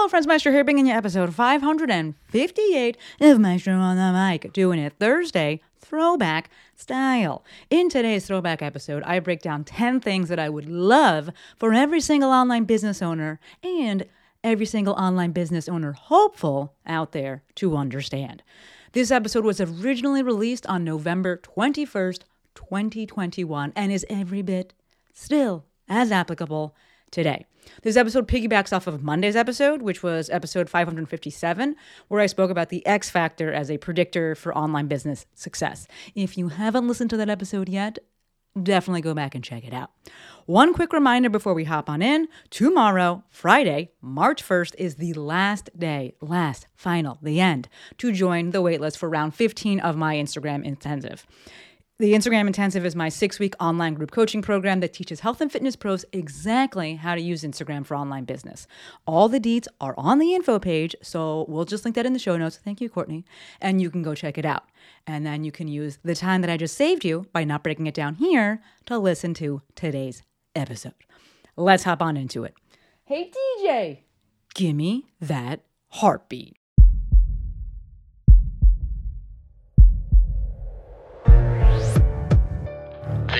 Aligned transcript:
Hello, 0.00 0.08
friends. 0.08 0.26
Maestro 0.26 0.50
here, 0.50 0.64
bringing 0.64 0.86
you 0.86 0.94
episode 0.94 1.34
558 1.34 2.96
of 3.20 3.38
Maestro 3.38 3.74
on 3.74 3.98
the 3.98 4.18
Mic, 4.18 4.50
doing 4.50 4.78
it 4.78 4.94
Thursday, 4.98 5.60
throwback 5.78 6.48
style. 6.74 7.44
In 7.68 7.90
today's 7.90 8.26
throwback 8.26 8.62
episode, 8.62 9.02
I 9.02 9.20
break 9.20 9.42
down 9.42 9.62
10 9.62 10.00
things 10.00 10.30
that 10.30 10.38
I 10.38 10.48
would 10.48 10.66
love 10.66 11.28
for 11.58 11.74
every 11.74 12.00
single 12.00 12.30
online 12.30 12.64
business 12.64 13.02
owner 13.02 13.40
and 13.62 14.06
every 14.42 14.64
single 14.64 14.94
online 14.94 15.32
business 15.32 15.68
owner 15.68 15.92
hopeful 15.92 16.72
out 16.86 17.12
there 17.12 17.42
to 17.56 17.76
understand. 17.76 18.42
This 18.92 19.10
episode 19.10 19.44
was 19.44 19.60
originally 19.60 20.22
released 20.22 20.64
on 20.64 20.82
November 20.82 21.36
21st, 21.36 22.22
2021, 22.54 23.74
and 23.76 23.92
is 23.92 24.06
every 24.08 24.40
bit 24.40 24.72
still 25.12 25.66
as 25.90 26.10
applicable 26.10 26.74
today. 27.10 27.44
This 27.82 27.96
episode 27.96 28.28
piggybacks 28.28 28.74
off 28.74 28.86
of 28.86 29.02
Monday's 29.02 29.36
episode, 29.36 29.82
which 29.82 30.02
was 30.02 30.30
episode 30.30 30.68
557, 30.68 31.76
where 32.08 32.20
I 32.20 32.26
spoke 32.26 32.50
about 32.50 32.68
the 32.68 32.84
X 32.86 33.10
factor 33.10 33.52
as 33.52 33.70
a 33.70 33.78
predictor 33.78 34.34
for 34.34 34.56
online 34.56 34.86
business 34.86 35.26
success. 35.34 35.86
If 36.14 36.36
you 36.36 36.48
haven't 36.48 36.88
listened 36.88 37.10
to 37.10 37.16
that 37.16 37.30
episode 37.30 37.68
yet, 37.68 37.98
definitely 38.60 39.00
go 39.00 39.14
back 39.14 39.34
and 39.34 39.44
check 39.44 39.64
it 39.64 39.72
out. 39.72 39.90
One 40.46 40.74
quick 40.74 40.92
reminder 40.92 41.30
before 41.30 41.54
we 41.54 41.64
hop 41.64 41.88
on 41.88 42.02
in 42.02 42.28
tomorrow, 42.50 43.22
Friday, 43.28 43.92
March 44.00 44.42
1st, 44.46 44.74
is 44.76 44.96
the 44.96 45.12
last 45.12 45.70
day, 45.78 46.14
last, 46.20 46.66
final, 46.74 47.18
the 47.22 47.40
end, 47.40 47.68
to 47.98 48.12
join 48.12 48.50
the 48.50 48.62
waitlist 48.62 48.96
for 48.96 49.08
round 49.08 49.34
15 49.34 49.80
of 49.80 49.96
my 49.96 50.16
Instagram 50.16 50.64
intensive. 50.64 51.26
The 52.00 52.14
Instagram 52.14 52.46
Intensive 52.46 52.86
is 52.86 52.96
my 52.96 53.10
six 53.10 53.38
week 53.38 53.54
online 53.60 53.92
group 53.92 54.10
coaching 54.10 54.40
program 54.40 54.80
that 54.80 54.94
teaches 54.94 55.20
health 55.20 55.42
and 55.42 55.52
fitness 55.52 55.76
pros 55.76 56.02
exactly 56.14 56.94
how 56.94 57.14
to 57.14 57.20
use 57.20 57.42
Instagram 57.42 57.84
for 57.84 57.94
online 57.94 58.24
business. 58.24 58.66
All 59.06 59.28
the 59.28 59.38
deets 59.38 59.66
are 59.82 59.94
on 59.98 60.18
the 60.18 60.34
info 60.34 60.58
page, 60.58 60.96
so 61.02 61.44
we'll 61.46 61.66
just 61.66 61.84
link 61.84 61.94
that 61.96 62.06
in 62.06 62.14
the 62.14 62.18
show 62.18 62.38
notes. 62.38 62.56
Thank 62.56 62.80
you, 62.80 62.88
Courtney. 62.88 63.26
And 63.60 63.82
you 63.82 63.90
can 63.90 64.02
go 64.02 64.14
check 64.14 64.38
it 64.38 64.46
out. 64.46 64.64
And 65.06 65.26
then 65.26 65.44
you 65.44 65.52
can 65.52 65.68
use 65.68 65.98
the 66.02 66.14
time 66.14 66.40
that 66.40 66.48
I 66.48 66.56
just 66.56 66.74
saved 66.74 67.04
you 67.04 67.26
by 67.34 67.44
not 67.44 67.62
breaking 67.62 67.86
it 67.86 67.92
down 67.92 68.14
here 68.14 68.62
to 68.86 68.98
listen 68.98 69.34
to 69.34 69.60
today's 69.74 70.22
episode. 70.54 70.94
Let's 71.54 71.82
hop 71.82 72.00
on 72.00 72.16
into 72.16 72.44
it. 72.44 72.54
Hey, 73.04 73.30
DJ, 73.62 73.98
gimme 74.54 75.04
that 75.20 75.64
heartbeat. 75.88 76.56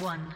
one. 0.00 0.34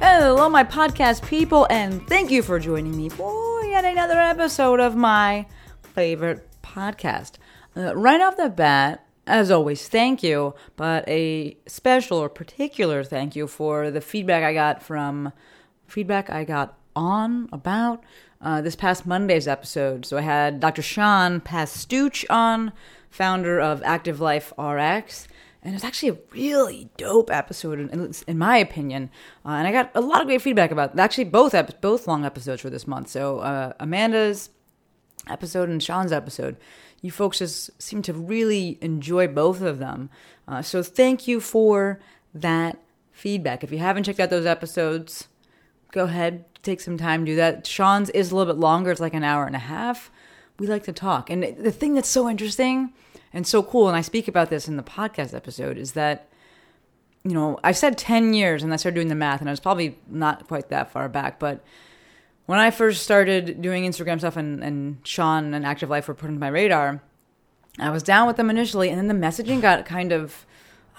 Hello, 0.00 0.48
my 0.48 0.64
podcast 0.64 1.26
people, 1.26 1.66
and 1.70 2.06
thank 2.08 2.30
you 2.30 2.42
for 2.42 2.58
joining 2.58 2.96
me 2.96 3.08
for 3.08 3.62
yet 3.64 3.84
another 3.84 4.18
episode 4.18 4.80
of 4.80 4.96
my 4.96 5.46
favorite 5.82 6.48
podcast. 6.62 7.32
Uh, 7.76 7.94
right 7.96 8.20
off 8.20 8.36
the 8.36 8.48
bat, 8.48 9.06
as 9.26 9.50
always, 9.50 9.88
thank 9.88 10.22
you, 10.22 10.54
but 10.76 11.08
a 11.08 11.56
special 11.66 12.18
or 12.18 12.28
particular 12.28 13.04
thank 13.04 13.36
you 13.36 13.46
for 13.46 13.90
the 13.90 14.00
feedback 14.00 14.42
I 14.42 14.54
got 14.54 14.82
from 14.82 15.32
feedback 15.86 16.30
I 16.30 16.44
got 16.44 16.76
on 16.96 17.48
about 17.52 18.02
uh, 18.40 18.60
this 18.60 18.76
past 18.76 19.06
Monday's 19.06 19.48
episode. 19.48 20.04
So 20.04 20.18
I 20.18 20.22
had 20.22 20.60
Dr. 20.60 20.82
Sean 20.82 21.40
Pastuch 21.40 22.24
on, 22.28 22.72
founder 23.08 23.60
of 23.60 23.82
Active 23.84 24.20
Life 24.20 24.52
RX. 24.58 25.28
And 25.64 25.74
it's 25.74 25.84
actually 25.84 26.10
a 26.10 26.18
really 26.32 26.90
dope 26.98 27.30
episode, 27.30 27.80
in, 27.80 28.12
in 28.26 28.38
my 28.38 28.58
opinion. 28.58 29.10
Uh, 29.46 29.52
and 29.52 29.66
I 29.66 29.72
got 29.72 29.90
a 29.94 30.00
lot 30.02 30.20
of 30.20 30.26
great 30.26 30.42
feedback 30.42 30.70
about 30.70 30.98
actually 30.98 31.24
both 31.24 31.54
ep- 31.54 31.80
both 31.80 32.06
long 32.06 32.24
episodes 32.24 32.60
for 32.60 32.68
this 32.68 32.86
month. 32.86 33.08
So 33.08 33.38
uh, 33.38 33.72
Amanda's 33.80 34.50
episode 35.26 35.70
and 35.70 35.82
Sean's 35.82 36.12
episode, 36.12 36.56
you 37.00 37.10
folks 37.10 37.38
just 37.38 37.70
seem 37.82 38.02
to 38.02 38.12
really 38.12 38.78
enjoy 38.82 39.26
both 39.26 39.62
of 39.62 39.78
them. 39.78 40.10
Uh, 40.46 40.60
so 40.60 40.82
thank 40.82 41.26
you 41.26 41.40
for 41.40 41.98
that 42.34 42.78
feedback. 43.10 43.64
If 43.64 43.72
you 43.72 43.78
haven't 43.78 44.04
checked 44.04 44.20
out 44.20 44.30
those 44.30 44.46
episodes, 44.46 45.28
go 45.92 46.04
ahead, 46.04 46.44
take 46.62 46.80
some 46.80 46.98
time, 46.98 47.24
do 47.24 47.36
that. 47.36 47.66
Sean's 47.66 48.10
is 48.10 48.30
a 48.30 48.36
little 48.36 48.52
bit 48.52 48.60
longer; 48.60 48.90
it's 48.90 49.00
like 49.00 49.14
an 49.14 49.24
hour 49.24 49.46
and 49.46 49.56
a 49.56 49.60
half. 49.60 50.10
We 50.58 50.66
like 50.66 50.84
to 50.84 50.92
talk, 50.92 51.30
and 51.30 51.42
the 51.42 51.72
thing 51.72 51.94
that's 51.94 52.08
so 52.08 52.28
interesting 52.28 52.92
and 53.34 53.46
so 53.46 53.62
cool, 53.62 53.88
and 53.88 53.96
I 53.96 54.00
speak 54.00 54.28
about 54.28 54.48
this 54.48 54.68
in 54.68 54.78
the 54.78 54.82
podcast 54.82 55.34
episode, 55.34 55.76
is 55.76 55.92
that 55.92 56.28
you 57.24 57.32
know 57.32 57.58
I 57.62 57.72
said 57.72 57.98
ten 57.98 58.32
years, 58.32 58.62
and 58.62 58.72
I 58.72 58.76
started 58.76 58.94
doing 58.94 59.08
the 59.08 59.14
math, 59.14 59.40
and 59.40 59.50
I 59.50 59.52
was 59.52 59.60
probably 59.60 59.98
not 60.08 60.46
quite 60.46 60.70
that 60.70 60.90
far 60.92 61.08
back, 61.08 61.38
but 61.38 61.62
when 62.46 62.58
I 62.58 62.70
first 62.70 63.02
started 63.02 63.60
doing 63.60 63.84
Instagram 63.84 64.18
stuff, 64.18 64.36
and, 64.36 64.62
and 64.62 64.98
Sean 65.02 65.52
and 65.54 65.66
Active 65.66 65.90
Life 65.90 66.08
were 66.08 66.14
put 66.14 66.28
into 66.28 66.40
my 66.40 66.48
radar, 66.48 67.02
I 67.78 67.90
was 67.90 68.02
down 68.02 68.26
with 68.26 68.36
them 68.36 68.50
initially, 68.50 68.88
and 68.88 68.98
then 68.98 69.08
the 69.08 69.26
messaging 69.26 69.60
got 69.60 69.84
kind 69.86 70.12
of 70.12 70.46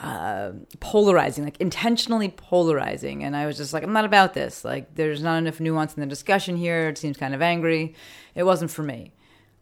uh, 0.02 0.52
polarizing, 0.80 1.46
like 1.46 1.62
intentionally 1.62 2.30
polarizing. 2.30 3.24
And 3.24 3.36
I 3.36 3.46
was 3.46 3.58
just 3.58 3.74
like, 3.74 3.84
I'm 3.84 3.94
not 3.94 4.04
about 4.04 4.34
this. 4.34 4.66
Like, 4.66 4.94
there's 4.96 5.24
not 5.24 5.38
enough 5.38 5.62
nuance 5.62 5.94
in 5.94 6.02
the 6.02 6.08
discussion 6.08 6.58
here. 6.58 6.90
It 6.90 6.98
seems 6.98 7.16
kind 7.16 7.34
of 7.34 7.42
angry. 7.42 7.96
It 8.34 8.44
wasn't 8.44 8.72
for 8.72 8.84
me, 8.84 9.14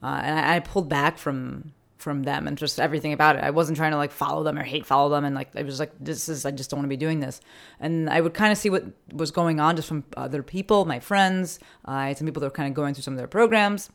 uh, 0.01 0.21
and 0.23 0.39
I, 0.39 0.55
I 0.55 0.59
pulled 0.59 0.89
back 0.89 1.17
from 1.17 1.73
from 2.03 2.23
them 2.23 2.47
and 2.47 2.57
just 2.57 2.79
everything 2.79 3.13
about 3.13 3.37
it. 3.37 3.43
I 3.43 3.49
wasn't 3.49 3.77
trying 3.77 3.91
to 3.91 3.97
like 3.97 4.11
follow 4.11 4.43
them 4.43 4.59
or 4.59 4.63
hate 4.63 4.85
follow 4.85 5.09
them, 5.09 5.25
and 5.25 5.33
like 5.33 5.55
I 5.55 5.63
was 5.63 5.79
like, 5.79 5.91
this 5.99 6.29
is 6.29 6.45
I 6.45 6.51
just 6.51 6.69
don't 6.69 6.79
want 6.79 6.85
to 6.85 6.89
be 6.89 6.97
doing 6.97 7.19
this. 7.19 7.41
And 7.79 8.09
I 8.09 8.21
would 8.21 8.33
kind 8.33 8.51
of 8.51 8.57
see 8.57 8.69
what 8.69 8.83
was 9.11 9.31
going 9.31 9.59
on 9.59 9.75
just 9.75 9.87
from 9.87 10.03
other 10.15 10.43
people, 10.43 10.85
my 10.85 10.99
friends. 10.99 11.59
Uh, 11.85 12.13
some 12.13 12.27
people 12.27 12.41
that 12.41 12.47
were 12.47 12.51
kind 12.51 12.67
of 12.67 12.75
going 12.75 12.93
through 12.93 13.03
some 13.03 13.13
of 13.13 13.17
their 13.17 13.27
programs 13.27 13.89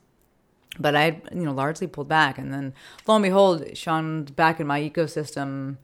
but 0.78 0.94
I, 0.94 1.20
you 1.32 1.40
know, 1.40 1.52
largely 1.52 1.86
pulled 1.86 2.08
back. 2.08 2.38
And 2.38 2.52
then, 2.52 2.74
lo 3.06 3.16
and 3.16 3.22
behold, 3.22 3.76
Sean's 3.76 4.30
back 4.30 4.60
in 4.60 4.66
my 4.66 4.80
ecosystem 4.80 5.76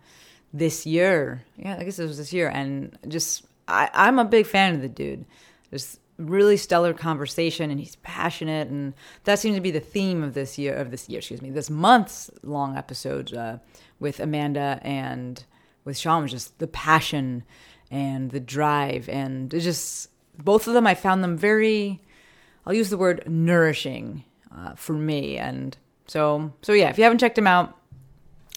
this 0.52 0.86
year. 0.86 1.44
Yeah, 1.56 1.76
I 1.78 1.84
guess 1.84 1.98
it 1.98 2.06
was 2.06 2.18
this 2.18 2.32
year, 2.32 2.48
and 2.48 2.96
just 3.08 3.44
I, 3.66 3.90
I'm 3.92 4.18
a 4.18 4.24
big 4.24 4.46
fan 4.46 4.74
of 4.74 4.82
the 4.82 4.88
dude. 4.88 5.24
There's 5.70 5.98
really 6.18 6.56
stellar 6.56 6.94
conversation, 6.94 7.70
and 7.70 7.80
he's 7.80 7.96
passionate, 7.96 8.68
and 8.68 8.94
that 9.24 9.38
seems 9.38 9.56
to 9.56 9.60
be 9.60 9.70
the 9.70 9.80
theme 9.80 10.22
of 10.22 10.34
this 10.34 10.58
year 10.58 10.74
of 10.74 10.90
this 10.90 11.08
year. 11.08 11.18
Excuse 11.18 11.42
me, 11.42 11.50
this 11.50 11.70
month's 11.70 12.30
long 12.42 12.76
episode 12.76 13.34
uh, 13.34 13.58
with 14.00 14.20
Amanda 14.20 14.80
and 14.82 15.44
with 15.84 15.98
Sean 15.98 16.22
was 16.22 16.30
just 16.30 16.58
the 16.58 16.66
passion 16.66 17.44
and 17.90 18.30
the 18.30 18.40
drive, 18.40 19.08
and 19.08 19.50
just 19.50 20.08
both 20.38 20.66
of 20.66 20.74
them. 20.74 20.86
I 20.86 20.94
found 20.94 21.22
them 21.22 21.36
very. 21.36 22.00
I'll 22.66 22.74
use 22.74 22.90
the 22.90 22.96
word 22.96 23.24
nourishing 23.28 24.24
uh, 24.56 24.74
for 24.74 24.94
me. 24.94 25.36
And 25.36 25.76
so, 26.06 26.52
so 26.62 26.72
yeah, 26.72 26.88
if 26.88 26.98
you 26.98 27.04
haven't 27.04 27.18
checked 27.18 27.36
them 27.36 27.46
out, 27.46 27.76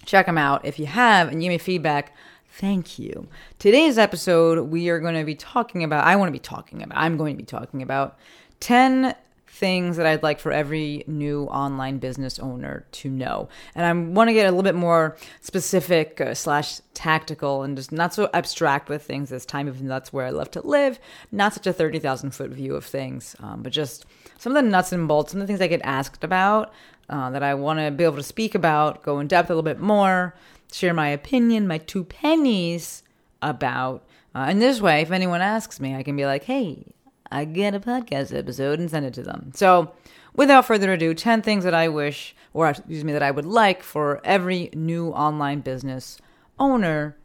check 0.06 0.26
them 0.26 0.38
out. 0.38 0.66
If 0.66 0.80
you 0.80 0.86
have 0.86 1.28
and 1.28 1.42
give 1.42 1.50
me 1.50 1.58
feedback, 1.58 2.16
thank 2.58 2.98
you. 2.98 3.28
Today's 3.60 3.98
episode, 4.00 4.70
we 4.70 4.90
are 4.90 5.00
going 5.00 5.14
to 5.14 5.24
be 5.24 5.36
talking 5.36 5.84
about, 5.84 6.06
I 6.06 6.16
want 6.16 6.30
to 6.30 6.34
be 6.34 6.40
talking 6.40 6.82
about, 6.82 6.98
I'm 6.98 7.16
going 7.16 7.36
to 7.36 7.38
be 7.38 7.46
talking 7.46 7.84
about 7.84 8.18
10 8.62 9.16
things 9.48 9.98
that 9.98 10.06
I'd 10.06 10.24
like 10.24 10.40
for 10.40 10.52
every 10.52 11.04
new 11.08 11.46
online 11.46 12.00
business 12.00 12.40
owner 12.40 12.86
to 12.94 13.10
know. 13.10 13.48
And 13.76 13.86
I 13.86 14.12
want 14.12 14.30
to 14.30 14.34
get 14.34 14.46
a 14.46 14.50
little 14.50 14.64
bit 14.64 14.76
more 14.76 15.18
specific 15.42 16.20
uh, 16.20 16.34
slash 16.34 16.82
tactical 16.96 17.62
and 17.62 17.78
just 17.78 17.92
not 17.92 18.14
so 18.14 18.30
abstract 18.34 18.90
with 18.90 19.04
things 19.04 19.30
this 19.30 19.46
time, 19.46 19.68
even 19.68 19.88
that's 19.88 20.12
where 20.12 20.26
I 20.26 20.32
love 20.32 20.50
to 20.52 20.66
live. 20.66 21.00
Not 21.32 21.54
such 21.54 21.68
a 21.68 21.74
30,000 21.74 22.32
foot 22.32 22.50
view 22.50 22.76
of 22.76 22.86
things, 22.86 23.36
um, 23.40 23.62
but 23.62 23.72
just 23.72 24.06
some 24.40 24.56
of 24.56 24.64
the 24.64 24.70
nuts 24.70 24.92
and 24.92 25.08
bolts, 25.08 25.32
some 25.32 25.42
of 25.42 25.48
the 25.48 25.52
things 25.52 25.62
I 25.62 25.68
get 25.68 25.82
asked 25.84 26.24
about 26.24 26.74
uh, 27.10 27.30
that 27.30 27.44
I 27.44 27.54
want 27.54 27.80
to 27.80 27.92
be 27.92 28.04
able 28.04 28.18
to 28.18 28.24
speak 28.24 28.56
about, 28.56 29.04
go 29.04 29.20
in 29.20 29.28
depth 29.28 29.50
a 29.50 29.54
little 29.54 29.64
bit 29.64 29.80
more, 29.80 30.36
share 30.72 30.94
my 30.94 31.10
opinion, 31.10 31.68
my 31.68 31.78
two 31.78 32.04
pennies 32.04 33.04
about. 33.42 34.04
Uh, 34.36 34.46
and 34.50 34.62
this 34.62 34.82
way, 34.82 35.02
if 35.02 35.12
anyone 35.12 35.42
asks 35.42 35.80
me, 35.80 35.96
I 35.96 36.04
can 36.04 36.16
be 36.16 36.26
like, 36.26 36.44
hey, 36.44 36.84
I 37.32 37.46
get 37.46 37.76
a 37.76 37.80
podcast 37.80 38.38
episode 38.38 38.80
and 38.80 38.90
send 38.90 39.06
it 39.06 39.14
to 39.16 39.24
them. 39.24 39.52
So, 39.56 39.92
without 40.36 40.66
further 40.66 40.94
ado, 40.94 41.14
10 41.14 41.42
things 41.42 41.64
that 41.64 41.74
I 41.74 41.88
wish, 41.88 42.36
or 42.54 42.70
excuse 42.70 43.04
me, 43.04 43.14
that 43.14 43.24
I 43.24 43.32
would 43.32 43.46
like 43.46 43.84
for 43.84 44.22
every 44.24 44.70
new 44.74 45.10
online 45.10 45.62
business 45.62 46.20
owner 46.60 47.18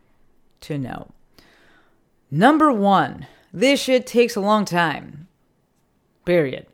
to 0.63 0.79
know. 0.79 1.11
Number 2.31 2.73
one, 2.73 3.27
this 3.53 3.81
shit 3.81 4.07
takes 4.07 4.37
a 4.37 4.41
long 4.41 4.65
time. 4.65 5.29
Period. 6.25 6.67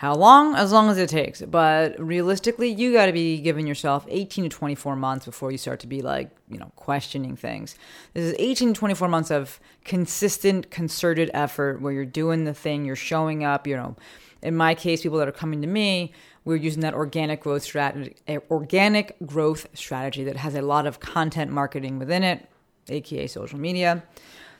How 0.00 0.14
long? 0.14 0.54
As 0.54 0.72
long 0.72 0.88
as 0.88 0.96
it 0.96 1.10
takes. 1.10 1.42
But 1.42 2.00
realistically, 2.00 2.70
you 2.70 2.94
got 2.94 3.04
to 3.04 3.12
be 3.12 3.38
giving 3.38 3.66
yourself 3.66 4.06
18 4.08 4.44
to 4.44 4.48
24 4.48 4.96
months 4.96 5.26
before 5.26 5.52
you 5.52 5.58
start 5.58 5.78
to 5.80 5.86
be 5.86 6.00
like, 6.00 6.30
you 6.48 6.56
know, 6.56 6.72
questioning 6.74 7.36
things. 7.36 7.76
This 8.14 8.24
is 8.24 8.34
18 8.38 8.72
to 8.72 8.78
24 8.78 9.08
months 9.08 9.30
of 9.30 9.60
consistent, 9.84 10.70
concerted 10.70 11.30
effort 11.34 11.82
where 11.82 11.92
you're 11.92 12.06
doing 12.06 12.44
the 12.44 12.54
thing, 12.54 12.86
you're 12.86 12.96
showing 12.96 13.44
up, 13.44 13.66
you 13.66 13.76
know. 13.76 13.94
In 14.40 14.56
my 14.56 14.74
case, 14.74 15.02
people 15.02 15.18
that 15.18 15.28
are 15.28 15.32
coming 15.32 15.60
to 15.60 15.68
me, 15.68 16.14
we're 16.46 16.56
using 16.56 16.80
that 16.80 16.94
organic 16.94 17.42
growth 17.42 17.62
strategy, 17.62 18.16
eh, 18.26 18.38
organic 18.50 19.16
growth 19.26 19.66
strategy 19.74 20.24
that 20.24 20.38
has 20.38 20.54
a 20.54 20.62
lot 20.62 20.86
of 20.86 21.00
content 21.00 21.50
marketing 21.50 21.98
within 21.98 22.22
it, 22.22 22.48
aka 22.88 23.26
social 23.26 23.58
media. 23.58 24.02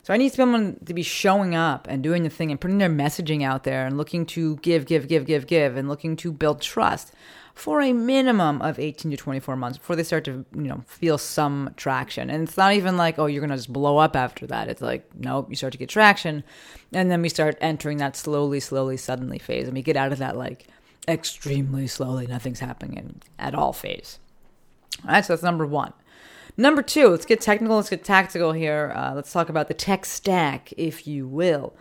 So 0.03 0.15
I 0.15 0.17
need 0.17 0.33
someone 0.33 0.79
to 0.87 0.95
be 0.95 1.03
showing 1.03 1.55
up 1.55 1.87
and 1.89 2.03
doing 2.03 2.23
the 2.23 2.31
thing 2.31 2.51
and 2.51 2.61
putting 2.61 2.79
their 2.79 2.89
messaging 2.89 3.43
out 3.43 3.65
there 3.65 3.87
and 3.87 3.99
looking 3.99 4.25
to 4.27 4.57
give, 4.57 4.87
give, 4.87 5.09
give, 5.09 5.27
give, 5.27 5.47
give, 5.47 5.77
and 5.77 5.89
looking 5.89 6.17
to 6.17 6.33
build 6.33 6.63
trust 6.63 7.13
for 7.55 7.83
a 7.83 7.93
minimum 7.93 8.63
of 8.63 8.79
18 8.79 9.11
to 9.11 9.17
24 9.17 9.57
months 9.57 9.77
before 9.77 9.95
they 9.95 10.03
start 10.03 10.25
to, 10.25 10.47
you 10.55 10.63
know, 10.63 10.83
feel 10.87 11.19
some 11.19 11.75
traction. 11.77 12.31
And 12.31 12.49
it's 12.49 12.57
not 12.57 12.73
even 12.73 12.97
like, 12.97 13.19
oh, 13.19 13.27
you're 13.27 13.47
to 13.47 13.55
just 13.55 13.73
blow 13.73 13.99
up 13.99 14.17
after 14.17 14.47
that. 14.47 14.69
It's 14.69 14.81
like, 14.81 15.09
nope, 15.15 15.49
you 15.51 15.57
start 15.57 15.73
to 15.73 15.79
get 15.79 15.91
traction. 15.91 16.43
And 16.93 17.11
then 17.11 17.21
we 17.21 17.29
start 17.29 17.59
entering 17.61 17.99
that 17.99 18.17
slowly, 18.17 18.61
slowly, 18.61 18.97
suddenly 18.97 19.39
phase. 19.39 19.67
And 19.67 19.75
we 19.75 19.83
get 19.83 19.97
out 19.97 20.13
of 20.13 20.19
that 20.19 20.37
like 20.37 20.69
extremely 21.07 21.87
slowly, 21.87 22.27
nothing's 22.27 22.61
happening 22.61 23.21
at 23.39 23.55
all 23.55 23.73
phase. 23.73 24.19
All 25.05 25.13
right, 25.13 25.25
so 25.25 25.35
that's 25.35 25.43
number 25.43 25.67
one. 25.67 25.93
Number 26.61 26.83
two, 26.83 27.09
let's 27.09 27.25
get 27.25 27.41
technical, 27.41 27.77
let's 27.77 27.89
get 27.89 28.05
tactical 28.05 28.53
here. 28.53 28.93
Uh, 28.95 29.15
let's 29.15 29.33
talk 29.33 29.49
about 29.49 29.69
the 29.69 29.75
tech 29.75 30.05
stack, 30.05 30.75
if 30.77 31.07
you 31.07 31.27
will. 31.27 31.75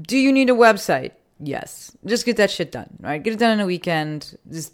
Do 0.00 0.16
you 0.16 0.32
need 0.32 0.48
a 0.48 0.54
website? 0.54 1.12
Yes. 1.38 1.94
Just 2.06 2.24
get 2.24 2.38
that 2.38 2.50
shit 2.50 2.72
done, 2.72 2.96
right? 2.98 3.22
Get 3.22 3.34
it 3.34 3.38
done 3.38 3.52
in 3.52 3.60
a 3.60 3.66
weekend. 3.66 4.38
Just 4.50 4.72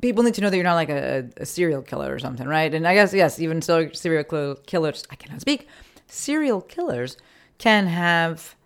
people 0.00 0.22
need 0.22 0.32
to 0.34 0.40
know 0.40 0.48
that 0.48 0.56
you're 0.56 0.64
not 0.64 0.76
like 0.76 0.88
a, 0.88 1.28
a 1.36 1.44
serial 1.44 1.82
killer 1.82 2.10
or 2.14 2.18
something, 2.18 2.48
right? 2.48 2.72
And 2.72 2.88
I 2.88 2.94
guess 2.94 3.12
yes, 3.12 3.38
even 3.38 3.60
so, 3.60 3.90
serial 3.92 4.56
killers. 4.66 5.04
I 5.10 5.16
cannot 5.16 5.42
speak. 5.42 5.68
Serial 6.06 6.62
killers 6.62 7.18
can 7.58 7.86
have 7.86 8.56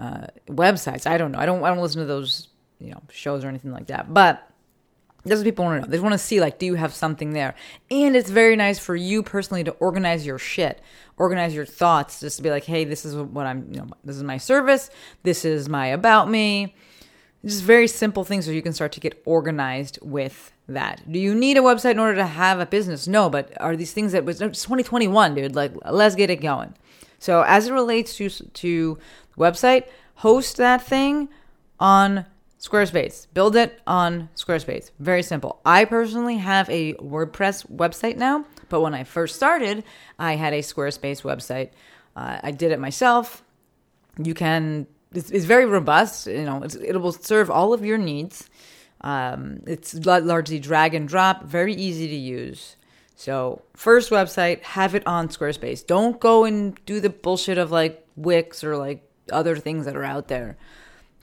uh, 0.00 0.28
websites. 0.46 1.08
I 1.08 1.18
don't 1.18 1.32
know. 1.32 1.40
I 1.40 1.46
don't. 1.46 1.64
I 1.64 1.70
don't 1.70 1.82
listen 1.82 2.02
to 2.02 2.06
those 2.06 2.48
you 2.78 2.92
know 2.92 3.02
shows 3.10 3.44
or 3.44 3.48
anything 3.48 3.72
like 3.72 3.88
that. 3.88 4.14
But 4.14 4.48
that's 5.24 5.38
what 5.38 5.44
people 5.44 5.64
want 5.64 5.76
to 5.76 5.80
know. 5.80 5.90
They 5.90 5.96
just 5.96 6.02
want 6.02 6.12
to 6.12 6.18
see 6.18 6.40
like, 6.40 6.58
do 6.58 6.66
you 6.66 6.74
have 6.74 6.94
something 6.94 7.32
there? 7.32 7.54
And 7.90 8.14
it's 8.14 8.30
very 8.30 8.56
nice 8.56 8.78
for 8.78 8.94
you 8.94 9.22
personally 9.22 9.64
to 9.64 9.70
organize 9.72 10.26
your 10.26 10.38
shit, 10.38 10.82
organize 11.16 11.54
your 11.54 11.64
thoughts, 11.64 12.20
just 12.20 12.36
to 12.36 12.42
be 12.42 12.50
like, 12.50 12.64
hey, 12.64 12.84
this 12.84 13.04
is 13.04 13.16
what 13.16 13.46
I'm. 13.46 13.68
You 13.72 13.80
know, 13.80 13.88
this 14.04 14.16
is 14.16 14.22
my 14.22 14.38
service. 14.38 14.90
This 15.22 15.44
is 15.44 15.68
my 15.68 15.86
about 15.86 16.30
me. 16.30 16.74
Just 17.44 17.62
very 17.62 17.88
simple 17.88 18.24
things 18.24 18.46
so 18.46 18.50
you 18.50 18.62
can 18.62 18.72
start 18.72 18.92
to 18.92 19.00
get 19.00 19.22
organized 19.26 19.98
with 20.02 20.52
that. 20.66 21.02
Do 21.10 21.18
you 21.18 21.34
need 21.34 21.58
a 21.58 21.60
website 21.60 21.92
in 21.92 21.98
order 21.98 22.16
to 22.16 22.26
have 22.26 22.58
a 22.58 22.66
business? 22.66 23.06
No, 23.06 23.28
but 23.28 23.52
are 23.60 23.76
these 23.76 23.92
things 23.92 24.12
that 24.12 24.24
was 24.24 24.38
2021, 24.38 25.34
dude? 25.34 25.54
Like, 25.54 25.72
let's 25.90 26.14
get 26.14 26.30
it 26.30 26.40
going. 26.40 26.74
So 27.18 27.42
as 27.42 27.68
it 27.68 27.72
relates 27.72 28.16
to 28.16 28.28
to 28.28 28.98
website, 29.38 29.84
host 30.16 30.56
that 30.56 30.82
thing 30.82 31.28
on 31.78 32.26
Squarespace. 32.64 33.26
Build 33.34 33.56
it 33.56 33.78
on 33.86 34.30
Squarespace. 34.36 34.90
Very 34.98 35.22
simple. 35.22 35.60
I 35.66 35.84
personally 35.84 36.38
have 36.38 36.70
a 36.70 36.94
WordPress 36.94 37.70
website 37.70 38.16
now, 38.16 38.46
but 38.70 38.80
when 38.80 38.94
I 38.94 39.04
first 39.04 39.36
started, 39.36 39.84
I 40.18 40.36
had 40.36 40.54
a 40.54 40.60
Squarespace 40.60 41.20
website. 41.22 41.72
Uh, 42.16 42.38
I 42.42 42.52
did 42.52 42.72
it 42.72 42.80
myself. 42.80 43.44
You 44.16 44.32
can. 44.32 44.86
It's, 45.12 45.30
it's 45.30 45.44
very 45.44 45.66
robust. 45.66 46.26
You 46.26 46.44
know, 46.44 46.62
it 46.62 46.98
will 46.98 47.12
serve 47.12 47.50
all 47.50 47.74
of 47.74 47.84
your 47.84 47.98
needs. 47.98 48.48
Um, 49.02 49.60
it's 49.66 49.92
largely 50.06 50.58
drag 50.58 50.94
and 50.94 51.06
drop, 51.06 51.44
very 51.44 51.74
easy 51.74 52.08
to 52.08 52.16
use. 52.16 52.76
So, 53.14 53.60
first 53.74 54.10
website, 54.10 54.62
have 54.62 54.94
it 54.94 55.06
on 55.06 55.28
Squarespace. 55.28 55.86
Don't 55.86 56.18
go 56.18 56.46
and 56.46 56.82
do 56.86 56.98
the 57.00 57.10
bullshit 57.10 57.58
of 57.58 57.70
like 57.70 58.06
Wix 58.16 58.64
or 58.64 58.78
like 58.78 59.06
other 59.30 59.56
things 59.56 59.84
that 59.84 59.96
are 59.96 60.04
out 60.04 60.28
there 60.28 60.56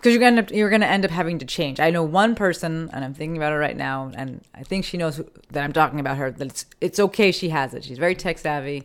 because 0.02 0.16
you're 0.16 0.32
gonna 0.32 0.48
you're 0.52 0.72
gonna 0.72 0.88
end 0.88 1.06
up 1.06 1.12
having 1.12 1.38
to 1.40 1.46
change. 1.46 1.80
I 1.80 1.92
know 1.92 2.02
one 2.02 2.34
person, 2.34 2.90
and 2.92 3.06
I'm 3.06 3.14
thinking 3.14 3.38
about 3.38 3.54
it 3.54 3.58
right 3.58 3.78
now, 3.78 4.12
and 4.16 4.42
I 4.56 4.64
think 4.64 4.84
she 4.84 4.98
knows 4.98 5.22
that 5.52 5.64
I'm 5.64 5.74
talking 5.74 6.00
about 6.00 6.18
her. 6.18 6.32
That 6.32 6.48
it's 6.48 6.66
it's 6.82 7.00
okay. 7.00 7.32
She 7.32 7.50
has 7.50 7.76
it. 7.76 7.84
She's 7.84 8.00
very 8.00 8.16
tech 8.16 8.40
savvy. 8.40 8.84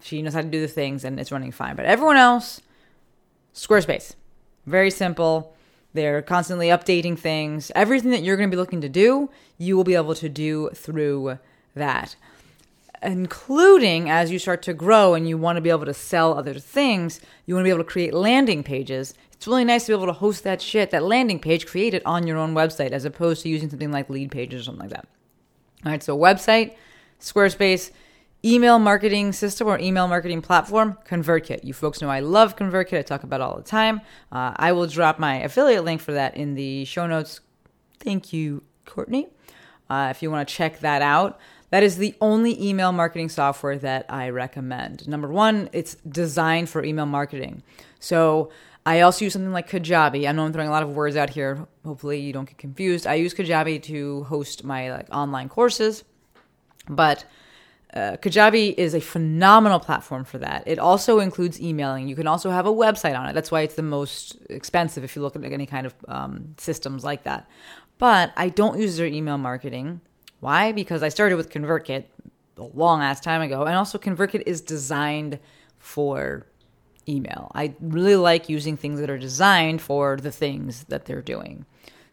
She 0.00 0.22
knows 0.22 0.34
how 0.34 0.42
to 0.42 0.48
do 0.48 0.60
the 0.60 0.68
things, 0.68 1.04
and 1.04 1.20
it's 1.20 1.30
running 1.30 1.52
fine. 1.52 1.76
But 1.76 1.86
everyone 1.86 2.16
else, 2.16 2.60
Squarespace, 3.54 4.14
very 4.66 4.90
simple. 4.90 5.54
They're 5.94 6.22
constantly 6.22 6.68
updating 6.68 7.16
things. 7.16 7.70
Everything 7.74 8.10
that 8.10 8.22
you're 8.22 8.36
going 8.36 8.50
to 8.50 8.54
be 8.54 8.60
looking 8.60 8.82
to 8.82 8.88
do, 8.88 9.30
you 9.56 9.76
will 9.76 9.84
be 9.84 9.94
able 9.94 10.14
to 10.16 10.28
do 10.28 10.70
through 10.74 11.38
that 11.74 12.16
including 13.06 14.10
as 14.10 14.30
you 14.30 14.38
start 14.38 14.62
to 14.62 14.74
grow 14.74 15.14
and 15.14 15.28
you 15.28 15.38
want 15.38 15.56
to 15.56 15.62
be 15.62 15.70
able 15.70 15.86
to 15.86 15.94
sell 15.94 16.36
other 16.36 16.54
things, 16.54 17.20
you 17.46 17.54
want 17.54 17.62
to 17.62 17.66
be 17.66 17.70
able 17.70 17.84
to 17.84 17.90
create 17.90 18.12
landing 18.12 18.62
pages. 18.62 19.14
It's 19.32 19.46
really 19.46 19.64
nice 19.64 19.86
to 19.86 19.92
be 19.92 19.96
able 19.96 20.06
to 20.06 20.12
host 20.12 20.44
that 20.44 20.60
shit, 20.60 20.90
that 20.90 21.04
landing 21.04 21.38
page, 21.38 21.66
create 21.66 21.94
it 21.94 22.04
on 22.04 22.26
your 22.26 22.36
own 22.36 22.54
website 22.54 22.90
as 22.90 23.04
opposed 23.04 23.42
to 23.42 23.48
using 23.48 23.70
something 23.70 23.92
like 23.92 24.10
lead 24.10 24.30
pages 24.30 24.62
or 24.62 24.64
something 24.64 24.80
like 24.80 24.90
that. 24.90 25.06
All 25.84 25.92
right, 25.92 26.02
so 26.02 26.18
website, 26.18 26.74
Squarespace, 27.20 27.92
email 28.44 28.78
marketing 28.78 29.32
system 29.32 29.68
or 29.68 29.78
email 29.78 30.08
marketing 30.08 30.42
platform, 30.42 30.98
ConvertKit. 31.08 31.64
You 31.64 31.74
folks 31.74 32.02
know 32.02 32.08
I 32.08 32.20
love 32.20 32.56
ConvertKit. 32.56 32.98
I 32.98 33.02
talk 33.02 33.22
about 33.22 33.40
it 33.40 33.44
all 33.44 33.56
the 33.56 33.62
time. 33.62 34.00
Uh, 34.32 34.52
I 34.56 34.72
will 34.72 34.86
drop 34.86 35.18
my 35.18 35.36
affiliate 35.36 35.84
link 35.84 36.00
for 36.00 36.12
that 36.12 36.36
in 36.36 36.54
the 36.54 36.84
show 36.86 37.06
notes. 37.06 37.40
Thank 38.00 38.32
you, 38.32 38.62
Courtney. 38.84 39.28
Uh, 39.88 40.08
if 40.10 40.22
you 40.22 40.30
want 40.30 40.48
to 40.48 40.54
check 40.54 40.80
that 40.80 41.02
out. 41.02 41.38
That 41.70 41.82
is 41.82 41.96
the 41.96 42.14
only 42.20 42.62
email 42.62 42.92
marketing 42.92 43.28
software 43.28 43.78
that 43.78 44.06
I 44.08 44.28
recommend. 44.28 45.08
Number 45.08 45.28
one, 45.28 45.68
it's 45.72 45.96
designed 46.08 46.68
for 46.68 46.84
email 46.84 47.06
marketing. 47.06 47.62
So 47.98 48.50
I 48.84 49.00
also 49.00 49.24
use 49.24 49.32
something 49.32 49.52
like 49.52 49.68
Kajabi. 49.68 50.28
I 50.28 50.32
know 50.32 50.44
I'm 50.44 50.52
throwing 50.52 50.68
a 50.68 50.72
lot 50.72 50.84
of 50.84 50.94
words 50.94 51.16
out 51.16 51.30
here. 51.30 51.66
Hopefully 51.84 52.20
you 52.20 52.32
don't 52.32 52.48
get 52.48 52.56
confused. 52.56 53.06
I 53.06 53.14
use 53.14 53.34
Kajabi 53.34 53.82
to 53.84 54.22
host 54.24 54.62
my 54.62 54.92
like 54.92 55.08
online 55.10 55.48
courses, 55.48 56.04
but 56.88 57.24
uh, 57.94 58.16
Kajabi 58.18 58.74
is 58.76 58.94
a 58.94 59.00
phenomenal 59.00 59.80
platform 59.80 60.24
for 60.24 60.38
that. 60.38 60.62
It 60.66 60.78
also 60.78 61.18
includes 61.18 61.60
emailing. 61.60 62.08
You 62.08 62.14
can 62.14 62.28
also 62.28 62.50
have 62.50 62.66
a 62.66 62.72
website 62.72 63.18
on 63.18 63.26
it. 63.26 63.32
That's 63.32 63.50
why 63.50 63.62
it's 63.62 63.74
the 63.74 63.82
most 63.82 64.36
expensive 64.50 65.02
if 65.02 65.16
you 65.16 65.22
look 65.22 65.34
at 65.34 65.44
any 65.44 65.66
kind 65.66 65.86
of 65.86 65.94
um, 66.06 66.54
systems 66.58 67.02
like 67.04 67.24
that. 67.24 67.48
But 67.98 68.32
I 68.36 68.50
don't 68.50 68.78
use 68.78 68.98
their 68.98 69.06
email 69.06 69.38
marketing. 69.38 70.00
Why? 70.40 70.72
Because 70.72 71.02
I 71.02 71.08
started 71.08 71.36
with 71.36 71.50
ConvertKit 71.50 72.04
a 72.56 72.62
long 72.62 73.02
ass 73.02 73.20
time 73.20 73.42
ago, 73.42 73.64
and 73.64 73.76
also 73.76 73.98
ConvertKit 73.98 74.42
is 74.46 74.60
designed 74.60 75.38
for 75.78 76.46
email. 77.08 77.50
I 77.54 77.74
really 77.80 78.16
like 78.16 78.48
using 78.48 78.76
things 78.76 79.00
that 79.00 79.10
are 79.10 79.18
designed 79.18 79.80
for 79.80 80.16
the 80.16 80.32
things 80.32 80.84
that 80.84 81.04
they're 81.04 81.22
doing. 81.22 81.64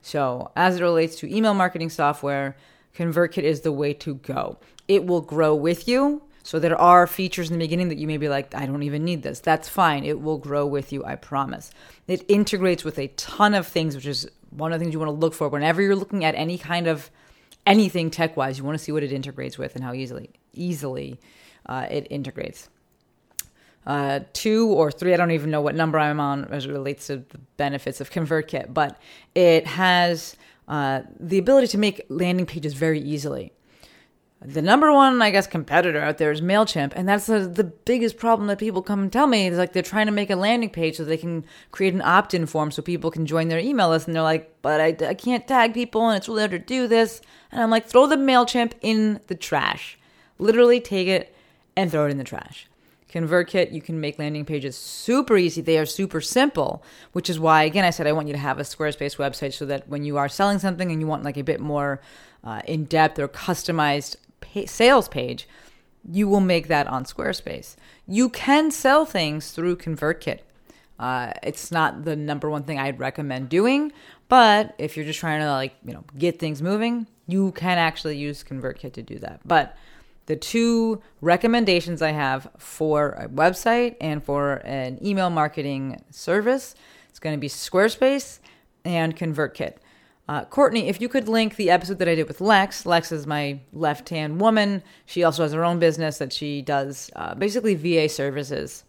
So, 0.01 0.51
as 0.55 0.77
it 0.77 0.83
relates 0.83 1.15
to 1.17 1.33
email 1.33 1.53
marketing 1.53 1.89
software, 1.89 2.57
ConvertKit 2.95 3.43
is 3.43 3.61
the 3.61 3.71
way 3.71 3.93
to 3.95 4.15
go. 4.15 4.57
It 4.87 5.05
will 5.05 5.21
grow 5.21 5.55
with 5.55 5.87
you. 5.87 6.23
So, 6.43 6.59
there 6.59 6.79
are 6.79 7.07
features 7.07 7.49
in 7.49 7.57
the 7.57 7.63
beginning 7.63 7.89
that 7.89 7.97
you 7.97 8.07
may 8.07 8.17
be 8.17 8.27
like, 8.27 8.53
I 8.53 8.65
don't 8.65 8.83
even 8.83 9.05
need 9.05 9.23
this. 9.23 9.39
That's 9.39 9.69
fine. 9.69 10.03
It 10.03 10.19
will 10.21 10.37
grow 10.37 10.67
with 10.67 10.91
you, 10.91 11.05
I 11.05 11.15
promise. 11.15 11.71
It 12.07 12.25
integrates 12.27 12.83
with 12.83 12.99
a 12.99 13.07
ton 13.09 13.53
of 13.53 13.65
things, 13.65 13.95
which 13.95 14.05
is 14.05 14.29
one 14.49 14.73
of 14.73 14.79
the 14.79 14.83
things 14.83 14.93
you 14.93 14.99
want 14.99 15.09
to 15.09 15.13
look 15.13 15.33
for 15.33 15.47
whenever 15.47 15.81
you're 15.81 15.95
looking 15.95 16.25
at 16.25 16.35
any 16.35 16.57
kind 16.57 16.87
of 16.87 17.09
anything 17.65 18.09
tech 18.09 18.35
wise. 18.37 18.57
You 18.57 18.63
want 18.63 18.77
to 18.77 18.83
see 18.83 18.91
what 18.91 19.03
it 19.03 19.11
integrates 19.11 19.57
with 19.57 19.75
and 19.75 19.83
how 19.83 19.93
easily 19.93 20.29
easily 20.53 21.19
uh, 21.65 21.87
it 21.89 22.07
integrates. 22.09 22.69
Uh, 23.85 24.21
two 24.31 24.69
or 24.69 24.91
three, 24.91 25.13
I 25.13 25.17
don't 25.17 25.31
even 25.31 25.51
know 25.51 25.61
what 25.61 25.75
number 25.75 25.99
I'm 25.99 26.19
on 26.19 26.45
as 26.45 26.65
it 26.65 26.71
relates 26.71 27.07
to 27.07 27.17
the 27.17 27.37
benefits 27.57 27.99
of 27.99 28.09
ConvertKit, 28.11 28.73
but 28.73 28.97
it 29.35 29.67
has 29.67 30.37
uh, 30.67 31.01
the 31.19 31.37
ability 31.37 31.67
to 31.67 31.77
make 31.77 32.05
landing 32.07 32.45
pages 32.45 32.73
very 32.73 33.01
easily. 33.01 33.51
The 34.45 34.61
number 34.61 34.91
one, 34.91 35.21
I 35.21 35.31
guess, 35.31 35.47
competitor 35.47 36.01
out 36.01 36.17
there 36.17 36.31
is 36.31 36.41
MailChimp. 36.41 36.93
And 36.95 37.07
that's 37.07 37.27
the, 37.27 37.39
the 37.39 37.63
biggest 37.63 38.17
problem 38.17 38.47
that 38.47 38.57
people 38.57 38.81
come 38.81 39.01
and 39.01 39.11
tell 39.11 39.27
me 39.27 39.47
is 39.47 39.57
like 39.57 39.71
they're 39.71 39.81
trying 39.81 40.07
to 40.07 40.11
make 40.11 40.29
a 40.29 40.35
landing 40.35 40.69
page 40.69 40.97
so 40.97 41.05
they 41.05 41.17
can 41.17 41.45
create 41.71 41.93
an 41.93 42.01
opt 42.01 42.33
in 42.33 42.45
form 42.45 42.69
so 42.69 42.81
people 42.81 43.09
can 43.09 43.25
join 43.25 43.47
their 43.47 43.59
email 43.59 43.89
list. 43.89 44.07
And 44.07 44.15
they're 44.15 44.23
like, 44.23 44.53
but 44.61 44.81
I, 44.81 44.95
I 45.07 45.13
can't 45.13 45.47
tag 45.47 45.73
people 45.73 46.09
and 46.09 46.17
it's 46.17 46.27
really 46.27 46.41
hard 46.41 46.51
to 46.51 46.59
do 46.59 46.87
this. 46.87 47.21
And 47.51 47.61
I'm 47.61 47.69
like, 47.69 47.85
throw 47.85 48.05
the 48.05 48.17
MailChimp 48.17 48.73
in 48.81 49.21
the 49.27 49.35
trash. 49.35 49.97
Literally 50.39 50.81
take 50.81 51.07
it 51.07 51.33
and 51.77 51.89
throw 51.89 52.05
it 52.05 52.11
in 52.11 52.17
the 52.17 52.23
trash. 52.23 52.67
ConvertKit, 53.13 53.71
you 53.71 53.81
can 53.81 54.01
make 54.01 54.17
landing 54.17 54.43
pages 54.43 54.75
super 54.75 55.37
easy. 55.37 55.61
They 55.61 55.77
are 55.77 55.85
super 55.85 56.19
simple, 56.19 56.83
which 57.11 57.29
is 57.29 57.39
why, 57.39 57.63
again, 57.63 57.85
I 57.85 57.91
said 57.91 58.07
I 58.07 58.11
want 58.11 58.27
you 58.27 58.33
to 58.33 58.39
have 58.39 58.57
a 58.57 58.63
Squarespace 58.63 59.17
website 59.17 59.53
so 59.53 59.67
that 59.67 59.87
when 59.87 60.03
you 60.03 60.17
are 60.17 60.27
selling 60.27 60.57
something 60.57 60.91
and 60.91 60.99
you 60.99 61.05
want 61.05 61.23
like 61.23 61.37
a 61.37 61.43
bit 61.43 61.59
more 61.59 62.01
uh, 62.43 62.61
in 62.65 62.85
depth 62.85 63.19
or 63.19 63.27
customized 63.27 64.15
pay- 64.43 64.65
sales 64.65 65.07
page, 65.07 65.47
you 66.09 66.27
will 66.27 66.41
make 66.41 66.67
that 66.67 66.87
on 66.87 67.05
Squarespace. 67.05 67.75
You 68.07 68.29
can 68.29 68.71
sell 68.71 69.05
things 69.05 69.51
through 69.51 69.77
ConvertKit. 69.77 70.39
Uh, 70.99 71.31
it's 71.41 71.71
not 71.71 72.05
the 72.05 72.15
number 72.15 72.49
one 72.49 72.63
thing 72.63 72.77
I'd 72.77 72.99
recommend 72.99 73.49
doing, 73.49 73.91
but 74.29 74.75
if 74.77 74.95
you're 74.95 75.05
just 75.05 75.19
trying 75.19 75.41
to 75.41 75.49
like 75.49 75.73
you 75.83 75.93
know 75.93 76.03
get 76.17 76.39
things 76.39 76.61
moving, 76.61 77.07
you 77.27 77.51
can 77.53 77.77
actually 77.77 78.17
use 78.17 78.43
ConvertKit 78.43 78.93
to 78.93 79.01
do 79.01 79.19
that. 79.19 79.41
But 79.45 79.75
the 80.25 80.35
two 80.35 81.01
recommendations 81.21 82.01
I 82.01 82.11
have 82.11 82.49
for 82.57 83.11
a 83.11 83.27
website 83.27 83.95
and 83.99 84.23
for 84.23 84.61
an 84.63 84.99
email 85.05 85.29
marketing 85.29 86.01
service, 86.11 86.75
it's 87.09 87.19
going 87.19 87.35
to 87.35 87.39
be 87.39 87.49
Squarespace 87.49 88.39
and 88.85 89.15
ConvertKit. 89.15 89.75
Uh, 90.27 90.45
Courtney, 90.45 90.87
if 90.87 91.01
you 91.01 91.09
could 91.09 91.27
link 91.27 91.57
the 91.57 91.69
episode 91.69 91.99
that 91.99 92.07
I 92.07 92.15
did 92.15 92.27
with 92.27 92.39
Lex, 92.39 92.85
Lex 92.85 93.11
is 93.11 93.27
my 93.27 93.59
left 93.73 94.07
hand 94.09 94.39
woman. 94.39 94.81
She 95.05 95.23
also 95.23 95.43
has 95.43 95.51
her 95.51 95.65
own 95.65 95.79
business 95.79 96.17
that 96.19 96.31
she 96.31 96.61
does 96.61 97.11
uh, 97.15 97.35
basically 97.35 97.75
VA 97.75 98.07
services, 98.07 98.85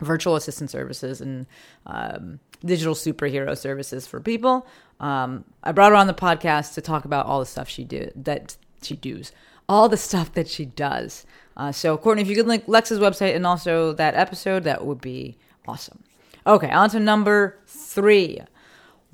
virtual 0.00 0.36
assistant 0.36 0.70
services, 0.70 1.20
and 1.20 1.46
um, 1.86 2.40
digital 2.64 2.94
superhero 2.94 3.56
services 3.56 4.06
for 4.06 4.20
people. 4.20 4.66
Um, 5.00 5.44
I 5.62 5.72
brought 5.72 5.92
her 5.92 5.96
on 5.96 6.06
the 6.06 6.14
podcast 6.14 6.74
to 6.74 6.80
talk 6.80 7.04
about 7.04 7.26
all 7.26 7.40
the 7.40 7.46
stuff 7.46 7.68
she 7.68 7.84
did 7.84 8.12
that 8.16 8.56
she 8.80 8.96
does, 8.96 9.32
all 9.68 9.90
the 9.90 9.98
stuff 9.98 10.32
that 10.32 10.48
she 10.48 10.64
does. 10.64 11.26
Uh, 11.58 11.72
so, 11.72 11.98
Courtney, 11.98 12.22
if 12.22 12.28
you 12.28 12.36
could 12.36 12.48
link 12.48 12.64
Lex's 12.66 12.98
website 12.98 13.36
and 13.36 13.46
also 13.46 13.92
that 13.92 14.14
episode, 14.14 14.64
that 14.64 14.86
would 14.86 15.02
be 15.02 15.36
awesome. 15.68 16.02
Okay, 16.46 16.70
on 16.70 16.88
to 16.90 17.00
number 17.00 17.58
three 17.66 18.40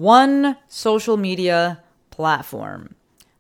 one 0.01 0.57
social 0.67 1.19
media 1.19 1.83
platform. 2.11 2.95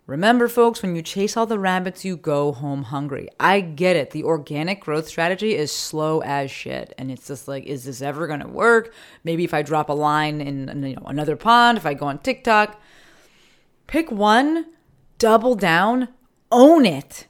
Remember, 0.06 0.46
folks, 0.46 0.82
when 0.82 0.94
you 0.94 1.00
chase 1.02 1.36
all 1.36 1.46
the 1.46 1.58
rabbits, 1.58 2.04
you 2.04 2.16
go 2.16 2.52
home 2.52 2.82
hungry. 2.82 3.28
I 3.38 3.60
get 3.60 3.96
it. 3.96 4.10
The 4.10 4.24
organic 4.24 4.80
growth 4.80 5.08
strategy 5.08 5.54
is 5.54 5.72
slow 5.72 6.20
as 6.20 6.50
shit. 6.50 6.92
And 6.98 7.10
it's 7.10 7.28
just 7.28 7.48
like, 7.48 7.64
is 7.64 7.84
this 7.84 8.02
ever 8.02 8.26
going 8.26 8.40
to 8.40 8.48
work? 8.48 8.92
Maybe 9.24 9.44
if 9.44 9.54
I 9.54 9.62
drop 9.62 9.88
a 9.88 9.94
line 9.94 10.40
in 10.40 10.82
you 10.82 10.96
know, 10.96 11.02
another 11.06 11.36
pond, 11.36 11.78
if 11.78 11.86
I 11.86 11.94
go 11.94 12.06
on 12.06 12.18
TikTok, 12.18 12.78
pick 13.86 14.10
one, 14.10 14.66
double 15.18 15.54
down, 15.54 16.08
own 16.50 16.84
it, 16.84 17.28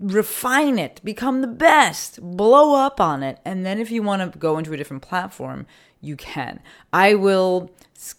refine 0.00 0.78
it, 0.78 1.00
become 1.04 1.42
the 1.42 1.46
best, 1.46 2.20
blow 2.22 2.74
up 2.74 3.00
on 3.00 3.22
it. 3.22 3.38
And 3.44 3.66
then 3.66 3.78
if 3.78 3.90
you 3.90 4.02
want 4.02 4.32
to 4.32 4.38
go 4.38 4.58
into 4.58 4.72
a 4.72 4.76
different 4.76 5.02
platform, 5.02 5.66
you 6.00 6.16
can. 6.16 6.60
I 6.92 7.14
will 7.14 7.70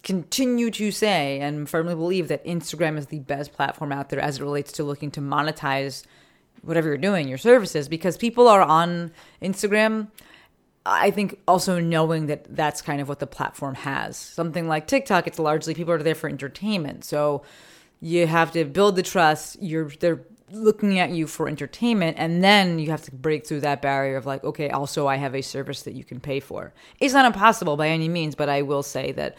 continue 0.02 0.70
to 0.70 0.90
say 0.90 1.40
and 1.40 1.68
firmly 1.68 1.94
believe 1.94 2.28
that 2.28 2.44
Instagram 2.44 2.98
is 2.98 3.06
the 3.06 3.20
best 3.20 3.52
platform 3.52 3.92
out 3.92 4.10
there 4.10 4.20
as 4.20 4.38
it 4.38 4.42
relates 4.42 4.72
to 4.72 4.84
looking 4.84 5.10
to 5.12 5.20
monetize 5.20 6.04
whatever 6.62 6.88
you're 6.88 6.98
doing, 6.98 7.28
your 7.28 7.38
services, 7.38 7.88
because 7.88 8.16
people 8.16 8.46
are 8.46 8.62
on 8.62 9.12
Instagram. 9.40 10.08
I 10.84 11.10
think 11.10 11.38
also 11.48 11.80
knowing 11.80 12.26
that 12.26 12.54
that's 12.54 12.82
kind 12.82 13.00
of 13.00 13.08
what 13.08 13.18
the 13.18 13.26
platform 13.26 13.74
has. 13.76 14.16
Something 14.16 14.68
like 14.68 14.86
TikTok, 14.86 15.26
it's 15.26 15.38
largely 15.38 15.74
people 15.74 15.92
are 15.92 16.02
there 16.02 16.14
for 16.14 16.28
entertainment. 16.28 17.04
So 17.04 17.42
you 18.00 18.26
have 18.26 18.52
to 18.52 18.64
build 18.64 18.96
the 18.96 19.02
trust. 19.02 19.62
You're 19.62 19.90
they're 20.00 20.22
looking 20.52 20.98
at 20.98 21.10
you 21.10 21.26
for 21.26 21.48
entertainment 21.48 22.16
and 22.18 22.42
then 22.42 22.78
you 22.78 22.90
have 22.90 23.02
to 23.02 23.14
break 23.14 23.46
through 23.46 23.60
that 23.60 23.82
barrier 23.82 24.16
of 24.16 24.26
like 24.26 24.42
okay 24.44 24.70
also 24.70 25.06
i 25.06 25.16
have 25.16 25.34
a 25.34 25.42
service 25.42 25.82
that 25.82 25.94
you 25.94 26.04
can 26.04 26.20
pay 26.20 26.40
for. 26.40 26.72
It's 26.98 27.14
not 27.14 27.26
impossible 27.26 27.76
by 27.76 27.88
any 27.88 28.08
means 28.08 28.34
but 28.34 28.48
i 28.48 28.62
will 28.62 28.82
say 28.82 29.12
that 29.12 29.36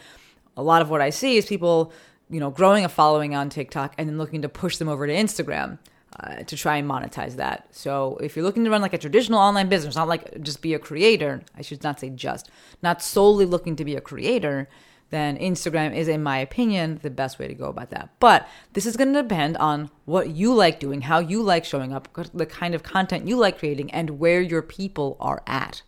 a 0.56 0.62
lot 0.62 0.82
of 0.82 0.90
what 0.90 1.00
i 1.00 1.10
see 1.10 1.36
is 1.36 1.46
people 1.46 1.92
you 2.30 2.40
know 2.40 2.50
growing 2.50 2.84
a 2.84 2.88
following 2.88 3.34
on 3.34 3.48
tiktok 3.48 3.94
and 3.98 4.08
then 4.08 4.18
looking 4.18 4.42
to 4.42 4.48
push 4.48 4.76
them 4.76 4.88
over 4.88 5.06
to 5.06 5.12
instagram 5.12 5.78
uh, 6.20 6.42
to 6.44 6.56
try 6.56 6.76
and 6.76 6.88
monetize 6.88 7.36
that. 7.36 7.66
So 7.70 8.18
if 8.20 8.36
you're 8.36 8.44
looking 8.44 8.64
to 8.64 8.70
run 8.70 8.82
like 8.82 8.92
a 8.92 8.98
traditional 8.98 9.38
online 9.38 9.68
business 9.68 9.96
not 9.96 10.08
like 10.08 10.42
just 10.42 10.60
be 10.60 10.74
a 10.74 10.78
creator 10.78 11.42
i 11.56 11.62
should 11.62 11.82
not 11.82 11.98
say 12.00 12.10
just 12.10 12.50
not 12.82 13.02
solely 13.02 13.46
looking 13.46 13.76
to 13.76 13.84
be 13.84 13.96
a 13.96 14.00
creator 14.00 14.68
then 15.12 15.36
Instagram 15.36 15.94
is, 15.94 16.08
in 16.08 16.22
my 16.22 16.38
opinion, 16.38 16.98
the 17.02 17.10
best 17.10 17.38
way 17.38 17.46
to 17.46 17.54
go 17.54 17.66
about 17.66 17.90
that. 17.90 18.08
But 18.18 18.48
this 18.72 18.86
is 18.86 18.96
going 18.96 19.12
to 19.12 19.22
depend 19.22 19.58
on 19.58 19.90
what 20.06 20.30
you 20.30 20.54
like 20.54 20.80
doing, 20.80 21.02
how 21.02 21.18
you 21.18 21.42
like 21.42 21.66
showing 21.66 21.92
up, 21.92 22.08
the 22.32 22.46
kind 22.46 22.74
of 22.74 22.82
content 22.82 23.28
you 23.28 23.36
like 23.36 23.58
creating, 23.58 23.90
and 23.92 24.18
where 24.18 24.40
your 24.40 24.62
people 24.62 25.18
are 25.20 25.42
at. 25.46 25.82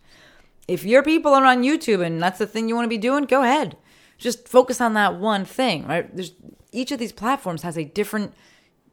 If 0.67 0.83
your 0.83 1.01
people 1.01 1.33
are 1.33 1.43
on 1.43 1.63
YouTube 1.63 2.05
and 2.05 2.21
that's 2.21 2.37
the 2.37 2.45
thing 2.45 2.69
you 2.69 2.75
want 2.75 2.85
to 2.85 2.89
be 2.89 2.99
doing, 2.99 3.25
go 3.25 3.41
ahead. 3.41 3.75
Just 4.19 4.47
focus 4.47 4.79
on 4.79 4.93
that 4.93 5.15
one 5.15 5.43
thing, 5.43 5.87
right? 5.87 6.15
There's 6.15 6.33
each 6.71 6.91
of 6.91 6.99
these 6.99 7.11
platforms 7.11 7.63
has 7.63 7.77
a 7.77 7.83
different 7.83 8.33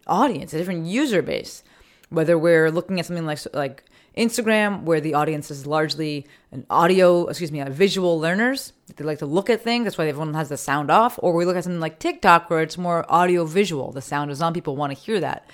audience, 0.06 0.54
a 0.54 0.58
different 0.58 0.86
user 0.86 1.20
base. 1.20 1.62
Whether 2.08 2.38
we're 2.38 2.70
looking 2.70 2.98
at 2.98 3.06
something 3.06 3.26
like 3.26 3.40
like 3.52 3.84
Instagram, 4.16 4.82
where 4.82 5.00
the 5.00 5.14
audience 5.14 5.50
is 5.50 5.66
largely 5.66 6.26
an 6.50 6.66
audio, 6.68 7.26
excuse 7.26 7.50
me, 7.50 7.60
a 7.60 7.70
visual 7.70 8.20
learners. 8.20 8.72
They 8.94 9.04
like 9.04 9.20
to 9.20 9.26
look 9.26 9.48
at 9.48 9.62
things. 9.62 9.84
That's 9.84 9.96
why 9.96 10.08
everyone 10.08 10.34
has 10.34 10.50
the 10.50 10.56
sound 10.56 10.90
off. 10.90 11.18
Or 11.22 11.32
we 11.32 11.44
look 11.44 11.56
at 11.56 11.64
something 11.64 11.80
like 11.80 11.98
TikTok, 11.98 12.50
where 12.50 12.60
it's 12.60 12.76
more 12.76 13.10
audio 13.10 13.44
visual. 13.44 13.90
The 13.90 14.02
sound 14.02 14.30
is 14.30 14.42
on. 14.42 14.52
People 14.52 14.76
want 14.76 14.92
to 14.92 14.98
hear 14.98 15.20
that. 15.20 15.48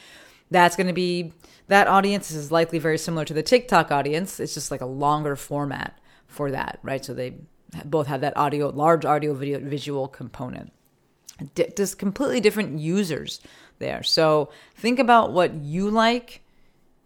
That's 0.50 0.76
going 0.76 0.88
to 0.88 0.92
be, 0.92 1.32
that 1.68 1.86
audience 1.86 2.30
is 2.30 2.50
likely 2.50 2.78
very 2.78 2.98
similar 2.98 3.24
to 3.26 3.34
the 3.34 3.42
TikTok 3.42 3.92
audience. 3.92 4.40
It's 4.40 4.54
just 4.54 4.70
like 4.70 4.80
a 4.80 4.86
longer 4.86 5.36
format 5.36 5.98
for 6.26 6.50
that, 6.50 6.80
right? 6.82 7.04
So 7.04 7.14
they 7.14 7.36
both 7.84 8.06
have 8.06 8.22
that 8.22 8.36
audio, 8.36 8.70
large 8.70 9.04
audio 9.04 9.34
video, 9.34 9.60
visual 9.60 10.08
component. 10.08 10.72
D- 11.54 11.68
just 11.76 11.98
completely 11.98 12.40
different 12.40 12.80
users 12.80 13.40
there. 13.78 14.02
So 14.02 14.50
think 14.74 14.98
about 14.98 15.32
what 15.32 15.54
you 15.54 15.90
like 15.90 16.42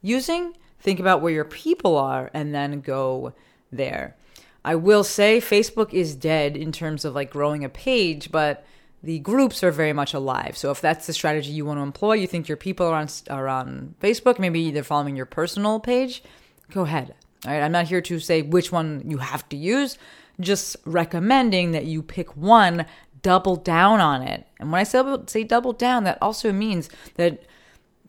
using 0.00 0.56
think 0.83 1.01
about 1.01 1.23
where 1.23 1.33
your 1.33 1.45
people 1.45 1.97
are 1.97 2.31
and 2.35 2.55
then 2.55 2.81
go 2.81 3.33
there. 3.71 4.17
I 4.65 4.75
will 4.75 5.05
say 5.05 5.41
Facebook 5.41 5.93
is 5.93 6.15
dead 6.15 6.57
in 6.57 6.73
terms 6.73 7.05
of 7.05 7.15
like 7.15 7.31
growing 7.31 7.65
a 7.65 7.69
page, 7.69 8.31
but 8.31 8.65
the 9.03 9.19
groups 9.19 9.65
are 9.65 9.73
very 9.73 9.93
much 9.93 10.15
alive. 10.15 10.57
So 10.57 10.71
if 10.71 10.81
that's 10.81 11.07
the 11.07 11.12
strategy 11.12 11.51
you 11.51 11.65
want 11.65 11.79
to 11.79 11.83
employ, 11.83 12.15
you 12.15 12.27
think 12.27 12.49
your 12.49 12.57
people 12.57 12.87
are 12.87 12.95
on 12.95 13.09
are 13.29 13.49
on 13.49 13.95
Facebook, 14.01 14.39
maybe 14.39 14.71
they're 14.71 14.85
following 14.85 15.17
your 15.17 15.27
personal 15.27 15.81
page, 15.81 16.23
go 16.71 16.83
ahead. 16.83 17.15
All 17.45 17.53
right, 17.53 17.62
I'm 17.62 17.73
not 17.73 17.89
here 17.89 18.01
to 18.03 18.21
say 18.21 18.43
which 18.43 18.71
one 18.71 19.03
you 19.05 19.19
have 19.19 19.49
to 19.49 19.57
use, 19.57 19.99
just 20.39 20.77
recommending 20.85 21.73
that 21.73 21.87
you 21.87 22.03
pick 22.03 22.37
one, 22.37 22.87
double 23.23 23.57
down 23.57 24.01
on 24.01 24.23
it. 24.23 24.47
And 24.61 24.71
when 24.71 24.81
I 24.81 24.85
say 24.85 25.03
say 25.27 25.43
double 25.43 25.73
down, 25.73 26.05
that 26.05 26.19
also 26.23 26.53
means 26.53 26.89
that 27.17 27.43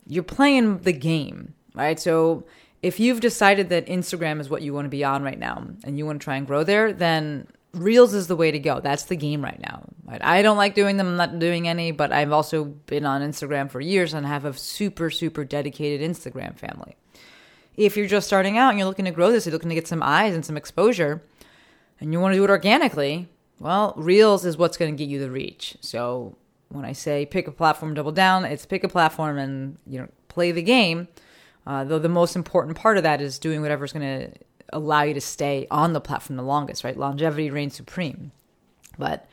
you're 0.07 0.21
playing 0.21 0.79
the 0.79 0.93
game, 0.93 1.55
right? 1.73 1.99
So 1.99 2.45
if 2.83 2.99
you've 2.99 3.21
decided 3.21 3.69
that 3.69 3.87
Instagram 3.87 4.41
is 4.41 4.49
what 4.49 4.61
you 4.61 4.73
want 4.73 4.85
to 4.85 4.89
be 4.89 5.05
on 5.05 5.23
right 5.23 5.39
now 5.39 5.65
and 5.85 5.97
you 5.97 6.05
want 6.05 6.19
to 6.19 6.23
try 6.23 6.35
and 6.35 6.45
grow 6.45 6.65
there, 6.65 6.91
then 6.91 7.47
Reels 7.71 8.13
is 8.13 8.27
the 8.27 8.35
way 8.35 8.51
to 8.51 8.59
go. 8.59 8.81
That's 8.81 9.03
the 9.03 9.15
game 9.15 9.41
right 9.41 9.59
now. 9.59 9.83
I 10.21 10.41
don't 10.41 10.57
like 10.57 10.75
doing 10.75 10.97
them. 10.97 11.07
I'm 11.07 11.15
not 11.15 11.39
doing 11.39 11.67
any, 11.67 11.91
but 11.91 12.11
I've 12.11 12.33
also 12.33 12.65
been 12.65 13.05
on 13.05 13.21
Instagram 13.21 13.71
for 13.71 13.79
years 13.79 14.13
and 14.13 14.25
have 14.25 14.43
a 14.43 14.53
super, 14.53 15.09
super 15.09 15.45
dedicated 15.45 16.07
Instagram 16.07 16.59
family. 16.59 16.97
If 17.77 17.95
you're 17.95 18.05
just 18.05 18.27
starting 18.27 18.57
out 18.57 18.69
and 18.71 18.77
you're 18.77 18.87
looking 18.87 19.05
to 19.05 19.11
grow 19.11 19.31
this, 19.31 19.45
you're 19.45 19.53
looking 19.53 19.69
to 19.69 19.75
get 19.75 19.87
some 19.87 20.03
eyes 20.03 20.35
and 20.35 20.45
some 20.45 20.57
exposure, 20.57 21.23
and 21.99 22.11
you 22.11 22.19
want 22.19 22.33
to 22.33 22.37
do 22.37 22.43
it 22.43 22.49
organically, 22.49 23.29
well, 23.59 23.93
Reels 23.95 24.45
is 24.45 24.57
what's 24.57 24.77
going 24.77 24.95
to 24.95 24.97
get 24.97 25.09
you 25.09 25.19
the 25.19 25.31
reach. 25.31 25.77
So 25.79 26.35
when 26.67 26.85
I 26.85 26.91
say 26.91 27.25
pick 27.25 27.47
a 27.47 27.51
platform, 27.51 27.93
double 27.93 28.11
down, 28.11 28.45
it's 28.45 28.65
pick 28.65 28.83
a 28.83 28.89
platform 28.89 29.37
and 29.37 29.77
you 29.87 29.99
know 29.99 30.09
play 30.27 30.51
the 30.51 30.61
game 30.61 31.07
uh, 31.65 31.83
though 31.83 31.99
the 31.99 32.09
most 32.09 32.35
important 32.35 32.77
part 32.77 32.97
of 32.97 33.03
that 33.03 33.21
is 33.21 33.39
doing 33.39 33.61
whatever's 33.61 33.93
going 33.93 34.31
to 34.31 34.37
allow 34.71 35.03
you 35.03 35.13
to 35.13 35.21
stay 35.21 35.67
on 35.71 35.93
the 35.93 36.01
platform 36.01 36.37
the 36.37 36.43
longest, 36.43 36.83
right? 36.83 36.97
Longevity 36.97 37.49
reigns 37.49 37.75
supreme. 37.75 38.31
But 38.97 39.27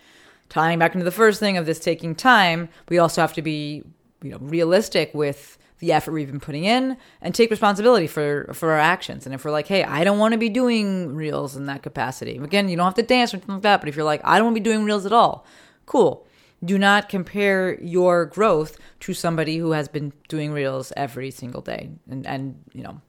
tying 0.49 0.79
back 0.79 0.95
into 0.95 1.05
the 1.05 1.11
first 1.11 1.41
thing 1.41 1.57
of 1.57 1.67
this 1.67 1.81
taking 1.81 2.15
time, 2.15 2.69
we 2.89 2.99
also 2.99 3.21
have 3.21 3.33
to 3.35 3.43
be, 3.43 3.83
you 4.23 4.31
know, 4.31 4.39
realistic 4.41 5.13
with 5.15 5.59
the 5.79 5.93
effort 5.93 6.13
we've 6.13 6.31
been 6.31 6.41
putting 6.41 6.65
in 6.65 6.97
and 7.23 7.35
take 7.35 7.51
responsibility 7.51 8.07
for 8.07 8.51
for 8.53 8.73
our 8.73 8.79
actions. 8.79 9.25
And 9.25 9.35
if 9.35 9.45
we're 9.45 9.51
like, 9.51 9.67
hey, 9.67 9.83
I 9.83 10.05
don't 10.05 10.19
want 10.19 10.33
to 10.33 10.39
be 10.39 10.51
doing 10.51 11.15
reels 11.15 11.57
in 11.57 11.67
that 11.67 11.83
capacity. 11.83 12.37
Again, 12.37 12.69
you 12.69 12.77
don't 12.77 12.85
have 12.85 12.95
to 12.95 13.03
dance 13.03 13.33
or 13.33 13.39
anything 13.39 13.55
like 13.57 13.63
that, 13.63 13.81
but 13.81 13.89
if 13.89 13.97
you're 13.97 14.05
like, 14.05 14.21
I 14.23 14.37
don't 14.37 14.47
want 14.47 14.57
to 14.57 14.61
be 14.61 14.71
doing 14.71 14.85
reels 14.85 15.07
at 15.07 15.13
all, 15.13 15.47
cool 15.87 16.27
do 16.65 16.79
not 16.79 17.09
compare 17.09 17.81
your 17.81 18.27
growth 18.27 18.79
to 19.01 19.15
somebody 19.15 19.57
who 19.57 19.73
has 19.73 19.89
been 19.89 20.13
doing 20.29 20.53
reels 20.53 20.93
every 20.97 21.31
single 21.31 21.63
day. 21.63 21.91
And 22.09 22.27
and 22.27 22.63
you 22.73 22.83
know 22.83 23.01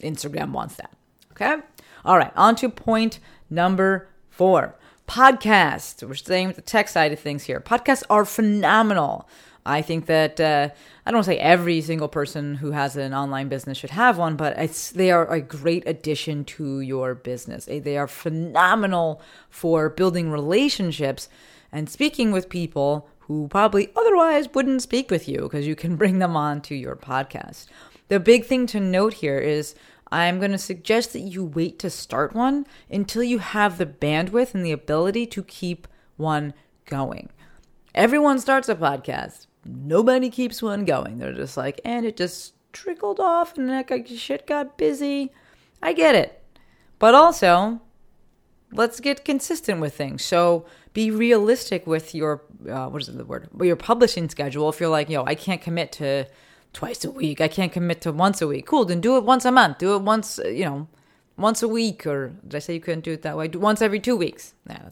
instagram 0.00 0.52
wants 0.52 0.76
that. 0.76 0.92
Okay? 1.32 1.56
All 2.04 2.18
right 2.18 2.32
on 2.36 2.56
to 2.56 2.68
point 2.68 3.18
number 3.50 4.08
four. 4.30 4.76
Podcasts. 5.06 6.06
we're 6.06 6.14
staying 6.14 6.48
with 6.48 6.56
the 6.56 6.62
tech 6.62 6.88
side 6.88 7.12
of 7.12 7.18
things 7.18 7.44
here. 7.44 7.60
Podcasts 7.60 8.02
are 8.10 8.24
phenomenal. 8.24 9.28
I 9.64 9.82
think 9.82 10.06
that 10.06 10.40
uh, 10.40 10.70
i 11.04 11.10
don't 11.10 11.24
say 11.24 11.36
every 11.36 11.82
single 11.82 12.08
person 12.08 12.54
who 12.54 12.70
has 12.70 12.96
an 12.96 13.12
online 13.12 13.48
business 13.48 13.76
should 13.76 13.90
have 13.90 14.16
one 14.16 14.34
but 14.34 14.56
it's 14.58 14.90
they 14.92 15.10
are 15.10 15.30
a 15.30 15.42
great 15.42 15.86
addition 15.86 16.44
to 16.44 16.80
your 16.80 17.14
business. 17.14 17.66
They 17.66 17.98
are 17.98 18.08
phenomenal 18.08 19.20
for 19.50 19.90
building 19.90 20.30
relationships 20.30 21.28
and 21.72 21.88
speaking 21.88 22.32
with 22.32 22.48
people 22.48 23.08
who 23.20 23.46
probably 23.48 23.90
otherwise 23.94 24.48
wouldn't 24.54 24.82
speak 24.82 25.10
with 25.10 25.28
you 25.28 25.42
because 25.42 25.66
you 25.66 25.76
can 25.76 25.96
bring 26.02 26.18
them 26.18 26.36
on 26.36 26.60
to 26.62 26.74
your 26.74 26.96
podcast. 26.96 27.66
The 28.08 28.18
big 28.18 28.46
thing 28.46 28.66
to 28.68 28.80
note 28.80 29.14
here 29.14 29.38
is 29.38 29.74
I'm 30.10 30.38
going 30.38 30.52
to 30.52 30.58
suggest 30.58 31.12
that 31.12 31.20
you 31.20 31.44
wait 31.44 31.78
to 31.80 31.90
start 31.90 32.34
one 32.34 32.66
until 32.90 33.22
you 33.22 33.38
have 33.38 33.76
the 33.76 33.86
bandwidth 33.86 34.54
and 34.54 34.64
the 34.64 34.72
ability 34.72 35.26
to 35.26 35.42
keep 35.42 35.86
one 36.16 36.54
going. 36.86 37.28
Everyone 37.94 38.38
starts 38.38 38.68
a 38.68 38.74
podcast. 38.74 39.46
Nobody 39.64 40.30
keeps 40.30 40.62
one 40.62 40.86
going. 40.86 41.18
They're 41.18 41.34
just 41.34 41.56
like, 41.56 41.80
and 41.84 42.06
it 42.06 42.16
just 42.16 42.54
trickled 42.72 43.20
off 43.20 43.58
and 43.58 43.68
that 43.68 44.08
shit 44.08 44.46
got 44.46 44.78
busy. 44.78 45.32
I 45.82 45.92
get 45.92 46.14
it. 46.14 46.42
But 46.98 47.14
also, 47.14 47.80
let's 48.72 49.00
get 49.00 49.24
consistent 49.24 49.80
with 49.80 49.94
things. 49.94 50.24
So 50.24 50.66
be 50.92 51.10
realistic 51.10 51.86
with 51.86 52.14
your 52.14 52.42
uh, 52.68 52.88
what 52.88 53.02
is 53.02 53.08
the 53.08 53.24
word? 53.24 53.48
Your 53.60 53.76
publishing 53.76 54.28
schedule. 54.28 54.68
If 54.68 54.80
you're 54.80 54.88
like, 54.88 55.08
yo, 55.08 55.24
I 55.24 55.34
can't 55.34 55.60
commit 55.60 55.92
to 55.92 56.26
twice 56.72 57.04
a 57.04 57.10
week. 57.10 57.40
I 57.40 57.48
can't 57.48 57.72
commit 57.72 58.00
to 58.02 58.12
once 58.12 58.42
a 58.42 58.46
week. 58.46 58.66
Cool, 58.66 58.84
then 58.84 59.00
do 59.00 59.16
it 59.16 59.24
once 59.24 59.44
a 59.44 59.52
month. 59.52 59.78
Do 59.78 59.94
it 59.94 60.02
once, 60.02 60.38
uh, 60.38 60.48
you 60.48 60.64
know, 60.64 60.88
once 61.36 61.62
a 61.62 61.68
week. 61.68 62.06
Or 62.06 62.28
did 62.46 62.56
I 62.56 62.58
say 62.58 62.74
you 62.74 62.80
couldn't 62.80 63.04
do 63.04 63.12
it 63.12 63.22
that 63.22 63.36
way? 63.36 63.48
Do 63.48 63.58
once 63.58 63.82
every 63.82 64.00
two 64.00 64.16
weeks. 64.16 64.54
Yeah, 64.68 64.90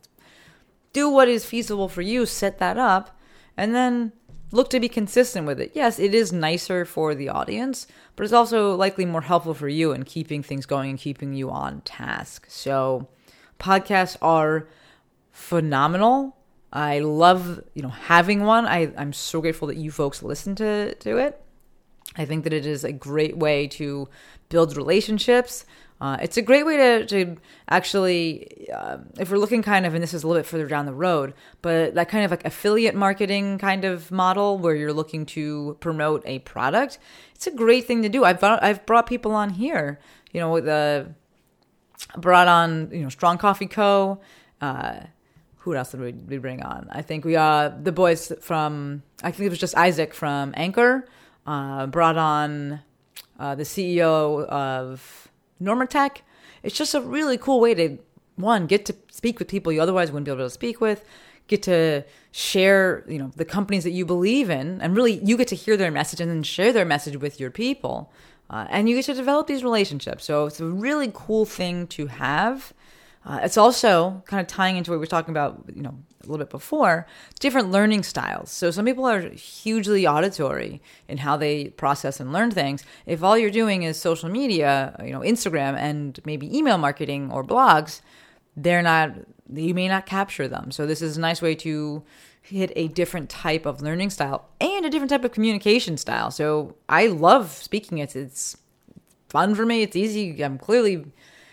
do 0.93 1.09
what 1.11 1.29
is 1.29 1.45
feasible 1.45 1.89
for 1.89 2.03
you. 2.03 2.27
Set 2.27 2.59
that 2.59 2.79
up, 2.79 3.19
and 3.57 3.75
then 3.75 4.13
look 4.53 4.71
to 4.71 4.81
be 4.81 4.89
consistent 4.89 5.47
with 5.47 5.61
it. 5.61 5.73
Yes, 5.75 5.99
it 5.99 6.15
is 6.15 6.33
nicer 6.33 6.85
for 6.85 7.15
the 7.15 7.29
audience, 7.29 7.87
but 8.15 8.25
it's 8.25 8.33
also 8.33 8.75
likely 8.75 9.05
more 9.05 9.23
helpful 9.23 9.55
for 9.55 9.69
you 9.69 9.93
in 9.93 10.05
keeping 10.05 10.43
things 10.43 10.67
going 10.67 10.91
and 10.91 10.99
keeping 10.99 11.35
you 11.35 11.51
on 11.51 11.81
task. 11.83 12.47
So, 12.49 13.09
podcasts 13.59 14.17
are 14.21 14.69
phenomenal. 15.33 16.37
I 16.73 16.99
love, 16.99 17.63
you 17.75 17.83
know, 17.83 17.89
having 17.89 18.45
one. 18.45 18.67
I, 18.67 18.93
I'm 18.97 19.13
so 19.13 19.41
grateful 19.41 19.69
that 19.69 19.77
you 19.77 19.91
folks 19.91 20.23
listen 20.23 20.55
to, 20.57 20.95
to 20.95 21.17
it. 21.19 21.41
I 22.17 22.25
think 22.25 22.45
that 22.45 22.53
it 22.53 22.67
is 22.67 22.85
a 22.85 22.93
great 22.93 23.37
way 23.37 23.67
to 23.69 24.09
build 24.49 24.77
relationships. 24.77 25.65
Uh, 25.99 26.19
it's 26.21 26.37
a 26.37 26.43
great 26.43 26.67
way 26.67 26.77
to, 26.77 27.07
to 27.07 27.37
actually, 27.71 28.69
uh, 28.75 28.99
if 29.19 29.31
we're 29.31 29.39
looking 29.39 29.63
kind 29.63 29.87
of, 29.87 29.95
and 29.95 30.03
this 30.03 30.13
is 30.13 30.23
a 30.23 30.29
little 30.29 30.43
bit 30.43 30.47
further 30.47 30.67
down 30.67 30.85
the 30.85 30.93
road, 30.93 31.33
but 31.63 31.95
that 31.95 32.09
kind 32.09 32.25
of 32.25 32.31
like 32.31 32.45
affiliate 32.45 32.95
marketing 32.95 33.57
kind 33.57 33.85
of 33.85 34.11
model 34.11 34.59
where 34.59 34.75
you're 34.75 34.93
looking 34.93 35.25
to 35.25 35.77
promote 35.81 36.23
a 36.27 36.39
product, 36.41 36.99
it's 37.35 37.47
a 37.47 37.51
great 37.51 37.87
thing 37.87 38.03
to 38.03 38.11
do. 38.11 38.25
I've 38.25 38.41
brought, 38.41 38.63
I've 38.63 38.85
brought 38.85 39.07
people 39.07 39.33
on 39.33 39.51
here, 39.51 39.99
you 40.33 40.41
know, 40.41 40.51
with 40.51 40.67
the 40.67 41.15
brought 42.17 42.49
on, 42.49 42.91
you 42.93 43.01
know, 43.01 43.09
Strong 43.09 43.39
Coffee 43.39 43.67
Co. 43.67 44.21
Uh, 44.61 45.01
who 45.59 45.75
else 45.75 45.91
did 45.91 46.01
we, 46.01 46.13
we 46.13 46.39
bring 46.39 46.63
on? 46.63 46.89
I 46.93 47.03
think 47.03 47.25
we 47.25 47.35
uh 47.35 47.71
the 47.83 47.91
boys 47.91 48.33
from 48.41 49.03
I 49.23 49.33
think 49.33 49.47
it 49.47 49.51
was 49.51 49.59
just 49.59 49.77
Isaac 49.77 50.15
from 50.15 50.55
Anchor 50.57 51.09
uh, 51.47 51.87
brought 51.87 52.17
on 52.17 52.81
uh, 53.39 53.55
the 53.55 53.65
CEO 53.65 54.47
of 54.47 55.29
NormaTec. 55.61 56.19
It's 56.63 56.77
just 56.77 56.95
a 56.95 57.01
really 57.01 57.37
cool 57.37 57.61
way 57.61 57.75
to 57.75 57.99
one 58.37 58.67
get 58.67 58.85
to 58.87 58.95
speak 59.11 59.39
with 59.39 59.49
people 59.49 59.73
you 59.73 59.81
otherwise 59.81 60.13
wouldn't 60.13 60.27
be 60.27 60.31
able 60.31 60.45
to 60.45 60.51
speak 60.51 60.81
with, 60.81 61.05
get 61.49 61.63
to 61.65 62.05
share 62.31 63.05
you 63.09 63.19
know 63.19 63.33
the 63.35 63.45
companies 63.45 63.83
that 63.85 63.91
you 63.91 64.05
believe 64.07 64.51
in, 64.51 64.81
and 64.81 64.95
really 64.97 65.15
you 65.25 65.37
get 65.37 65.49
to 65.49 65.57
hear 65.57 65.77
their 65.77 65.91
message 65.91 66.21
and 66.21 66.31
then 66.31 66.43
share 66.43 66.73
their 66.73 66.85
message 66.85 67.17
with 67.17 67.41
your 67.41 67.51
people, 67.51 68.13
uh, 68.51 68.67
and 68.71 68.89
you 68.89 68.95
get 68.95 69.05
to 69.07 69.15
develop 69.15 69.47
these 69.47 69.65
relationships. 69.65 70.25
So 70.25 70.47
it's 70.47 70.61
a 70.61 70.67
really 70.67 71.11
cool 71.13 71.45
thing 71.45 71.87
to 71.89 72.07
have. 72.07 72.73
Uh, 73.25 73.41
it's 73.43 73.57
also 73.57 74.23
kind 74.27 74.41
of 74.41 74.47
tying 74.47 74.77
into 74.77 74.91
what 74.91 74.97
we 74.97 75.01
were 75.01 75.07
talking 75.07 75.33
about, 75.33 75.65
you 75.75 75.83
know, 75.83 75.95
a 76.23 76.27
little 76.27 76.39
bit 76.39 76.51
before, 76.51 77.07
different 77.41 77.71
learning 77.71 78.03
styles. 78.03 78.51
So 78.51 78.71
some 78.71 78.85
people 78.85 79.05
are 79.07 79.31
hugely 79.31 80.07
auditory 80.07 80.81
in 81.09 81.19
how 81.19 81.37
they 81.37 81.71
process 81.71 82.21
and 82.21 82.33
learn 82.33 82.51
things. 82.51 82.85
If 83.05 83.23
all 83.23 83.37
you're 83.37 83.51
doing 83.51 83.83
is 83.83 83.99
social 83.99 84.29
media, 84.29 84.97
you 85.05 85.11
know, 85.11 85.21
Instagram 85.21 85.77
and 85.77 86.19
maybe 86.25 86.57
email 86.57 86.79
marketing 86.79 87.31
or 87.33 87.45
blogs, 87.45 88.01
they're 88.57 88.83
not 88.83 89.13
you 89.53 89.75
may 89.75 89.89
not 89.89 90.07
capture 90.07 90.49
them. 90.49 90.71
So 90.71 90.87
this 90.87 91.01
is 91.01 91.17
a 91.17 91.21
nice 91.21 91.41
way 91.41 91.55
to 91.57 92.03
hit 92.49 92.73
a 92.77 92.89
different 92.89 93.29
type 93.29 93.67
of 93.67 93.83
learning 93.83 94.11
style 94.11 94.49
and 94.61 94.87
a 94.87 94.91
different 94.91 95.11
type 95.11 95.25
of 95.25 95.33
communication 95.33 95.97
style. 95.97 96.31
So 96.31 96.77
I 96.89 97.09
love 97.09 97.53
speaking. 97.53 97.99
It's 97.99 98.15
it's 98.15 98.57
fun 99.29 99.55
for 99.55 99.67
me. 99.67 99.83
It's 99.83 99.97
easy. 99.97 100.43
I'm 100.43 100.59
clearly 100.59 101.07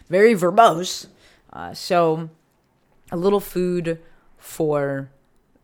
very 0.09 0.35
verbose. 0.35 1.07
Uh, 1.51 1.73
so 1.73 2.29
a 3.11 3.17
little 3.17 3.39
food 3.39 3.99
for 4.37 5.09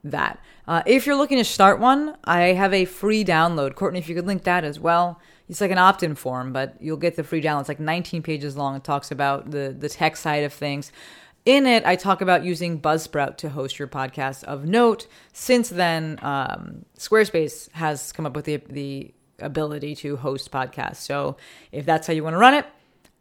that. 0.03 0.39
Uh, 0.67 0.83
if 0.85 1.05
you're 1.05 1.15
looking 1.15 1.37
to 1.37 1.43
start 1.43 1.79
one, 1.79 2.15
I 2.23 2.53
have 2.53 2.73
a 2.73 2.85
free 2.85 3.25
download. 3.25 3.75
Courtney, 3.75 3.99
if 3.99 4.07
you 4.07 4.15
could 4.15 4.27
link 4.27 4.43
that 4.43 4.63
as 4.63 4.79
well. 4.79 5.19
It's 5.47 5.61
like 5.61 5.71
an 5.71 5.79
opt-in 5.79 6.13
form, 6.13 6.53
but 6.53 6.75
you'll 6.79 6.97
get 6.97 7.15
the 7.15 7.23
free 7.23 7.41
download. 7.41 7.61
It's 7.61 7.69
like 7.69 7.79
19 7.79 8.21
pages 8.21 8.55
long. 8.55 8.75
It 8.75 8.83
talks 8.83 9.09
about 9.09 9.49
the 9.49 9.75
the 9.77 9.89
tech 9.89 10.15
side 10.15 10.43
of 10.43 10.53
things. 10.53 10.91
In 11.49 11.65
it, 11.65 11.83
I 11.83 11.95
talk 11.95 12.21
about 12.21 12.43
using 12.43 12.79
Buzzsprout 12.79 13.37
to 13.37 13.49
host 13.49 13.79
your 13.79 13.87
podcast. 13.87 14.43
Of 14.43 14.65
note, 14.65 15.07
since 15.33 15.69
then, 15.69 16.19
um, 16.21 16.85
Squarespace 16.95 17.71
has 17.71 18.11
come 18.11 18.27
up 18.27 18.35
with 18.35 18.45
the 18.45 18.57
the 18.57 19.15
ability 19.39 19.95
to 19.95 20.15
host 20.15 20.51
podcasts. 20.51 20.97
So 20.97 21.37
if 21.71 21.87
that's 21.87 22.05
how 22.05 22.13
you 22.13 22.23
want 22.23 22.35
to 22.35 22.37
run 22.37 22.53
it, 22.53 22.67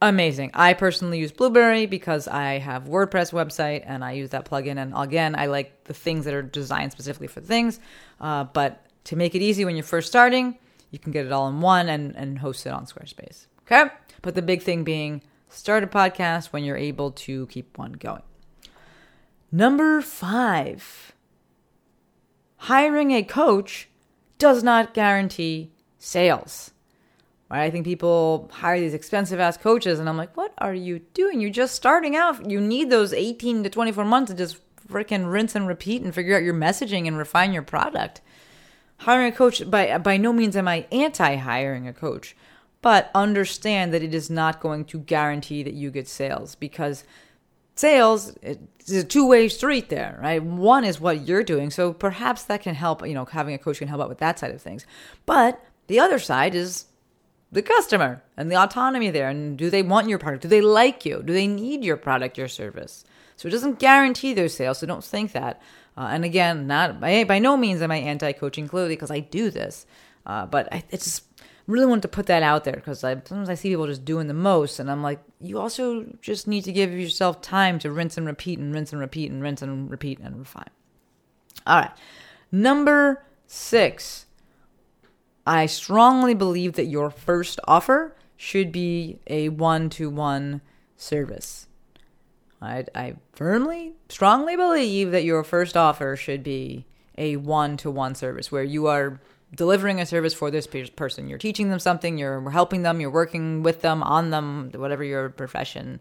amazing. 0.02 0.50
I 0.52 0.74
personally 0.74 1.18
use 1.18 1.32
Blubrry 1.32 1.86
because 1.86 2.28
I 2.28 2.58
have 2.58 2.84
WordPress 2.84 3.32
website 3.32 3.84
and 3.86 4.04
I 4.04 4.12
use 4.12 4.28
that 4.28 4.44
plugin. 4.44 4.76
And 4.76 4.92
again, 4.94 5.34
I 5.34 5.46
like 5.46 5.84
the 5.84 5.94
things 5.94 6.26
that 6.26 6.34
are 6.34 6.42
designed 6.42 6.92
specifically 6.92 7.28
for 7.28 7.40
things. 7.40 7.80
Uh, 8.20 8.44
but 8.44 8.84
to 9.04 9.16
make 9.16 9.36
it 9.36 9.40
easy 9.40 9.64
when 9.64 9.74
you're 9.74 9.84
first 9.84 10.06
starting, 10.06 10.58
you 10.90 10.98
can 10.98 11.12
get 11.12 11.24
it 11.24 11.32
all 11.32 11.48
in 11.48 11.62
one 11.62 11.88
and, 11.88 12.14
and 12.14 12.40
host 12.40 12.66
it 12.66 12.74
on 12.74 12.84
Squarespace. 12.84 13.46
Okay. 13.62 13.84
But 14.20 14.34
the 14.34 14.42
big 14.42 14.60
thing 14.62 14.84
being 14.84 15.22
start 15.48 15.84
a 15.84 15.86
podcast 15.86 16.46
when 16.46 16.64
you're 16.64 16.76
able 16.76 17.10
to 17.12 17.46
keep 17.46 17.78
one 17.78 17.92
going. 17.92 18.22
Number 19.50 20.00
five, 20.02 21.12
hiring 22.58 23.12
a 23.12 23.22
coach 23.22 23.88
does 24.38 24.62
not 24.62 24.94
guarantee 24.94 25.72
sales. 25.98 26.72
Right? 27.50 27.64
I 27.64 27.70
think 27.70 27.86
people 27.86 28.50
hire 28.52 28.78
these 28.78 28.92
expensive 28.92 29.40
ass 29.40 29.56
coaches, 29.56 29.98
and 29.98 30.08
I'm 30.08 30.18
like, 30.18 30.36
what 30.36 30.52
are 30.58 30.74
you 30.74 30.98
doing? 31.14 31.40
You're 31.40 31.50
just 31.50 31.74
starting 31.74 32.14
out. 32.14 32.48
You 32.48 32.60
need 32.60 32.90
those 32.90 33.14
18 33.14 33.62
to 33.64 33.70
24 33.70 34.04
months 34.04 34.30
to 34.30 34.36
just 34.36 34.58
freaking 34.86 35.32
rinse 35.32 35.54
and 35.54 35.66
repeat 35.66 36.02
and 36.02 36.14
figure 36.14 36.36
out 36.36 36.42
your 36.42 36.54
messaging 36.54 37.06
and 37.06 37.16
refine 37.16 37.52
your 37.52 37.62
product. 37.62 38.20
Hiring 38.98 39.32
a 39.32 39.36
coach, 39.36 39.68
by, 39.70 39.96
by 39.98 40.18
no 40.18 40.32
means 40.32 40.56
am 40.56 40.68
I 40.68 40.86
anti 40.92 41.36
hiring 41.36 41.88
a 41.88 41.92
coach, 41.92 42.36
but 42.80 43.10
understand 43.14 43.92
that 43.92 44.02
it 44.02 44.14
is 44.14 44.30
not 44.30 44.60
going 44.60 44.84
to 44.84 44.98
guarantee 45.00 45.62
that 45.62 45.74
you 45.74 45.90
get 45.90 46.08
sales 46.08 46.54
because 46.54 47.04
sales 47.74 48.36
is 48.42 48.96
a 48.96 49.04
two-way 49.04 49.48
street 49.48 49.88
there 49.88 50.18
right 50.22 50.42
one 50.42 50.84
is 50.84 51.00
what 51.00 51.26
you're 51.26 51.44
doing 51.44 51.70
so 51.70 51.92
perhaps 51.92 52.42
that 52.44 52.62
can 52.62 52.74
help 52.74 53.06
you 53.06 53.14
know 53.14 53.24
having 53.24 53.54
a 53.54 53.58
coach 53.58 53.78
can 53.78 53.88
help 53.88 54.00
out 54.00 54.08
with 54.08 54.18
that 54.18 54.38
side 54.38 54.50
of 54.50 54.60
things 54.60 54.84
but 55.26 55.64
the 55.86 56.00
other 56.00 56.18
side 56.18 56.54
is 56.54 56.86
the 57.50 57.62
customer 57.62 58.22
and 58.36 58.50
the 58.50 58.56
autonomy 58.56 59.10
there. 59.10 59.28
And 59.28 59.56
do 59.56 59.70
they 59.70 59.82
want 59.82 60.08
your 60.08 60.18
product? 60.18 60.42
Do 60.42 60.48
they 60.48 60.60
like 60.60 61.04
you? 61.04 61.22
Do 61.24 61.32
they 61.32 61.46
need 61.46 61.84
your 61.84 61.96
product, 61.96 62.38
your 62.38 62.48
service? 62.48 63.04
So 63.36 63.48
it 63.48 63.52
doesn't 63.52 63.78
guarantee 63.78 64.34
those 64.34 64.54
sales. 64.54 64.78
So 64.78 64.86
don't 64.86 65.04
think 65.04 65.32
that. 65.32 65.60
Uh, 65.96 66.08
and 66.10 66.24
again, 66.24 66.66
not 66.66 67.00
by, 67.00 67.24
by 67.24 67.38
no 67.38 67.56
means 67.56 67.82
am 67.82 67.90
I 67.90 67.96
anti-coaching 67.96 68.68
clearly 68.68 68.90
because 68.90 69.10
I 69.10 69.20
do 69.20 69.50
this, 69.50 69.86
uh, 70.26 70.46
but 70.46 70.72
I 70.72 70.84
it's 70.90 71.04
just 71.04 71.24
really 71.68 71.86
want 71.86 72.02
to 72.02 72.08
put 72.08 72.26
that 72.26 72.42
out 72.42 72.64
there 72.64 72.74
because 72.74 73.00
sometimes 73.00 73.48
I 73.48 73.54
see 73.54 73.68
people 73.68 73.86
just 73.86 74.04
doing 74.04 74.26
the 74.26 74.34
most, 74.34 74.80
and 74.80 74.90
I'm 74.90 75.02
like, 75.02 75.20
you 75.40 75.60
also 75.60 76.06
just 76.20 76.48
need 76.48 76.64
to 76.64 76.72
give 76.72 76.92
yourself 76.92 77.40
time 77.40 77.78
to 77.80 77.92
rinse 77.92 78.16
and 78.16 78.26
repeat 78.26 78.58
and 78.58 78.74
rinse 78.74 78.92
and 78.92 79.00
repeat 79.00 79.30
and 79.30 79.40
rinse 79.40 79.62
and 79.62 79.88
repeat 79.88 80.18
and 80.18 80.38
refine. 80.38 80.70
All 81.66 81.80
right, 81.80 81.92
number 82.50 83.24
six 83.46 84.26
I 85.48 85.64
strongly 85.64 86.34
believe 86.34 86.74
that 86.74 86.86
your 86.86 87.08
first 87.08 87.58
offer 87.66 88.14
should 88.36 88.70
be 88.70 89.18
a 89.26 89.48
one 89.48 89.88
to 89.90 90.10
one 90.10 90.60
service. 90.94 91.68
I, 92.60 92.84
I 92.94 93.14
firmly, 93.32 93.94
strongly 94.10 94.56
believe 94.56 95.10
that 95.12 95.24
your 95.24 95.42
first 95.42 95.74
offer 95.74 96.16
should 96.16 96.42
be 96.42 96.84
a 97.16 97.36
one 97.36 97.78
to 97.78 97.90
one 97.90 98.14
service 98.14 98.52
where 98.52 98.62
you 98.62 98.88
are 98.88 99.22
delivering 99.54 100.00
a 100.00 100.06
service 100.06 100.34
for 100.34 100.50
this 100.50 100.66
person. 100.66 101.28
You're 101.28 101.38
teaching 101.38 101.70
them 101.70 101.78
something, 101.78 102.18
you're 102.18 102.50
helping 102.50 102.82
them, 102.82 103.00
you're 103.00 103.10
working 103.10 103.62
with 103.62 103.80
them, 103.80 104.02
on 104.02 104.30
them, 104.30 104.70
whatever 104.74 105.02
your 105.02 105.30
profession, 105.30 106.00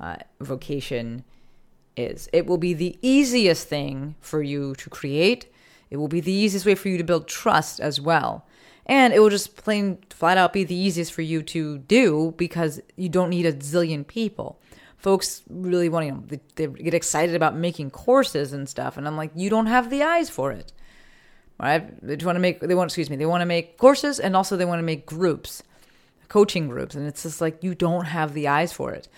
uh, 0.00 0.16
vocation 0.40 1.24
is. 1.96 2.28
It 2.32 2.46
will 2.46 2.58
be 2.58 2.74
the 2.74 2.98
easiest 3.02 3.68
thing 3.68 4.14
for 4.20 4.42
you 4.42 4.74
to 4.76 4.90
create. 4.90 5.52
It 5.90 5.96
will 5.96 6.08
be 6.08 6.20
the 6.20 6.32
easiest 6.32 6.64
way 6.64 6.74
for 6.74 6.88
you 6.88 6.98
to 6.98 7.04
build 7.04 7.26
trust 7.26 7.80
as 7.80 8.00
well. 8.00 8.46
And 8.86 9.12
it 9.12 9.20
will 9.20 9.30
just 9.30 9.56
plain 9.56 9.98
flat 10.10 10.38
out 10.38 10.52
be 10.52 10.64
the 10.64 10.74
easiest 10.74 11.12
for 11.12 11.22
you 11.22 11.42
to 11.42 11.78
do 11.78 12.34
because 12.36 12.80
you 12.96 13.08
don't 13.08 13.30
need 13.30 13.46
a 13.46 13.52
zillion 13.52 14.06
people. 14.06 14.60
Folks 14.96 15.42
really 15.48 15.88
want 15.88 16.02
to, 16.02 16.06
you 16.06 16.12
know, 16.12 16.22
they, 16.26 16.40
they 16.56 16.66
get 16.82 16.94
excited 16.94 17.34
about 17.34 17.56
making 17.56 17.90
courses 17.90 18.52
and 18.52 18.68
stuff. 18.68 18.96
And 18.96 19.06
I'm 19.06 19.16
like, 19.16 19.30
you 19.34 19.48
don't 19.48 19.66
have 19.66 19.90
the 19.90 20.02
eyes 20.02 20.28
for 20.28 20.52
it. 20.52 20.72
Right? 21.60 21.94
They 22.02 22.24
want 22.24 22.36
to 22.36 22.40
make, 22.40 22.60
they 22.60 22.74
want, 22.74 22.88
excuse 22.88 23.10
me, 23.10 23.16
they 23.16 23.26
want 23.26 23.42
to 23.42 23.46
make 23.46 23.76
courses 23.76 24.18
and 24.18 24.34
also 24.34 24.56
they 24.56 24.64
want 24.64 24.78
to 24.78 24.84
make 24.84 25.04
groups. 25.04 25.62
coaching 26.28 26.68
groups, 26.68 26.94
and 26.94 27.06
it's 27.06 27.24
just 27.24 27.40
like 27.40 27.62
you 27.62 27.74
don't 27.74 28.06
have 28.06 28.34
the 28.34 28.48
eyes 28.48 28.72
for 28.72 28.92
it 28.92 29.08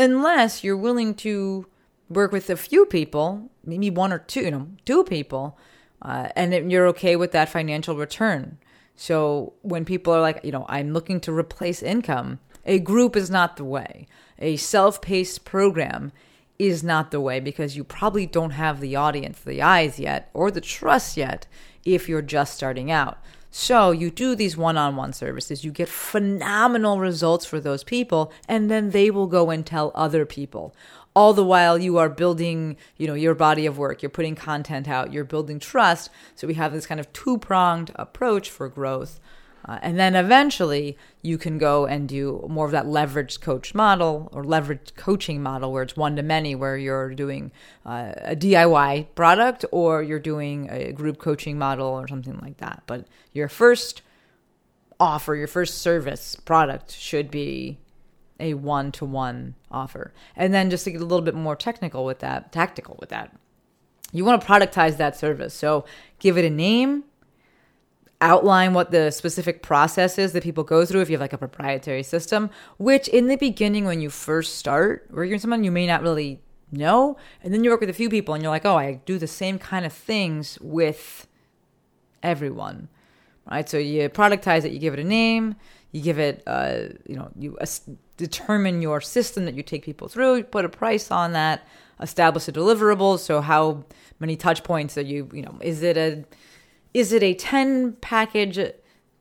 unless 0.00 0.64
you're 0.64 0.76
willing 0.76 1.14
to 1.14 1.66
work 2.08 2.32
with 2.32 2.48
a 2.48 2.56
few 2.56 2.86
people, 2.86 3.50
maybe 3.64 3.90
one 3.90 4.12
or 4.12 4.18
two, 4.18 4.40
you 4.40 4.50
know, 4.50 4.66
two 4.86 5.04
people, 5.04 5.58
uh, 6.02 6.28
and 6.34 6.72
you're 6.72 6.86
okay 6.86 7.14
with 7.16 7.32
that 7.32 7.50
financial 7.50 7.94
return. 7.94 8.56
So 8.96 9.52
when 9.60 9.84
people 9.84 10.12
are 10.14 10.20
like, 10.20 10.40
you 10.42 10.52
know, 10.52 10.64
I'm 10.68 10.92
looking 10.92 11.20
to 11.20 11.32
replace 11.32 11.82
income, 11.82 12.40
a 12.64 12.78
group 12.78 13.14
is 13.14 13.30
not 13.30 13.56
the 13.56 13.64
way. 13.64 14.06
A 14.38 14.56
self 14.56 15.02
paced 15.02 15.44
program 15.44 16.12
is 16.58 16.82
not 16.82 17.10
the 17.10 17.20
way 17.20 17.38
because 17.38 17.76
you 17.76 17.84
probably 17.84 18.26
don't 18.26 18.50
have 18.50 18.80
the 18.80 18.96
audience, 18.96 19.40
the 19.40 19.62
eyes 19.62 19.98
yet, 19.98 20.30
or 20.32 20.50
the 20.50 20.60
trust 20.60 21.16
yet 21.16 21.46
if 21.84 22.08
you're 22.08 22.22
just 22.22 22.54
starting 22.54 22.90
out. 22.90 23.18
So 23.50 23.90
you 23.90 24.10
do 24.10 24.36
these 24.36 24.56
one 24.56 24.76
on 24.76 24.94
one 24.94 25.12
services, 25.12 25.64
you 25.64 25.72
get 25.72 25.88
phenomenal 25.88 27.00
results 27.00 27.44
for 27.44 27.58
those 27.58 27.82
people, 27.82 28.32
and 28.48 28.70
then 28.70 28.90
they 28.90 29.10
will 29.10 29.26
go 29.26 29.50
and 29.50 29.66
tell 29.66 29.90
other 29.94 30.24
people. 30.24 30.74
All 31.16 31.34
the 31.34 31.44
while 31.44 31.76
you 31.76 31.98
are 31.98 32.08
building, 32.08 32.76
you 32.96 33.08
know, 33.08 33.14
your 33.14 33.34
body 33.34 33.66
of 33.66 33.76
work, 33.76 34.02
you're 34.02 34.10
putting 34.10 34.36
content 34.36 34.86
out, 34.86 35.12
you're 35.12 35.24
building 35.24 35.58
trust. 35.58 36.10
So 36.36 36.46
we 36.46 36.54
have 36.54 36.72
this 36.72 36.86
kind 36.86 37.00
of 37.00 37.12
two 37.12 37.38
pronged 37.38 37.90
approach 37.96 38.48
for 38.48 38.68
growth. 38.68 39.18
Uh, 39.64 39.78
and 39.82 39.98
then 39.98 40.14
eventually 40.14 40.96
you 41.22 41.36
can 41.36 41.58
go 41.58 41.86
and 41.86 42.08
do 42.08 42.44
more 42.48 42.66
of 42.66 42.72
that 42.72 42.86
leveraged 42.86 43.40
coach 43.40 43.74
model 43.74 44.28
or 44.32 44.42
leveraged 44.44 44.94
coaching 44.96 45.42
model 45.42 45.72
where 45.72 45.82
it's 45.82 45.96
one 45.96 46.16
to 46.16 46.22
many, 46.22 46.54
where 46.54 46.76
you're 46.76 47.14
doing 47.14 47.52
uh, 47.84 48.12
a 48.16 48.36
DIY 48.36 49.06
product 49.14 49.64
or 49.70 50.02
you're 50.02 50.18
doing 50.18 50.68
a 50.70 50.92
group 50.92 51.18
coaching 51.18 51.58
model 51.58 51.86
or 51.86 52.08
something 52.08 52.38
like 52.40 52.56
that. 52.58 52.82
But 52.86 53.06
your 53.32 53.48
first 53.48 54.02
offer, 54.98 55.34
your 55.34 55.46
first 55.46 55.78
service 55.78 56.36
product 56.36 56.92
should 56.92 57.30
be 57.30 57.78
a 58.38 58.54
one 58.54 58.90
to 58.92 59.04
one 59.04 59.54
offer. 59.70 60.12
And 60.34 60.52
then 60.52 60.70
just 60.70 60.84
to 60.84 60.90
get 60.90 61.00
a 61.00 61.04
little 61.04 61.24
bit 61.24 61.34
more 61.34 61.56
technical 61.56 62.04
with 62.04 62.20
that, 62.20 62.52
tactical 62.52 62.96
with 62.98 63.10
that, 63.10 63.36
you 64.12 64.24
want 64.24 64.40
to 64.40 64.46
productize 64.46 64.96
that 64.96 65.16
service. 65.16 65.54
So 65.54 65.84
give 66.18 66.36
it 66.36 66.44
a 66.44 66.50
name 66.50 67.04
outline 68.20 68.74
what 68.74 68.90
the 68.90 69.10
specific 69.10 69.62
process 69.62 70.18
is 70.18 70.32
that 70.32 70.42
people 70.42 70.64
go 70.64 70.84
through 70.84 71.00
if 71.00 71.08
you 71.08 71.14
have 71.14 71.20
like 71.20 71.32
a 71.32 71.38
proprietary 71.38 72.02
system, 72.02 72.50
which 72.78 73.08
in 73.08 73.28
the 73.28 73.36
beginning, 73.36 73.84
when 73.84 74.00
you 74.00 74.10
first 74.10 74.56
start 74.56 75.06
working 75.10 75.32
with 75.32 75.40
someone, 75.40 75.64
you 75.64 75.70
may 75.70 75.86
not 75.86 76.02
really 76.02 76.40
know. 76.70 77.16
And 77.42 77.52
then 77.52 77.64
you 77.64 77.70
work 77.70 77.80
with 77.80 77.90
a 77.90 77.94
few 77.94 78.10
people 78.10 78.34
and 78.34 78.42
you're 78.42 78.52
like, 78.52 78.66
oh, 78.66 78.76
I 78.76 79.00
do 79.04 79.18
the 79.18 79.26
same 79.26 79.58
kind 79.58 79.86
of 79.86 79.92
things 79.92 80.58
with 80.60 81.26
everyone. 82.22 82.88
Right. 83.50 83.68
So 83.68 83.78
you 83.78 84.08
productize 84.10 84.64
it, 84.64 84.72
you 84.72 84.78
give 84.78 84.94
it 84.94 85.00
a 85.00 85.04
name, 85.04 85.56
you 85.90 86.02
give 86.02 86.18
it, 86.18 86.42
uh, 86.46 86.80
you 87.06 87.16
know, 87.16 87.30
you 87.36 87.58
determine 88.16 88.82
your 88.82 89.00
system 89.00 89.44
that 89.46 89.54
you 89.54 89.62
take 89.62 89.82
people 89.84 90.08
through, 90.08 90.44
put 90.44 90.64
a 90.64 90.68
price 90.68 91.10
on 91.10 91.32
that, 91.32 91.66
establish 92.00 92.46
a 92.46 92.52
deliverable. 92.52 93.18
So 93.18 93.40
how 93.40 93.84
many 94.20 94.36
touch 94.36 94.62
points 94.62 94.96
are 94.98 95.02
you, 95.02 95.28
you 95.32 95.42
know, 95.42 95.58
is 95.60 95.82
it 95.82 95.96
a, 95.96 96.24
is 96.94 97.12
it 97.12 97.22
a 97.22 97.34
10 97.34 97.94
package 98.00 98.58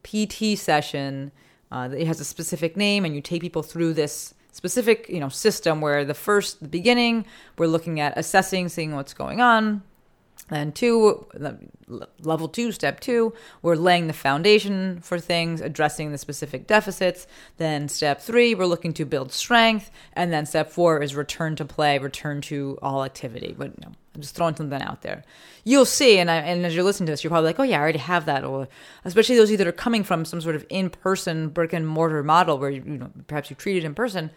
PT 0.04 0.58
session 0.58 1.32
uh, 1.72 1.88
that 1.88 2.02
has 2.06 2.20
a 2.20 2.26
specific 2.26 2.76
name 2.76 3.06
and 3.06 3.16
you 3.16 3.22
take 3.22 3.42
people 3.42 3.64
through 3.64 3.94
this 3.94 4.34
specific 4.52 5.08
you 5.08 5.20
know 5.20 5.30
system 5.30 5.80
where 5.80 6.04
the 6.04 6.14
first 6.14 6.60
the 6.62 6.68
beginning 6.68 7.26
we're 7.58 7.68
looking 7.68 8.00
at 8.00 8.18
assessing 8.18 8.68
seeing 8.68 8.96
what's 8.96 9.14
going 9.14 9.40
on 9.40 9.82
and 10.52 10.74
two, 10.74 11.28
level 12.20 12.48
two, 12.48 12.72
step 12.72 13.00
two, 13.00 13.34
we're 13.62 13.76
laying 13.76 14.08
the 14.08 14.14
foundation 14.14 15.00
for 15.02 15.20
things, 15.20 15.62
addressing 15.62 16.12
the 16.12 16.18
specific 16.18 16.68
deficits. 16.68 17.28
Then 17.58 17.88
step 17.88 18.22
three, 18.22 18.56
we're 18.56 18.66
looking 18.66 18.94
to 18.94 19.06
build 19.06 19.32
strength. 19.32 19.92
And 20.14 20.34
then 20.34 20.46
step 20.46 20.72
four 20.72 21.02
is 21.02 21.16
return 21.16 21.56
to 21.58 21.66
play, 21.66 22.00
return 22.00 22.42
to 22.42 22.78
all 22.82 23.04
activity. 23.04 23.56
But 23.58 23.74
I'm 23.84 23.96
just 24.22 24.36
throwing 24.36 24.56
something 24.56 24.82
out 24.82 25.02
there. 25.02 25.24
You'll 25.64 25.86
see, 25.86 26.18
and, 26.18 26.32
I, 26.32 26.38
and 26.38 26.66
as 26.66 26.74
you're 26.74 26.84
listening 26.84 27.08
to 27.08 27.12
this, 27.12 27.24
you're 27.24 27.30
probably 27.30 27.50
like, 27.50 27.60
oh 27.60 27.64
yeah, 27.64 27.78
I 27.78 27.82
already 27.82 28.00
have 28.00 28.26
that. 28.26 28.44
Or 28.44 28.68
especially 29.06 29.36
those 29.36 29.50
of 29.50 29.52
you 29.52 29.58
that 29.58 29.68
are 29.68 29.72
coming 29.72 30.04
from 30.04 30.26
some 30.26 30.42
sort 30.42 30.56
of 30.56 30.66
in-person 30.70 31.50
brick 31.50 31.74
and 31.74 31.88
mortar 31.88 32.24
model 32.24 32.58
where 32.58 32.70
you, 32.70 32.84
you 32.86 32.98
know 32.98 33.12
perhaps 33.28 33.50
you 33.50 33.56
treated 33.56 33.84
in 33.84 33.94
person 33.94 34.32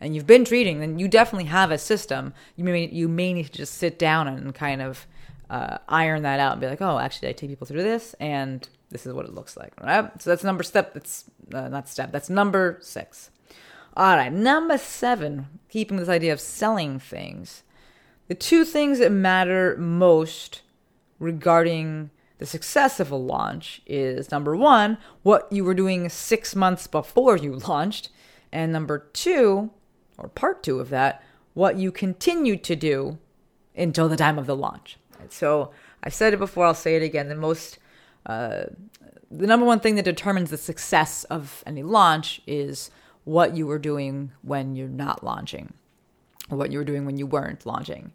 and 0.00 0.14
you've 0.14 0.26
been 0.26 0.44
treating, 0.44 0.80
then 0.80 0.98
you 0.98 1.08
definitely 1.08 1.48
have 1.48 1.70
a 1.70 1.78
system. 1.78 2.32
You 2.56 2.64
may 2.64 2.88
you 2.88 3.08
may 3.08 3.32
need 3.32 3.46
to 3.46 3.52
just 3.52 3.74
sit 3.74 3.98
down 3.98 4.28
and 4.28 4.54
kind 4.54 4.80
of 4.80 5.06
uh, 5.50 5.78
iron 5.88 6.22
that 6.22 6.40
out 6.40 6.52
and 6.52 6.60
be 6.60 6.66
like, 6.66 6.82
oh, 6.82 6.98
actually, 6.98 7.28
I 7.28 7.32
take 7.32 7.50
people 7.50 7.66
through 7.66 7.82
this, 7.82 8.14
and 8.20 8.68
this 8.90 9.06
is 9.06 9.12
what 9.12 9.26
it 9.26 9.34
looks 9.34 9.56
like. 9.56 9.72
Right? 9.80 10.10
So 10.20 10.30
that's 10.30 10.44
number 10.44 10.62
step. 10.62 10.94
That's 10.94 11.24
uh, 11.52 11.68
not 11.68 11.88
step. 11.88 12.12
That's 12.12 12.30
number 12.30 12.78
six. 12.80 13.30
All 13.96 14.16
right, 14.16 14.32
number 14.32 14.78
seven. 14.78 15.46
Keeping 15.68 15.96
this 15.96 16.08
idea 16.08 16.32
of 16.32 16.40
selling 16.40 16.98
things, 16.98 17.62
the 18.28 18.34
two 18.34 18.64
things 18.64 19.00
that 19.00 19.10
matter 19.10 19.76
most 19.76 20.62
regarding 21.18 22.10
the 22.38 22.46
success 22.46 23.00
of 23.00 23.10
a 23.10 23.16
launch 23.16 23.82
is 23.86 24.30
number 24.30 24.56
one, 24.56 24.98
what 25.22 25.50
you 25.50 25.64
were 25.64 25.74
doing 25.74 26.08
six 26.08 26.54
months 26.54 26.86
before 26.86 27.36
you 27.36 27.54
launched, 27.68 28.10
and 28.52 28.72
number 28.72 28.98
two, 29.12 29.70
or 30.16 30.28
part 30.28 30.62
two 30.62 30.78
of 30.78 30.90
that, 30.90 31.22
what 31.54 31.76
you 31.76 31.90
continued 31.90 32.62
to 32.64 32.76
do 32.76 33.18
until 33.76 34.08
the 34.08 34.16
time 34.16 34.38
of 34.38 34.46
the 34.46 34.56
launch. 34.56 34.98
So 35.28 35.70
I've 36.02 36.14
said 36.14 36.32
it 36.32 36.38
before, 36.38 36.66
I'll 36.66 36.74
say 36.74 36.96
it 36.96 37.02
again. 37.02 37.28
The 37.28 37.34
most, 37.34 37.78
uh, 38.26 38.64
the 39.30 39.46
number 39.46 39.66
one 39.66 39.80
thing 39.80 39.96
that 39.96 40.04
determines 40.04 40.50
the 40.50 40.56
success 40.56 41.24
of 41.24 41.62
any 41.66 41.82
launch 41.82 42.40
is 42.46 42.90
what 43.24 43.56
you 43.56 43.66
were 43.66 43.78
doing 43.78 44.32
when 44.42 44.74
you're 44.74 44.88
not 44.88 45.22
launching, 45.22 45.74
or 46.50 46.56
what 46.56 46.72
you 46.72 46.78
were 46.78 46.84
doing 46.84 47.04
when 47.04 47.18
you 47.18 47.26
weren't 47.26 47.66
launching. 47.66 48.12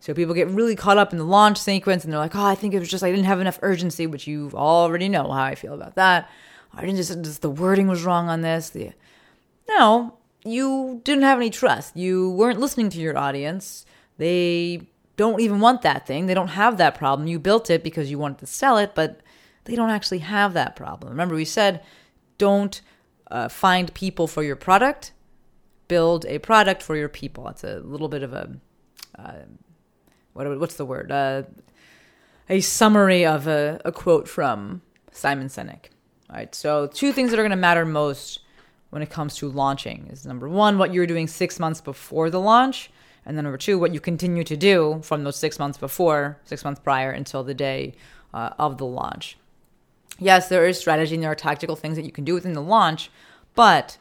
So 0.00 0.14
people 0.14 0.34
get 0.34 0.48
really 0.48 0.76
caught 0.76 0.98
up 0.98 1.12
in 1.12 1.18
the 1.18 1.24
launch 1.24 1.58
sequence 1.58 2.04
and 2.04 2.12
they're 2.12 2.20
like, 2.20 2.34
oh, 2.34 2.44
I 2.44 2.54
think 2.54 2.74
it 2.74 2.78
was 2.78 2.90
just 2.90 3.04
I 3.04 3.10
didn't 3.10 3.26
have 3.26 3.40
enough 3.40 3.58
urgency, 3.62 4.06
which 4.06 4.26
you 4.26 4.50
already 4.54 5.08
know 5.08 5.30
how 5.30 5.42
I 5.42 5.54
feel 5.54 5.74
about 5.74 5.94
that. 5.96 6.30
I 6.72 6.80
didn't 6.82 6.96
just, 6.96 7.22
just 7.22 7.42
the 7.42 7.50
wording 7.50 7.88
was 7.88 8.04
wrong 8.04 8.28
on 8.28 8.40
this. 8.40 8.70
The, 8.70 8.92
no, 9.68 10.16
you 10.44 11.00
didn't 11.04 11.24
have 11.24 11.38
any 11.38 11.50
trust. 11.50 11.96
You 11.96 12.30
weren't 12.30 12.60
listening 12.60 12.90
to 12.90 13.00
your 13.00 13.18
audience. 13.18 13.84
They 14.16 14.88
don't 15.20 15.40
even 15.40 15.60
want 15.60 15.82
that 15.82 16.06
thing. 16.06 16.26
They 16.26 16.34
don't 16.34 16.48
have 16.48 16.78
that 16.78 16.94
problem. 16.94 17.28
You 17.28 17.38
built 17.38 17.68
it 17.68 17.84
because 17.84 18.10
you 18.10 18.18
wanted 18.18 18.38
to 18.38 18.46
sell 18.46 18.78
it, 18.78 18.94
but 18.94 19.20
they 19.64 19.76
don't 19.76 19.90
actually 19.90 20.20
have 20.20 20.54
that 20.54 20.76
problem. 20.76 21.10
Remember, 21.10 21.34
we 21.34 21.44
said 21.44 21.82
don't 22.38 22.80
uh, 23.30 23.48
find 23.48 23.92
people 23.92 24.26
for 24.26 24.42
your 24.42 24.56
product, 24.56 25.12
build 25.88 26.24
a 26.24 26.38
product 26.38 26.82
for 26.82 26.96
your 26.96 27.10
people. 27.10 27.48
It's 27.48 27.64
a 27.64 27.80
little 27.80 28.08
bit 28.08 28.22
of 28.22 28.32
a 28.32 28.56
uh, 29.18 29.44
what, 30.32 30.58
what's 30.58 30.76
the 30.76 30.86
word? 30.86 31.12
Uh, 31.12 31.42
a 32.48 32.60
summary 32.60 33.26
of 33.26 33.46
a, 33.46 33.80
a 33.84 33.92
quote 33.92 34.26
from 34.26 34.80
Simon 35.12 35.48
Sinek. 35.48 35.90
All 36.30 36.36
right, 36.36 36.54
so 36.54 36.86
two 36.86 37.12
things 37.12 37.30
that 37.30 37.38
are 37.38 37.42
going 37.42 37.50
to 37.50 37.56
matter 37.56 37.84
most 37.84 38.40
when 38.88 39.02
it 39.02 39.10
comes 39.10 39.36
to 39.36 39.48
launching 39.48 40.08
is 40.10 40.24
number 40.24 40.48
one, 40.48 40.78
what 40.78 40.94
you're 40.94 41.06
doing 41.06 41.28
six 41.28 41.58
months 41.58 41.80
before 41.80 42.30
the 42.30 42.40
launch, 42.40 42.90
and 43.24 43.36
then 43.36 43.44
number 43.44 43.58
two, 43.58 43.78
what 43.78 43.92
you 43.92 44.00
continue 44.00 44.44
to 44.44 44.56
do 44.56 45.00
from 45.02 45.24
those 45.24 45.36
six 45.36 45.58
months 45.58 45.78
before, 45.78 46.38
six 46.44 46.64
months 46.64 46.80
prior 46.80 47.10
until 47.10 47.44
the 47.44 47.54
day 47.54 47.94
uh, 48.32 48.50
of 48.58 48.78
the 48.78 48.86
launch. 48.86 49.36
Yes, 50.18 50.48
there 50.48 50.66
is 50.66 50.78
strategy 50.78 51.14
and 51.14 51.22
there 51.22 51.30
are 51.30 51.36
tactical 51.36 51.76
things 51.76 51.96
that 51.96 52.04
you 52.04 52.12
can 52.12 52.24
do 52.24 52.34
within 52.34 52.52
the 52.52 52.62
launch, 52.62 53.10
but 53.54 53.98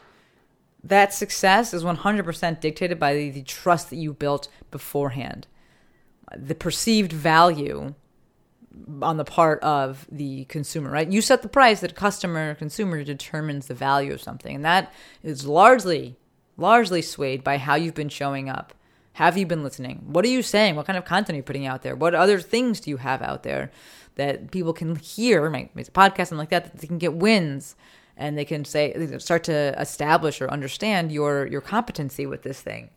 that 0.84 1.14
success 1.14 1.74
is 1.74 1.84
100% 1.84 2.60
dictated 2.60 3.00
by 3.00 3.14
the, 3.14 3.30
the 3.30 3.44
trust 3.44 3.90
that 3.90 3.98
you 3.98 4.14
built 4.14 4.48
beforehand. 4.72 5.48
The 6.36 6.56
perceived 6.56 7.12
value 7.12 7.96
on 9.02 9.18
the 9.18 9.26
part 9.26 9.62
of 9.62 10.08
the 10.12 10.46
consumer, 10.46 10.90
right? 10.92 11.10
You 11.10 11.22
set 11.22 11.42
the 11.42 11.50
price 11.50 11.82
that 11.82 11.96
customer 11.96 12.56
consumer 12.56 13.04
determines 13.04 13.68
the 13.68 13.74
value 13.74 14.14
of 14.14 14.22
something. 14.22 14.56
And 14.56 14.66
that 14.66 14.94
is 15.24 15.46
largely, 15.46 16.16
largely 16.56 17.02
swayed 17.02 17.44
by 17.44 17.58
how 17.58 17.76
you've 17.76 17.96
been 17.96 18.10
showing 18.10 18.48
up 18.50 18.74
have 19.20 19.38
you 19.38 19.46
been 19.46 19.64
listening? 19.64 20.02
What 20.08 20.24
are 20.24 20.30
you 20.30 20.42
saying? 20.42 20.78
What 20.78 20.86
kind 20.86 20.98
of 20.98 21.04
content 21.04 21.36
are 21.36 21.36
you 21.36 21.44
putting 21.44 21.66
out 21.66 21.82
there? 21.82 21.94
What 21.94 22.16
other 22.16 22.40
things 22.40 22.80
do 22.80 22.90
you 22.90 22.96
have 22.96 23.22
out 23.22 23.44
there 23.44 23.70
that 24.16 24.50
people 24.50 24.72
can 24.72 24.96
hear? 24.96 25.50
Make, 25.50 25.76
make 25.76 25.90
a 25.90 25.92
podcast 25.92 26.30
and 26.30 26.38
like 26.38 26.52
that, 26.52 26.72
that 26.72 26.78
they 26.80 26.88
can 26.88 27.00
get 27.00 27.14
wins 27.14 27.76
and 28.16 28.38
they 28.38 28.46
can 28.46 28.64
say 28.64 29.18
start 29.18 29.44
to 29.44 29.76
establish 29.78 30.42
or 30.42 30.50
understand 30.50 31.12
your 31.12 31.46
your 31.48 31.60
competency 31.60 32.26
with 32.26 32.44
this 32.44 32.62
thing 32.62 32.92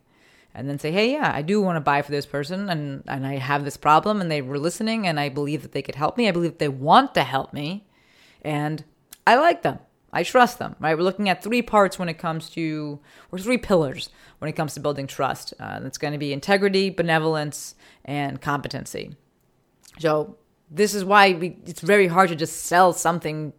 and 0.53 0.69
then 0.69 0.79
say 0.79 0.91
hey 0.91 1.11
yeah 1.11 1.31
i 1.33 1.41
do 1.41 1.61
want 1.61 1.75
to 1.75 1.81
buy 1.81 2.01
for 2.01 2.11
this 2.11 2.25
person 2.25 2.69
and 2.69 3.03
and 3.07 3.25
i 3.25 3.37
have 3.37 3.63
this 3.63 3.77
problem 3.77 4.19
and 4.19 4.29
they 4.29 4.41
were 4.41 4.59
listening 4.59 5.07
and 5.07 5.19
i 5.19 5.29
believe 5.29 5.61
that 5.61 5.71
they 5.71 5.81
could 5.81 5.95
help 5.95 6.17
me 6.17 6.27
i 6.27 6.31
believe 6.31 6.51
that 6.51 6.59
they 6.59 6.67
want 6.67 7.13
to 7.13 7.23
help 7.23 7.53
me 7.53 7.85
and 8.41 8.83
i 9.25 9.35
like 9.35 9.61
them 9.61 9.79
I 10.13 10.23
trust 10.23 10.59
them, 10.59 10.75
right? 10.79 10.95
We're 10.95 11.03
looking 11.03 11.27
at 11.27 11.43
three 11.43 11.63
parts 11.63 11.97
when 11.97 12.07
it 12.07 12.19
comes 12.19 12.49
to, 12.51 12.99
or 13.31 13.39
three 13.39 13.57
pillars 13.57 14.09
when 14.37 14.47
it 14.47 14.53
comes 14.53 14.75
to 14.75 14.79
building 14.79 15.07
trust. 15.07 15.53
Uh, 15.59 15.79
that's 15.79 15.97
going 15.97 16.13
to 16.13 16.19
be 16.19 16.31
integrity, 16.31 16.91
benevolence, 16.91 17.73
and 18.05 18.39
competency. 18.39 19.15
So 19.99 20.37
this 20.69 20.93
is 20.93 21.03
why 21.03 21.33
we, 21.33 21.57
it's 21.65 21.81
very 21.81 22.07
hard 22.07 22.29
to 22.29 22.35
just 22.35 22.63
sell 22.63 22.93
something 22.93 23.53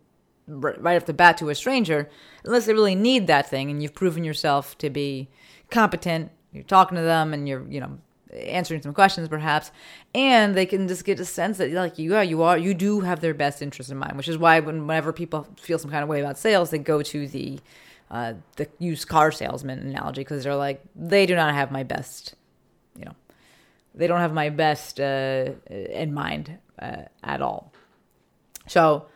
right 0.47 0.97
off 0.97 1.07
the 1.07 1.13
bat 1.13 1.39
to 1.39 1.49
a 1.49 1.55
stranger 1.55 2.09
unless 2.45 2.67
they 2.67 2.73
really 2.73 2.95
need 2.95 3.27
that 3.27 3.49
thing 3.49 3.71
and 3.71 3.83
you've 3.83 3.95
proven 3.95 4.25
yourself 4.25 4.79
to 4.79 4.91
be 4.91 5.29
competent. 5.71 6.31
You're 6.53 6.65
talking 6.65 6.97
to 6.97 7.03
them 7.03 7.35
and 7.35 7.49
you're, 7.49 7.67
you 7.69 7.81
know, 7.81 7.99
answering 8.35 8.83
some 8.83 8.93
questions 8.93 9.29
perhaps 9.29 9.71
and 10.15 10.55
they 10.55 10.67
can 10.67 10.89
just 10.89 11.05
get 11.05 11.21
a 11.21 11.25
sense 11.25 11.59
that 11.59 11.71
like 11.71 11.99
you 11.99 12.15
are 12.17 12.25
you 12.25 12.43
are 12.43 12.59
you 12.59 12.75
do 12.75 13.01
have 13.01 13.21
their 13.21 13.35
best 13.35 13.63
interest 13.63 13.91
in 13.91 13.97
mind 13.97 14.17
which 14.17 14.29
is 14.29 14.37
why 14.37 14.59
whenever 14.61 15.13
people 15.13 15.47
feel 15.57 15.79
some 15.79 15.91
kind 15.91 16.03
of 16.03 16.09
way 16.09 16.21
about 16.21 16.37
sales 16.37 16.71
they 16.71 16.79
go 16.79 17.03
to 17.03 17.29
the 17.29 17.59
uh, 18.11 18.35
the 18.57 18.69
used 18.79 19.09
car 19.09 19.33
salesman 19.33 19.79
analogy 19.79 20.21
because 20.21 20.45
they're 20.45 20.55
like 20.55 20.83
they 20.95 21.27
do 21.27 21.35
not 21.35 21.55
have 21.55 21.71
my 21.71 21.83
best 21.83 22.35
you 22.97 23.05
know 23.05 23.15
they 23.95 24.07
don't 24.07 24.21
have 24.21 24.33
my 24.33 24.51
best 24.51 24.99
uh, 24.99 25.53
in 25.71 26.13
mind 26.13 26.59
uh, 26.81 27.03
at 27.23 27.41
all. 27.41 27.73
So 28.67 29.07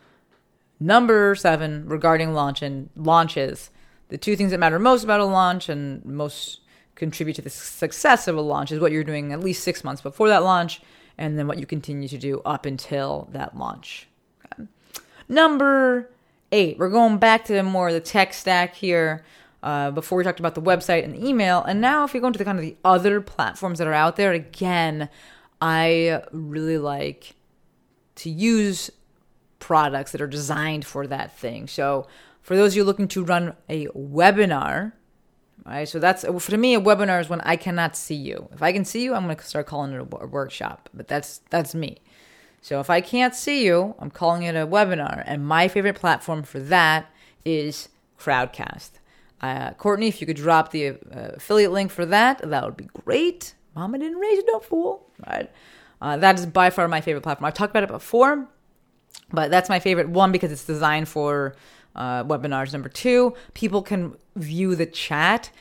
number 0.79 1.35
seven 1.35 1.87
regarding 1.87 2.33
launch 2.33 2.61
and 2.61 2.89
launches 2.95 3.71
the 4.07 4.17
two 4.17 4.35
things 4.35 4.51
that 4.51 4.59
matter 4.59 4.79
most 4.79 5.03
about 5.03 5.19
a 5.19 5.25
launch 5.25 5.67
and 5.67 6.03
most 6.05 6.61
contribute 6.99 7.35
to 7.35 7.41
the 7.41 7.49
success 7.49 8.27
of 8.27 8.35
a 8.35 8.41
launch 8.41 8.71
is 8.71 8.79
what 8.79 8.91
you're 8.91 9.03
doing 9.03 9.33
at 9.33 9.39
least 9.39 9.63
six 9.63 9.83
months 9.83 10.01
before 10.01 10.27
that 10.27 10.43
launch 10.43 10.81
and 11.17 11.37
then 11.37 11.47
what 11.47 11.59
you 11.59 11.65
continue 11.65 12.07
to 12.07 12.17
do 12.17 12.41
up 12.45 12.65
until 12.65 13.27
that 13.31 13.57
launch. 13.57 14.07
Okay. 14.45 14.69
Number 15.27 16.09
eight, 16.51 16.77
we're 16.77 16.89
going 16.89 17.17
back 17.17 17.45
to 17.45 17.61
more 17.63 17.89
of 17.89 17.93
the 17.93 17.99
tech 17.99 18.33
stack 18.33 18.75
here. 18.75 19.23
Uh, 19.61 19.91
before 19.91 20.17
we 20.17 20.23
talked 20.23 20.39
about 20.39 20.55
the 20.55 20.61
website 20.61 21.03
and 21.03 21.13
the 21.13 21.27
email, 21.27 21.61
and 21.63 21.81
now 21.81 22.05
if 22.05 22.13
you 22.13 22.21
go 22.21 22.27
into 22.27 22.39
the 22.39 22.45
kind 22.45 22.57
of 22.57 22.63
the 22.63 22.77
other 22.85 23.19
platforms 23.19 23.79
that 23.79 23.87
are 23.87 23.93
out 23.93 24.15
there, 24.15 24.31
again, 24.31 25.09
I 25.61 26.21
really 26.31 26.77
like 26.77 27.35
to 28.15 28.29
use 28.29 28.89
products 29.59 30.13
that 30.13 30.21
are 30.21 30.27
designed 30.27 30.85
for 30.85 31.05
that 31.07 31.37
thing. 31.37 31.67
So, 31.67 32.07
for 32.41 32.55
those 32.55 32.71
of 32.71 32.77
you 32.77 32.83
looking 32.85 33.09
to 33.09 33.23
run 33.23 33.53
a 33.67 33.87
webinar, 33.87 34.93
right? 35.69 35.87
So 35.87 35.99
that's 35.99 36.25
for 36.25 36.57
me 36.57 36.73
a 36.73 36.81
webinar 36.81 37.21
is 37.21 37.29
when 37.29 37.41
I 37.41 37.55
cannot 37.55 37.95
see 37.95 38.15
you. 38.15 38.49
If 38.51 38.63
I 38.63 38.73
can 38.73 38.83
see 38.83 39.03
you, 39.03 39.13
I'm 39.13 39.25
going 39.25 39.37
to 39.37 39.43
start 39.43 39.67
calling 39.67 39.93
it 39.93 40.01
a, 40.01 40.25
workshop. 40.25 40.89
But 40.93 41.07
that's 41.07 41.41
that's 41.49 41.75
me. 41.75 41.97
So 42.61 42.79
if 42.79 42.89
I 42.89 42.99
can't 42.99 43.33
see 43.35 43.65
you, 43.65 43.95
I'm 43.99 44.11
calling 44.11 44.43
it 44.43 44.55
a 44.55 44.67
webinar. 44.67 45.23
And 45.25 45.45
my 45.45 45.67
favorite 45.67 45.95
platform 45.95 46.43
for 46.43 46.59
that 46.59 47.09
is 47.45 47.89
Crowdcast. 48.19 48.91
Uh, 49.41 49.71
Courtney, 49.71 50.07
if 50.07 50.19
you 50.19 50.27
could 50.27 50.35
drop 50.35 50.71
the 50.71 50.89
uh, 50.89 50.95
affiliate 51.35 51.71
link 51.71 51.91
for 51.91 52.05
that, 52.05 52.39
that 52.39 52.65
would 52.65 52.75
be 52.75 52.89
great. 53.05 53.53
Mama 53.75 53.97
didn't 53.99 54.17
raise 54.17 54.37
you, 54.37 54.45
no 54.47 54.59
fool. 54.59 55.07
Right? 55.25 55.49
Uh, 56.01 56.17
that 56.17 56.37
is 56.37 56.45
by 56.45 56.69
far 56.69 56.87
my 56.87 56.99
favorite 56.99 57.21
platform. 57.21 57.45
I've 57.47 57.53
talked 57.53 57.71
about 57.71 57.83
it 57.83 57.89
before, 57.89 58.47
but 59.31 59.51
that's 59.51 59.69
my 59.69 59.79
favorite 59.79 60.09
one 60.09 60.31
because 60.31 60.51
it's 60.51 60.65
designed 60.65 61.07
for 61.07 61.55
uh, 61.99 62.23
webinars. 62.23 62.73
Number 62.73 62.89
two, 62.89 63.35
people 63.53 63.83
can 63.83 64.15
view 64.35 64.75
the 64.75 64.85
chat 64.85 65.51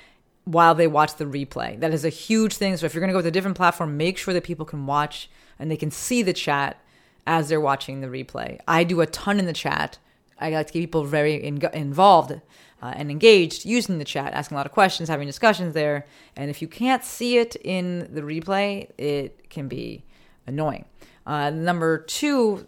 while 0.44 0.74
they 0.74 0.87
watch 0.87 1.16
the 1.16 1.24
replay. 1.27 1.79
That 1.79 1.92
is 1.92 2.05
a 2.05 2.09
huge 2.09 2.55
thing. 2.55 2.77
So 2.77 2.87
if 2.87 2.94
you're 2.94 3.01
going 3.01 3.11
to 3.11 3.12
go 3.12 3.18
with 3.18 3.27
a 3.27 3.31
different 3.31 3.57
platform, 3.57 3.98
make 3.98 4.16
sure 4.16 4.33
that 4.33 4.44
people 4.44 4.64
can 4.64 4.87
watch 4.87 5.29
and 5.59 5.70
they 5.70 5.77
can 5.77 5.90
see 5.90 6.22
the 6.22 6.33
chat 6.33 6.81
as 7.27 7.48
they're 7.48 7.61
watching 7.61 8.01
the 8.01 8.07
replay. 8.07 8.59
I 8.66 8.85
do 8.85 9.03
a 9.03 9.07
ton 9.07 9.38
in 9.38 9.44
the 9.44 9.53
chat. 9.53 9.98
I 10.40 10.51
like 10.51 10.68
to 10.68 10.72
get 10.72 10.81
people 10.81 11.05
very 11.05 11.35
in- 11.35 11.61
involved 11.74 12.31
uh, 12.31 12.92
and 12.96 13.11
engaged 13.11 13.66
using 13.66 13.98
the 13.98 14.05
chat, 14.05 14.33
asking 14.33 14.55
a 14.55 14.59
lot 14.59 14.66
of 14.66 14.72
questions, 14.72 15.09
having 15.09 15.27
discussions 15.27 15.74
there. 15.74 16.07
And 16.37 16.48
if 16.48 16.62
you 16.62 16.68
can't 16.68 17.05
see 17.05 17.37
it 17.38 17.57
in 17.57 18.09
the 18.14 18.22
replay, 18.22 18.88
it 18.96 19.51
can 19.51 19.66
be 19.66 20.05
annoying. 20.46 20.85
Uh, 21.27 21.51
number 21.51 21.98
two, 21.98 22.64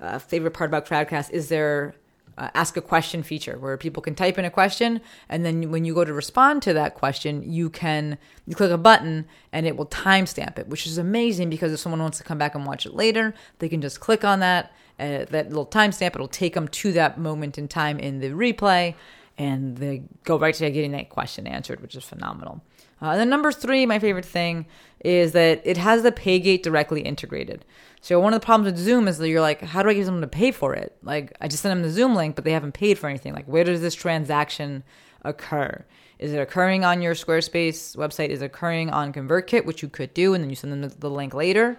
uh, 0.00 0.18
favorite 0.18 0.52
part 0.52 0.70
about 0.70 0.86
Crowdcast 0.86 1.30
is 1.30 1.48
their 1.48 1.94
uh, 2.38 2.48
ask 2.54 2.76
a 2.76 2.80
question 2.80 3.22
feature 3.22 3.58
where 3.58 3.76
people 3.76 4.02
can 4.02 4.14
type 4.14 4.38
in 4.38 4.44
a 4.44 4.50
question 4.50 5.00
and 5.28 5.44
then 5.44 5.70
when 5.70 5.84
you 5.84 5.94
go 5.94 6.04
to 6.04 6.12
respond 6.12 6.62
to 6.62 6.72
that 6.72 6.94
question 6.94 7.42
you 7.50 7.68
can 7.68 8.18
you 8.46 8.54
click 8.54 8.70
a 8.70 8.78
button 8.78 9.26
and 9.52 9.66
it 9.66 9.76
will 9.76 9.86
timestamp 9.86 10.58
it 10.58 10.66
which 10.68 10.86
is 10.86 10.98
amazing 10.98 11.50
because 11.50 11.72
if 11.72 11.80
someone 11.80 12.00
wants 12.00 12.18
to 12.18 12.24
come 12.24 12.38
back 12.38 12.54
and 12.54 12.66
watch 12.66 12.86
it 12.86 12.94
later 12.94 13.34
they 13.58 13.68
can 13.68 13.80
just 13.80 14.00
click 14.00 14.24
on 14.24 14.40
that 14.40 14.72
uh, 14.98 15.24
that 15.30 15.48
little 15.48 15.66
timestamp. 15.66 16.14
It'll 16.14 16.28
take 16.28 16.54
them 16.54 16.68
to 16.68 16.92
that 16.92 17.18
moment 17.18 17.58
in 17.58 17.68
time 17.68 17.98
in 17.98 18.20
the 18.20 18.28
replay 18.28 18.94
and 19.38 19.78
they 19.78 20.02
go 20.24 20.38
right 20.38 20.54
to 20.54 20.70
getting 20.70 20.92
that 20.92 21.08
question 21.08 21.46
answered 21.46 21.80
which 21.80 21.96
is 21.96 22.04
phenomenal. 22.04 22.62
Uh, 23.00 23.06
and 23.06 23.20
then 23.20 23.28
number 23.28 23.50
three 23.50 23.86
my 23.86 23.98
favorite 23.98 24.24
thing 24.24 24.66
is 25.00 25.32
that 25.32 25.60
it 25.64 25.76
has 25.76 26.02
the 26.02 26.12
paygate 26.12 26.62
directly 26.62 27.00
integrated 27.00 27.64
so 28.02 28.18
one 28.18 28.34
of 28.34 28.40
the 28.40 28.44
problems 28.44 28.72
with 28.72 28.84
Zoom 28.84 29.06
is 29.06 29.18
that 29.18 29.28
you're 29.28 29.40
like, 29.40 29.62
how 29.62 29.80
do 29.82 29.88
I 29.88 29.94
get 29.94 30.04
someone 30.04 30.22
to 30.22 30.26
pay 30.26 30.50
for 30.50 30.74
it? 30.74 30.96
Like 31.04 31.32
I 31.40 31.46
just 31.46 31.62
sent 31.62 31.70
them 31.70 31.82
the 31.82 31.90
Zoom 31.90 32.16
link, 32.16 32.34
but 32.34 32.44
they 32.44 32.50
haven't 32.50 32.72
paid 32.72 32.98
for 32.98 33.08
anything. 33.08 33.32
Like 33.32 33.46
where 33.46 33.62
does 33.62 33.80
this 33.80 33.94
transaction 33.94 34.82
occur? 35.24 35.84
Is 36.18 36.32
it 36.32 36.38
occurring 36.38 36.84
on 36.84 37.00
your 37.00 37.14
Squarespace 37.14 37.96
website? 37.96 38.30
Is 38.30 38.42
it 38.42 38.46
occurring 38.46 38.90
on 38.90 39.12
ConvertKit, 39.12 39.64
which 39.64 39.82
you 39.82 39.88
could 39.88 40.12
do, 40.14 40.34
and 40.34 40.42
then 40.42 40.50
you 40.50 40.56
send 40.56 40.72
them 40.72 40.92
the 40.98 41.10
link 41.10 41.32
later? 41.32 41.78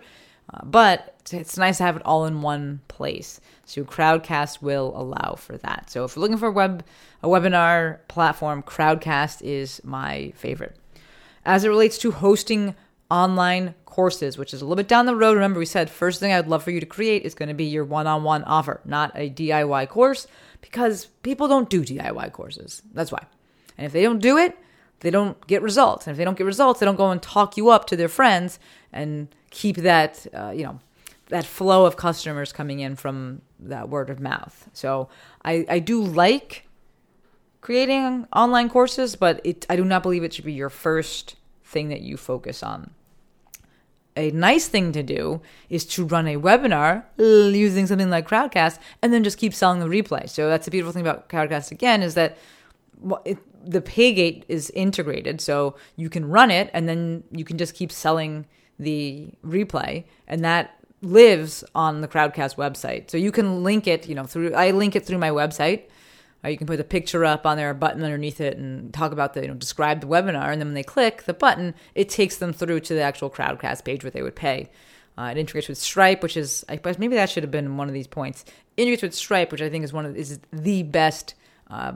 Uh, 0.54 0.60
but 0.64 1.16
it's 1.32 1.58
nice 1.58 1.78
to 1.78 1.84
have 1.84 1.98
it 1.98 2.02
all 2.06 2.26
in 2.26 2.42
one 2.42 2.80
place. 2.88 3.42
So 3.66 3.84
Crowdcast 3.84 4.62
will 4.62 4.94
allow 4.96 5.36
for 5.36 5.58
that. 5.58 5.90
So 5.90 6.06
if 6.06 6.16
you're 6.16 6.22
looking 6.22 6.38
for 6.38 6.48
a 6.48 6.52
web 6.52 6.86
a 7.22 7.28
webinar 7.28 8.00
platform, 8.08 8.64
Crowdcast 8.64 9.42
is 9.42 9.82
my 9.84 10.32
favorite. 10.36 10.78
As 11.46 11.66
it 11.66 11.70
relates 11.70 11.98
to 12.00 12.12
hosting 12.12 12.76
online 13.14 13.76
courses, 13.86 14.40
which 14.40 14.56
is 14.56 14.62
a 14.62 14.66
little 14.66 14.76
bit 14.76 14.88
down 14.88 15.06
the 15.06 15.16
road. 15.16 15.36
Remember, 15.36 15.60
we 15.60 15.68
said 15.68 15.88
first 15.88 16.20
thing 16.20 16.34
I'd 16.34 16.48
love 16.48 16.64
for 16.64 16.72
you 16.72 16.80
to 16.80 16.86
create 16.86 17.22
is 17.22 17.36
going 17.36 17.50
to 17.50 17.54
be 17.54 17.66
your 17.66 17.86
one 17.86 18.08
on 18.08 18.24
one 18.24 18.44
offer, 18.46 18.82
not 18.86 19.12
a 19.14 19.30
DIY 19.30 19.88
course, 19.90 20.26
because 20.62 21.06
people 21.22 21.48
don't 21.48 21.70
do 21.70 21.84
DIY 21.84 22.32
courses. 22.32 22.82
That's 22.92 23.12
why. 23.12 23.24
And 23.78 23.86
if 23.86 23.94
they 23.94 24.02
don't 24.02 24.18
do 24.18 24.38
it, 24.40 24.58
they 25.02 25.12
don't 25.12 25.46
get 25.46 25.62
results. 25.62 26.08
And 26.08 26.14
if 26.14 26.18
they 26.18 26.26
don't 26.26 26.36
get 26.36 26.48
results, 26.48 26.80
they 26.80 26.88
don't 26.88 26.96
go 26.96 27.12
and 27.12 27.22
talk 27.22 27.56
you 27.56 27.70
up 27.70 27.86
to 27.88 27.96
their 27.96 28.10
friends 28.10 28.58
and 28.92 29.28
keep 29.52 29.76
that, 29.78 30.26
uh, 30.34 30.50
you 30.50 30.64
know, 30.64 30.80
that 31.28 31.46
flow 31.46 31.86
of 31.86 31.96
customers 31.96 32.52
coming 32.52 32.80
in 32.80 32.96
from 32.96 33.44
that 33.60 33.90
word 33.90 34.10
of 34.10 34.20
mouth. 34.20 34.70
So 34.74 35.10
I, 35.46 35.66
I 35.70 35.78
do 35.78 36.02
like 36.02 36.68
creating 37.62 38.28
online 38.34 38.70
courses, 38.70 39.16
but 39.16 39.40
it, 39.44 39.68
I 39.70 39.76
do 39.76 39.86
not 39.86 40.02
believe 40.02 40.24
it 40.24 40.34
should 40.34 40.46
be 40.46 40.54
your 40.54 40.72
first 40.72 41.36
thing 41.64 41.90
that 41.90 42.02
you 42.02 42.18
focus 42.18 42.64
on 42.64 42.92
a 44.16 44.32
nice 44.32 44.68
thing 44.68 44.92
to 44.92 45.04
do 45.04 45.42
is 45.70 45.86
to 45.86 46.06
run 46.06 46.28
a 46.28 46.36
webinar 46.38 47.04
using 47.18 47.88
something 47.88 48.10
like 48.10 48.28
Crowdcast 48.28 48.80
and 49.02 49.12
then 49.12 49.24
just 49.24 49.38
keep 49.38 49.54
selling 49.54 49.80
the 49.80 49.88
replay. 49.88 50.30
So 50.30 50.50
that's 50.50 50.66
the 50.66 50.72
beautiful 50.72 50.94
thing 50.94 51.02
about 51.02 51.30
Crowdcast 51.30 51.72
again 51.72 52.04
is 52.04 52.14
that 52.14 52.38
it, 53.26 53.38
the 53.66 53.82
paygate 53.82 54.44
is 54.48 54.70
integrated, 54.72 55.42
so 55.42 55.76
you 55.96 56.10
can 56.10 56.30
run 56.30 56.52
it 56.52 56.70
and 56.74 56.88
then 56.88 57.24
you 57.32 57.46
can 57.46 57.58
just 57.58 57.74
keep 57.76 57.92
selling 57.92 58.46
the 58.80 59.30
replay, 59.46 60.04
and 60.28 60.44
that 60.44 60.78
lives 61.02 61.64
on 61.76 62.02
the 62.02 62.08
Crowdcast 62.08 62.56
website. 62.56 63.10
So 63.10 63.18
you 63.18 63.32
can 63.32 63.64
link 63.64 63.88
it, 63.88 64.08
you 64.08 64.16
know, 64.16 64.26
through 64.26 64.54
I 64.54 64.72
link 64.72 64.96
it 64.96 65.06
through 65.06 65.20
my 65.20 65.30
website 65.30 65.84
uh, 66.44 66.50
you 66.50 66.58
can 66.58 66.68
put 66.68 66.80
a 66.80 66.84
picture 66.84 67.24
up 67.24 67.46
on 67.46 67.58
there, 67.58 67.70
a 67.70 67.76
button 67.76 68.04
underneath 68.04 68.42
it, 68.42 68.58
and 68.58 68.94
talk 68.94 69.12
about 69.12 69.34
the, 69.34 69.42
you 69.42 69.48
know, 69.48 69.54
describe 69.54 70.02
the 70.02 70.08
webinar. 70.08 70.52
And 70.52 70.60
then 70.60 70.68
when 70.68 70.74
they 70.74 70.84
click 70.84 71.24
the 71.24 71.34
button, 71.34 71.74
it 71.96 72.10
takes 72.10 72.38
them 72.38 72.52
through 72.52 72.82
to 72.82 72.94
the 72.94 73.02
actual 73.02 73.30
Crowdcast 73.30 73.86
page 73.86 74.04
where 74.04 74.12
they 74.12 74.22
would 74.22 74.36
pay. 74.36 74.70
Uh, 75.18 75.30
it 75.32 75.38
integrates 75.38 75.70
with 75.70 75.78
Stripe, 75.78 76.24
which 76.24 76.36
is, 76.36 76.66
I 76.68 76.78
guess 76.78 76.98
maybe 76.98 77.16
that 77.16 77.30
should 77.30 77.44
have 77.44 77.52
been 77.52 77.78
one 77.78 77.88
of 77.88 77.94
these 77.94 78.08
points. 78.08 78.44
Integrates 78.78 79.04
with 79.04 79.14
Stripe, 79.14 79.52
which 79.52 79.62
I 79.62 79.70
think 79.70 79.84
is 79.84 79.94
one 79.94 80.06
of 80.06 80.18
is 80.18 80.40
the 80.52 80.84
best 80.84 81.36
uh, 81.70 81.94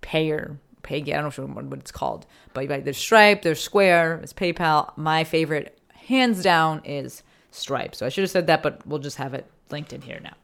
payer 0.00 0.58
pay. 0.82 1.02
I 1.02 1.20
don't 1.20 1.36
know 1.38 1.46
what 1.46 1.78
it's 1.78 1.92
called, 1.92 2.26
but 2.54 2.68
there's 2.68 2.96
Stripe, 2.96 3.42
there's 3.42 3.60
Square, 3.60 4.18
there's 4.18 4.32
PayPal. 4.32 4.96
My 4.96 5.22
favorite, 5.24 5.78
hands 5.94 6.42
down, 6.42 6.80
is 6.84 7.22
Stripe. 7.50 7.94
So 7.94 8.06
I 8.06 8.08
should 8.08 8.22
have 8.22 8.30
said 8.30 8.46
that, 8.46 8.62
but 8.62 8.86
we'll 8.86 9.00
just 9.00 9.18
have 9.18 9.34
it 9.34 9.46
linked 9.70 9.92
in 9.92 10.00
here 10.00 10.20
now. 10.22 10.34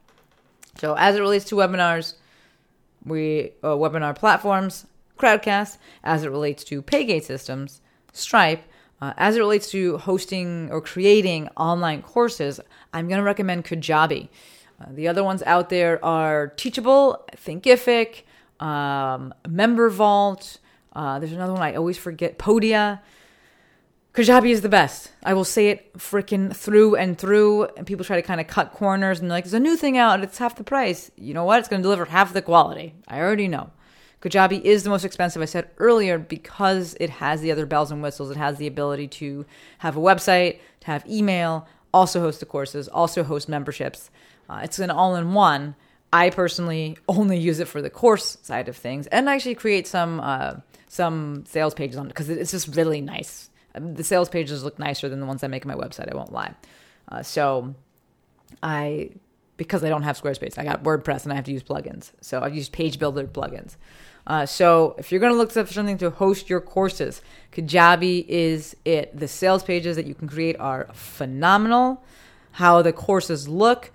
So 0.79 0.95
as 0.95 1.17
it 1.17 1.21
relates 1.21 1.47
to 1.47 1.55
webinars, 1.55 2.15
we 3.05 3.53
uh, 3.63 3.69
webinar 3.69 4.17
platforms, 4.17 4.87
Crowdcast, 5.19 5.79
as 6.03 6.25
it 6.25 6.31
relates 6.31 6.65
to 6.65 6.83
Paygate 6.83 7.25
systems, 7.25 7.81
Stripe, 8.13 8.65
uh, 9.01 9.13
as 9.17 9.37
it 9.37 9.41
relates 9.41 9.71
to 9.71 9.99
hosting 9.99 10.71
or 10.71 10.81
creating 10.81 11.49
online 11.57 12.03
courses, 12.03 12.61
I'm 12.93 13.09
going 13.09 13.19
to 13.19 13.25
recommend 13.25 13.65
Kajabi. 13.65 14.29
Uh, 14.81 14.87
the 14.91 15.09
other 15.09 15.25
ones 15.25 15.43
out 15.45 15.71
there 15.71 16.03
are 16.05 16.49
Teachable, 16.49 17.25
Thinkific, 17.37 18.23
um, 18.65 19.35
Member 19.49 19.89
Vault. 19.91 20.59
Uh, 20.93 21.19
there's 21.19 21.33
another 21.33 21.53
one 21.53 21.63
I 21.63 21.75
always 21.75 21.99
forget, 21.99 22.39
Podia. 22.39 23.01
Kajabi 24.15 24.51
is 24.51 24.61
the 24.61 24.69
best. 24.69 25.11
I 25.25 25.33
will 25.33 25.45
say 25.45 25.69
it 25.69 25.95
freaking 25.95 26.55
through 26.55 26.97
and 26.97 27.17
through. 27.17 27.65
And 27.77 27.87
people 27.87 28.05
try 28.05 28.17
to 28.17 28.23
kind 28.23 28.43
of 28.43 28.47
cut 28.47 28.73
corners 28.73 29.21
and 29.21 29.31
like, 29.31 29.45
there's 29.45 29.55
a 29.55 29.61
new 29.61 29.75
thing 29.75 29.97
out. 29.97 30.15
And 30.15 30.25
it's 30.25 30.37
half 30.37 30.57
the 30.57 30.65
price. 30.65 31.11
You 31.17 31.33
know 31.33 31.45
what? 31.45 31.61
It's 31.61 31.69
going 31.69 31.81
to 31.81 31.83
deliver 31.83 32.05
half 32.05 32.35
the 32.35 32.43
quality. 32.43 32.95
I 33.09 33.21
already 33.21 33.49
know. 33.49 33.71
Kajabi 34.21 34.61
is 34.61 34.85
the 34.85 34.91
most 34.91 35.05
expensive, 35.05 35.41
I 35.41 35.47
said 35.47 35.71
earlier, 35.79 36.19
because 36.19 36.95
it 37.01 37.11
has 37.11 37.41
the 37.41 37.51
other 37.51 37.67
bells 37.67 37.91
and 37.91 38.03
whistles. 38.03 38.31
It 38.31 38.37
has 38.37 38.59
the 38.59 38.67
ability 38.67 39.09
to 39.09 39.47
have 39.79 39.97
a 39.97 40.01
website, 40.01 40.59
to 40.81 40.87
have 40.89 41.09
email, 41.09 41.67
also 41.93 42.21
host 42.21 42.39
the 42.41 42.47
courses, 42.47 42.89
also 42.89 43.25
host 43.25 43.49
memberships. 43.49 44.11
Uh, 44.49 44.61
it's 44.63 44.79
an 44.79 44.91
all 44.91 45.17
in 45.17 45.33
one. 45.33 45.75
I 46.13 46.31
personally 46.31 46.99
only 47.09 47.39
use 47.39 47.61
it 47.61 47.67
for 47.67 47.81
the 47.81 47.91
course 47.91 48.39
side 48.43 48.69
of 48.69 48.77
things, 48.77 49.07
and 49.09 49.29
I 49.29 49.35
actually 49.35 49.55
create 49.55 49.87
some 49.87 50.21
uh, 50.21 50.57
some 50.87 51.45
sales 51.47 51.75
pages 51.75 51.97
on 51.97 52.07
it 52.07 52.09
because 52.11 52.29
it's 52.29 52.51
just 52.51 52.77
really 52.77 53.01
nice. 53.01 53.51
The 53.75 54.05
sales 54.05 54.29
pages 54.29 54.65
look 54.65 54.79
nicer 54.79 55.09
than 55.09 55.21
the 55.21 55.27
ones 55.27 55.43
I 55.43 55.47
make 55.49 55.67
on 55.67 55.77
my 55.77 55.83
website. 55.83 56.13
I 56.13 56.17
won't 56.17 56.33
lie. 56.33 56.55
Uh, 57.09 57.23
so 57.23 57.75
I 58.63 59.11
because 59.57 59.85
I 59.85 59.89
don't 59.89 60.03
have 60.03 60.21
Squarespace, 60.21 60.59
I 60.59 60.65
got 60.65 60.83
WordPress 60.83 61.23
and 61.23 61.33
I 61.33 61.37
have 61.37 61.45
to 61.45 61.53
use 61.53 61.63
plugins. 61.63 62.11
So 62.21 62.41
I've 62.41 62.55
used 62.55 62.73
Page 62.73 62.99
Builder 62.99 63.27
plugins. 63.27 63.77
Uh, 64.27 64.47
so 64.47 64.95
if 64.99 65.11
you're 65.11 65.21
going 65.21 65.33
to 65.33 65.39
look 65.39 65.53
for 65.53 65.67
something 65.67 65.99
to 65.99 66.11
host 66.11 66.49
your 66.49 66.61
courses, 66.61 67.23
Kajabi 67.53 68.27
is 68.27 68.77
it. 68.85 69.17
The 69.17 69.29
sales 69.29 69.63
pages 69.63 69.97
that 69.97 70.07
you 70.07 70.15
can 70.15 70.29
create 70.29 70.57
are 70.59 70.89
phenomenal. 70.93 72.03
How 72.53 72.83
the 72.83 72.93
courses 72.93 73.49
look, 73.49 73.93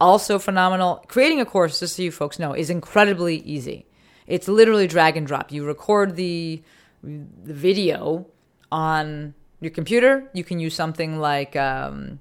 also 0.00 0.38
phenomenal. 0.38 1.04
Creating 1.08 1.40
a 1.40 1.44
course, 1.44 1.80
just 1.80 1.96
so 1.96 2.02
you 2.02 2.10
folks 2.10 2.38
know, 2.38 2.52
is 2.52 2.70
incredibly 2.70 3.36
easy. 3.38 3.86
It's 4.26 4.48
literally 4.48 4.86
drag 4.86 5.16
and 5.16 5.26
drop. 5.26 5.50
You 5.50 5.64
record 5.64 6.16
the 6.16 6.62
the 7.02 7.54
video 7.54 8.26
on 8.70 9.34
your 9.60 9.70
computer. 9.70 10.28
You 10.32 10.44
can 10.44 10.58
use 10.58 10.74
something 10.74 11.18
like 11.18 11.56
um, 11.56 12.20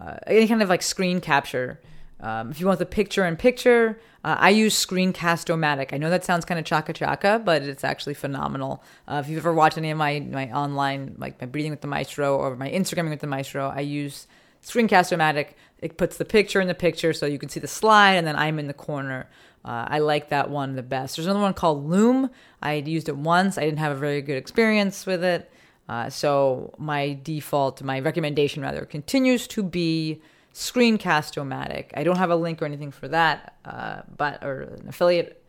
uh, 0.00 0.16
any 0.26 0.48
kind 0.48 0.62
of 0.62 0.68
like 0.68 0.82
screen 0.82 1.20
capture. 1.20 1.80
Um, 2.20 2.50
if 2.50 2.58
you 2.58 2.66
want 2.66 2.80
the 2.80 2.86
picture 2.86 3.24
in 3.24 3.36
picture, 3.36 4.00
uh, 4.24 4.36
I 4.38 4.50
use 4.50 4.74
Screencast-O-Matic. 4.74 5.92
I 5.92 5.98
know 5.98 6.10
that 6.10 6.24
sounds 6.24 6.44
kind 6.44 6.58
of 6.58 6.66
chaka 6.66 6.92
chaka, 6.92 7.40
but 7.44 7.62
it's 7.62 7.84
actually 7.84 8.14
phenomenal. 8.14 8.82
Uh, 9.06 9.22
if 9.24 9.30
you've 9.30 9.38
ever 9.38 9.54
watched 9.54 9.78
any 9.78 9.90
of 9.90 9.98
my 9.98 10.18
my 10.20 10.50
online, 10.50 11.14
like 11.18 11.40
my 11.40 11.46
Breathing 11.46 11.70
with 11.70 11.80
the 11.80 11.86
Maestro 11.86 12.36
or 12.36 12.56
my 12.56 12.68
Instagramming 12.68 13.10
with 13.10 13.20
the 13.20 13.28
Maestro, 13.28 13.68
I 13.68 13.80
use 13.80 14.26
Screencast-O-Matic. 14.62 15.48
It 15.80 15.96
puts 15.96 16.16
the 16.16 16.24
picture 16.24 16.60
in 16.60 16.68
the 16.68 16.74
picture 16.74 17.12
so 17.12 17.26
you 17.26 17.38
can 17.38 17.48
see 17.48 17.60
the 17.60 17.68
slide, 17.68 18.14
and 18.14 18.26
then 18.26 18.36
I'm 18.36 18.58
in 18.58 18.66
the 18.66 18.74
corner. 18.74 19.28
Uh, 19.64 19.86
I 19.88 19.98
like 19.98 20.30
that 20.30 20.50
one 20.50 20.76
the 20.76 20.82
best. 20.82 21.16
There's 21.16 21.26
another 21.26 21.40
one 21.40 21.54
called 21.54 21.88
Loom. 21.88 22.30
I 22.62 22.74
used 22.74 23.08
it 23.08 23.16
once. 23.16 23.58
I 23.58 23.62
didn't 23.62 23.78
have 23.78 23.92
a 23.92 24.00
very 24.00 24.22
good 24.22 24.36
experience 24.36 25.06
with 25.06 25.22
it. 25.22 25.50
Uh, 25.88 26.10
so 26.10 26.74
my 26.78 27.18
default, 27.22 27.82
my 27.82 28.00
recommendation 28.00 28.62
rather, 28.62 28.84
continues 28.84 29.46
to 29.48 29.62
be 29.62 30.20
Screencast-O-Matic. 30.54 31.90
I 31.94 32.04
don't 32.04 32.18
have 32.18 32.30
a 32.30 32.36
link 32.36 32.60
or 32.60 32.64
anything 32.64 32.90
for 32.90 33.08
that, 33.08 33.56
uh, 33.64 34.02
but 34.16 34.42
or 34.44 34.62
an 34.62 34.88
affiliate 34.88 35.42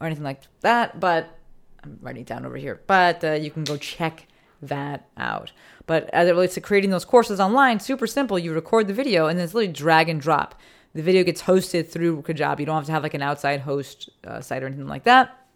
or 0.00 0.06
anything 0.06 0.24
like 0.24 0.42
that. 0.60 0.98
But 0.98 1.38
I'm 1.84 1.98
writing 2.02 2.22
it 2.22 2.28
down 2.28 2.44
over 2.44 2.56
here. 2.56 2.80
But 2.86 3.22
uh, 3.24 3.32
you 3.32 3.50
can 3.50 3.64
go 3.64 3.76
check 3.76 4.26
that 4.62 5.08
out. 5.16 5.52
But 5.86 6.10
as 6.12 6.28
it 6.28 6.32
relates 6.32 6.54
to 6.54 6.60
creating 6.60 6.90
those 6.90 7.04
courses 7.04 7.40
online, 7.40 7.80
super 7.80 8.06
simple. 8.06 8.38
You 8.38 8.52
record 8.52 8.86
the 8.86 8.94
video 8.94 9.26
and 9.26 9.38
then 9.38 9.44
it's 9.44 9.54
literally 9.54 9.72
drag 9.72 10.08
and 10.08 10.20
drop. 10.20 10.54
The 10.94 11.02
video 11.02 11.22
gets 11.24 11.42
hosted 11.42 11.88
through 11.88 12.22
Kajabi. 12.22 12.60
You 12.60 12.66
don't 12.66 12.76
have 12.76 12.86
to 12.86 12.92
have 12.92 13.02
like 13.02 13.14
an 13.14 13.22
outside 13.22 13.60
host 13.60 14.10
uh, 14.26 14.40
site 14.40 14.62
or 14.62 14.66
anything 14.66 14.88
like 14.88 15.04
that. 15.04 15.46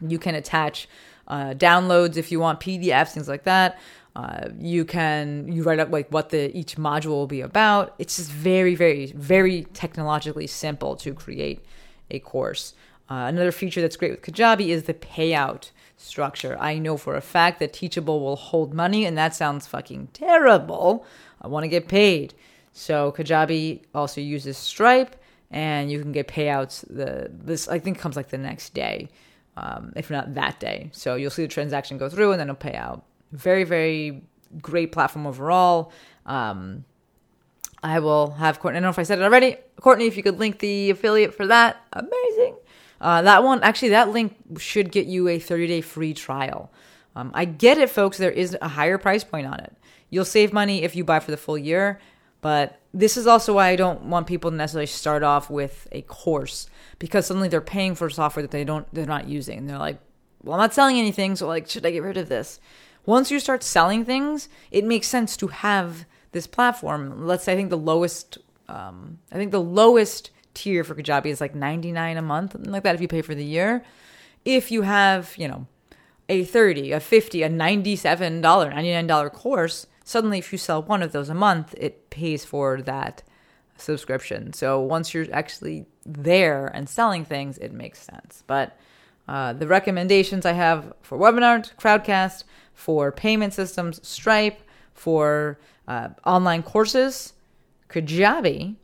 You 0.00 0.18
can 0.18 0.34
attach 0.34 0.88
uh, 1.28 1.54
downloads 1.54 2.16
if 2.16 2.32
you 2.32 2.40
want 2.40 2.60
PDFs, 2.60 3.12
things 3.12 3.28
like 3.28 3.44
that. 3.44 3.78
Uh, 4.14 4.48
you 4.58 4.84
can 4.84 5.50
you 5.50 5.62
write 5.62 5.78
up 5.78 5.90
like 5.90 6.08
what 6.10 6.28
the 6.28 6.54
each 6.56 6.76
module 6.76 7.06
will 7.06 7.26
be 7.26 7.40
about. 7.40 7.94
It's 7.98 8.16
just 8.16 8.30
very, 8.30 8.74
very, 8.74 9.06
very 9.12 9.66
technologically 9.72 10.46
simple 10.46 10.96
to 10.96 11.14
create 11.14 11.64
a 12.10 12.18
course. 12.18 12.74
Uh, 13.10 13.26
another 13.26 13.52
feature 13.52 13.80
that's 13.80 13.96
great 13.96 14.10
with 14.10 14.22
Kajabi 14.22 14.68
is 14.68 14.84
the 14.84 14.94
payout 14.94 15.70
structure. 16.02 16.56
I 16.58 16.78
know 16.78 16.96
for 16.96 17.16
a 17.16 17.20
fact 17.20 17.58
that 17.60 17.72
Teachable 17.72 18.20
will 18.20 18.36
hold 18.36 18.74
money, 18.74 19.04
and 19.04 19.16
that 19.16 19.34
sounds 19.34 19.66
fucking 19.66 20.08
terrible. 20.12 21.06
I 21.40 21.48
want 21.48 21.64
to 21.64 21.68
get 21.68 21.88
paid. 21.88 22.34
So 22.72 23.12
Kajabi 23.12 23.82
also 23.94 24.20
uses 24.20 24.56
Stripe, 24.56 25.16
and 25.50 25.90
you 25.90 26.00
can 26.00 26.12
get 26.12 26.28
payouts. 26.28 26.84
The 26.88 27.30
this 27.30 27.68
I 27.68 27.78
think 27.78 27.98
comes 27.98 28.16
like 28.16 28.28
the 28.28 28.38
next 28.38 28.74
day, 28.74 29.08
um, 29.56 29.92
if 29.96 30.10
not 30.10 30.34
that 30.34 30.58
day. 30.60 30.90
So 30.92 31.14
you'll 31.14 31.30
see 31.30 31.42
the 31.42 31.48
transaction 31.48 31.98
go 31.98 32.08
through, 32.08 32.32
and 32.32 32.40
then 32.40 32.48
it'll 32.48 32.56
pay 32.56 32.74
out. 32.74 33.04
Very 33.32 33.64
very 33.64 34.22
great 34.60 34.92
platform 34.92 35.26
overall. 35.26 35.92
Um, 36.26 36.84
I 37.82 37.98
will 37.98 38.30
have 38.32 38.60
Courtney. 38.60 38.76
I 38.76 38.80
don't 38.80 38.86
know 38.86 38.90
if 38.90 38.98
I 38.98 39.02
said 39.02 39.18
it 39.18 39.22
already. 39.22 39.56
Courtney, 39.80 40.06
if 40.06 40.16
you 40.16 40.22
could 40.22 40.38
link 40.38 40.60
the 40.60 40.90
affiliate 40.90 41.34
for 41.34 41.46
that, 41.48 41.82
amazing. 41.92 42.56
Uh, 43.02 43.20
that 43.22 43.42
one, 43.42 43.60
actually, 43.64 43.88
that 43.88 44.10
link 44.10 44.36
should 44.58 44.92
get 44.92 45.06
you 45.06 45.26
a 45.26 45.40
30 45.40 45.66
day 45.66 45.80
free 45.80 46.14
trial. 46.14 46.72
Um, 47.16 47.32
I 47.34 47.44
get 47.44 47.76
it, 47.76 47.90
folks. 47.90 48.16
There 48.16 48.30
is 48.30 48.56
a 48.62 48.68
higher 48.68 48.96
price 48.96 49.24
point 49.24 49.46
on 49.46 49.58
it. 49.58 49.76
You'll 50.08 50.24
save 50.24 50.52
money 50.52 50.84
if 50.84 50.94
you 50.94 51.04
buy 51.04 51.18
for 51.18 51.32
the 51.32 51.36
full 51.36 51.58
year, 51.58 52.00
but 52.40 52.80
this 52.94 53.16
is 53.16 53.26
also 53.26 53.54
why 53.54 53.68
I 53.68 53.76
don't 53.76 54.04
want 54.04 54.28
people 54.28 54.50
to 54.50 54.56
necessarily 54.56 54.86
start 54.86 55.22
off 55.22 55.50
with 55.50 55.88
a 55.90 56.02
course 56.02 56.68
because 57.00 57.26
suddenly 57.26 57.48
they're 57.48 57.60
paying 57.60 57.94
for 57.96 58.08
software 58.08 58.42
that 58.42 58.52
they 58.52 58.64
don't, 58.64 58.86
they're 58.94 59.04
not 59.04 59.26
using. 59.26 59.58
And 59.58 59.68
they're 59.68 59.78
like, 59.78 59.98
well, 60.44 60.54
I'm 60.54 60.60
not 60.60 60.74
selling 60.74 60.98
anything, 60.98 61.34
so 61.34 61.48
like, 61.48 61.68
should 61.68 61.84
I 61.84 61.90
get 61.90 62.02
rid 62.02 62.16
of 62.16 62.28
this? 62.28 62.60
Once 63.04 63.30
you 63.30 63.40
start 63.40 63.64
selling 63.64 64.04
things, 64.04 64.48
it 64.70 64.84
makes 64.84 65.08
sense 65.08 65.36
to 65.38 65.48
have 65.48 66.04
this 66.30 66.46
platform. 66.46 67.26
Let's 67.26 67.44
say 67.44 67.52
I 67.52 67.56
think 67.56 67.70
the 67.70 67.76
lowest, 67.76 68.38
um, 68.68 69.18
I 69.32 69.36
think 69.36 69.50
the 69.50 69.60
lowest 69.60 70.30
tier 70.54 70.84
for 70.84 70.94
Kajabi 70.94 71.26
is 71.26 71.40
like 71.40 71.54
99 71.54 72.16
a 72.16 72.22
month, 72.22 72.56
like 72.58 72.82
that 72.82 72.94
if 72.94 73.00
you 73.00 73.08
pay 73.08 73.22
for 73.22 73.34
the 73.34 73.44
year. 73.44 73.84
If 74.44 74.70
you 74.70 74.82
have, 74.82 75.34
you 75.36 75.48
know, 75.48 75.66
a 76.28 76.44
30, 76.44 76.92
a 76.92 77.00
50, 77.00 77.42
a 77.42 77.48
$97, 77.48 78.42
$99 78.42 79.32
course, 79.32 79.86
suddenly 80.04 80.38
if 80.38 80.52
you 80.52 80.58
sell 80.58 80.82
one 80.82 81.02
of 81.02 81.12
those 81.12 81.28
a 81.28 81.34
month, 81.34 81.74
it 81.78 82.10
pays 82.10 82.44
for 82.44 82.82
that 82.82 83.22
subscription. 83.76 84.52
So 84.52 84.80
once 84.80 85.14
you're 85.14 85.26
actually 85.32 85.86
there 86.04 86.66
and 86.66 86.88
selling 86.88 87.24
things, 87.24 87.58
it 87.58 87.72
makes 87.72 88.00
sense. 88.00 88.42
But 88.46 88.76
uh, 89.28 89.52
the 89.52 89.66
recommendations 89.66 90.44
I 90.46 90.52
have 90.52 90.92
for 91.02 91.18
Webinar, 91.18 91.74
Crowdcast, 91.76 92.44
for 92.74 93.12
payment 93.12 93.54
systems, 93.54 94.06
Stripe, 94.06 94.60
for 94.94 95.58
uh, 95.86 96.08
online 96.24 96.62
courses, 96.62 97.34
Kajabi, 97.88 98.76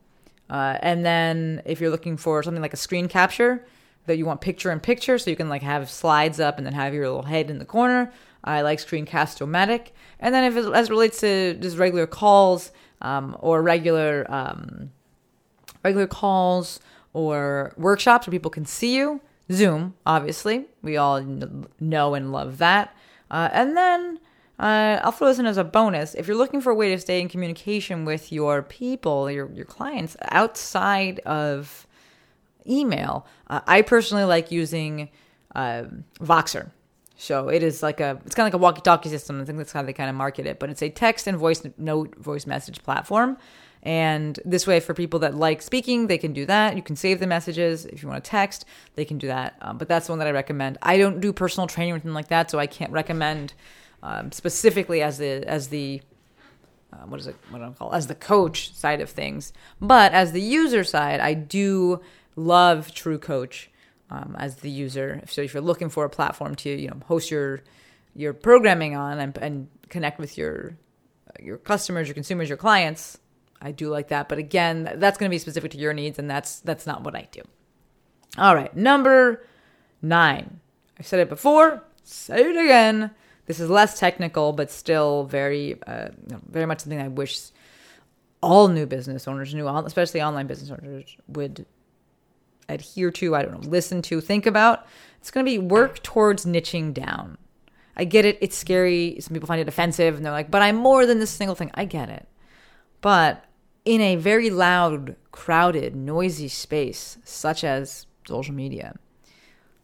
uh, 0.50 0.78
and 0.80 1.04
then 1.04 1.62
if 1.64 1.80
you're 1.80 1.90
looking 1.90 2.16
for 2.16 2.42
something 2.42 2.62
like 2.62 2.72
a 2.72 2.78
screen 2.78 3.08
capture 3.08 3.64
that 4.06 4.16
you 4.16 4.24
want 4.24 4.40
picture 4.40 4.70
in 4.70 4.80
picture, 4.80 5.18
so 5.18 5.30
you 5.30 5.36
can 5.36 5.48
like 5.48 5.62
have 5.62 5.90
slides 5.90 6.40
up 6.40 6.56
and 6.58 6.66
then 6.66 6.72
have 6.72 6.94
your 6.94 7.06
little 7.06 7.22
head 7.22 7.50
in 7.50 7.58
the 7.58 7.64
corner. 7.64 8.12
I 8.44 8.62
like 8.62 8.78
Screencast-O-Matic. 8.78 9.88
And 10.20 10.34
then 10.34 10.44
if 10.44 10.56
it, 10.56 10.72
as 10.72 10.86
it 10.86 10.90
relates 10.90 11.20
to 11.20 11.54
just 11.54 11.76
regular 11.76 12.06
calls 12.06 12.72
um, 13.02 13.36
or 13.40 13.62
regular 13.62 14.26
um, 14.28 14.90
regular 15.84 16.06
calls 16.06 16.80
or 17.12 17.72
workshops 17.76 18.26
where 18.26 18.32
people 18.32 18.50
can 18.50 18.64
see 18.64 18.96
you, 18.96 19.20
Zoom, 19.50 19.94
obviously. 20.06 20.66
We 20.82 20.96
all 20.96 21.20
know 21.80 22.14
and 22.14 22.32
love 22.32 22.58
that. 22.58 22.94
Uh, 23.30 23.48
and 23.52 23.76
then 23.76 24.20
uh, 24.58 25.00
I'll 25.02 25.12
throw 25.12 25.28
this 25.28 25.38
in 25.38 25.46
as 25.46 25.56
a 25.56 25.64
bonus. 25.64 26.14
If 26.14 26.26
you're 26.26 26.36
looking 26.36 26.60
for 26.60 26.70
a 26.70 26.74
way 26.74 26.90
to 26.90 27.00
stay 27.00 27.20
in 27.20 27.28
communication 27.28 28.04
with 28.04 28.32
your 28.32 28.62
people, 28.62 29.30
your 29.30 29.50
your 29.52 29.64
clients 29.64 30.16
outside 30.22 31.20
of 31.20 31.86
email, 32.66 33.26
uh, 33.48 33.60
I 33.66 33.82
personally 33.82 34.24
like 34.24 34.50
using 34.50 35.10
uh, 35.54 35.84
Voxer. 36.20 36.70
So 37.20 37.48
it 37.48 37.64
is 37.64 37.82
like 37.82 37.98
a, 37.98 38.20
it's 38.24 38.36
kind 38.36 38.46
of 38.46 38.52
like 38.52 38.60
a 38.60 38.62
walkie-talkie 38.62 39.08
system. 39.08 39.40
I 39.40 39.44
think 39.44 39.58
that's 39.58 39.72
how 39.72 39.82
they 39.82 39.92
kind 39.92 40.08
of 40.08 40.14
market 40.14 40.46
it. 40.46 40.60
But 40.60 40.70
it's 40.70 40.82
a 40.82 40.88
text 40.88 41.26
and 41.26 41.36
voice 41.36 41.62
note, 41.76 42.14
voice 42.16 42.46
message 42.46 42.80
platform. 42.84 43.36
And 43.82 44.38
this 44.44 44.66
way, 44.66 44.78
for 44.80 44.94
people 44.94 45.18
that 45.20 45.34
like 45.34 45.60
speaking, 45.62 46.06
they 46.06 46.18
can 46.18 46.32
do 46.32 46.46
that. 46.46 46.76
You 46.76 46.82
can 46.82 46.94
save 46.94 47.18
the 47.18 47.26
messages. 47.26 47.86
If 47.86 48.02
you 48.02 48.08
want 48.08 48.22
to 48.22 48.30
text, 48.30 48.66
they 48.94 49.04
can 49.04 49.18
do 49.18 49.26
that. 49.28 49.56
Um, 49.60 49.78
but 49.78 49.88
that's 49.88 50.06
the 50.06 50.12
one 50.12 50.20
that 50.20 50.28
I 50.28 50.32
recommend. 50.32 50.78
I 50.82 50.96
don't 50.96 51.20
do 51.20 51.32
personal 51.32 51.66
training 51.66 51.92
or 51.92 51.96
anything 51.96 52.14
like 52.14 52.28
that, 52.28 52.50
so 52.50 52.58
I 52.58 52.66
can't 52.66 52.92
recommend 52.92 53.54
um, 54.02 54.32
specifically 54.32 55.02
as 55.02 55.18
the 55.18 55.44
as 55.46 55.68
the 55.68 56.00
uh, 56.92 57.06
what 57.06 57.20
is 57.20 57.26
it 57.26 57.36
what 57.50 57.58
do 57.58 57.64
I 57.64 57.70
call 57.70 57.94
as 57.94 58.06
the 58.06 58.14
coach 58.14 58.74
side 58.74 59.00
of 59.00 59.10
things. 59.10 59.52
But 59.80 60.12
as 60.12 60.32
the 60.32 60.40
user 60.40 60.84
side, 60.84 61.20
I 61.20 61.34
do 61.34 62.00
love 62.36 62.88
TrueCoach 62.88 63.66
um, 64.10 64.36
as 64.38 64.56
the 64.56 64.70
user. 64.70 65.22
So 65.26 65.42
if 65.42 65.52
you're 65.52 65.62
looking 65.62 65.88
for 65.88 66.04
a 66.04 66.10
platform 66.10 66.54
to 66.56 66.70
you 66.70 66.88
know 66.88 67.00
host 67.06 67.30
your 67.30 67.62
your 68.14 68.32
programming 68.32 68.96
on 68.96 69.18
and, 69.18 69.36
and 69.38 69.68
connect 69.88 70.18
with 70.18 70.38
your 70.38 70.76
your 71.40 71.58
customers, 71.58 72.08
your 72.08 72.14
consumers, 72.14 72.48
your 72.48 72.58
clients, 72.58 73.18
I 73.60 73.72
do 73.72 73.88
like 73.88 74.08
that. 74.08 74.28
But 74.28 74.38
again, 74.38 74.94
that's 74.96 75.18
going 75.18 75.28
to 75.30 75.34
be 75.34 75.38
specific 75.38 75.72
to 75.72 75.78
your 75.78 75.92
needs, 75.92 76.18
and 76.18 76.30
that's 76.30 76.60
that's 76.60 76.86
not 76.86 77.02
what 77.02 77.14
I 77.14 77.28
do. 77.30 77.42
All 78.36 78.54
right, 78.54 78.74
number 78.76 79.44
nine. 80.00 80.60
I 80.98 81.02
said 81.02 81.20
it 81.20 81.28
before. 81.28 81.84
Say 82.02 82.40
it 82.50 82.56
again. 82.56 83.10
This 83.48 83.60
is 83.60 83.70
less 83.70 83.98
technical, 83.98 84.52
but 84.52 84.70
still 84.70 85.24
very, 85.24 85.80
uh, 85.86 86.08
very 86.50 86.66
much 86.66 86.80
something 86.80 87.00
I 87.00 87.08
wish 87.08 87.40
all 88.42 88.68
new 88.68 88.84
business 88.84 89.26
owners, 89.26 89.54
new, 89.54 89.66
especially 89.66 90.20
online 90.20 90.46
business 90.46 90.70
owners, 90.70 91.16
would 91.26 91.64
adhere 92.68 93.10
to. 93.10 93.34
I 93.34 93.42
don't 93.42 93.62
know, 93.62 93.68
listen 93.70 94.02
to, 94.02 94.20
think 94.20 94.44
about. 94.44 94.86
It's 95.18 95.30
going 95.30 95.46
to 95.46 95.50
be 95.50 95.58
work 95.58 96.02
towards 96.02 96.44
niching 96.44 96.92
down. 96.92 97.38
I 97.96 98.04
get 98.04 98.26
it. 98.26 98.36
It's 98.42 98.56
scary. 98.56 99.16
Some 99.18 99.32
people 99.32 99.46
find 99.46 99.62
it 99.62 99.66
offensive, 99.66 100.16
and 100.16 100.24
they're 100.24 100.30
like, 100.30 100.50
"But 100.50 100.60
I'm 100.60 100.76
more 100.76 101.06
than 101.06 101.18
this 101.18 101.30
single 101.30 101.56
thing." 101.56 101.70
I 101.72 101.86
get 101.86 102.10
it, 102.10 102.28
but 103.00 103.46
in 103.86 104.02
a 104.02 104.16
very 104.16 104.50
loud 104.50 105.16
crowded, 105.32 105.96
noisy 105.96 106.48
space 106.48 107.16
such 107.24 107.64
as 107.64 108.06
social 108.26 108.54
media, 108.54 108.94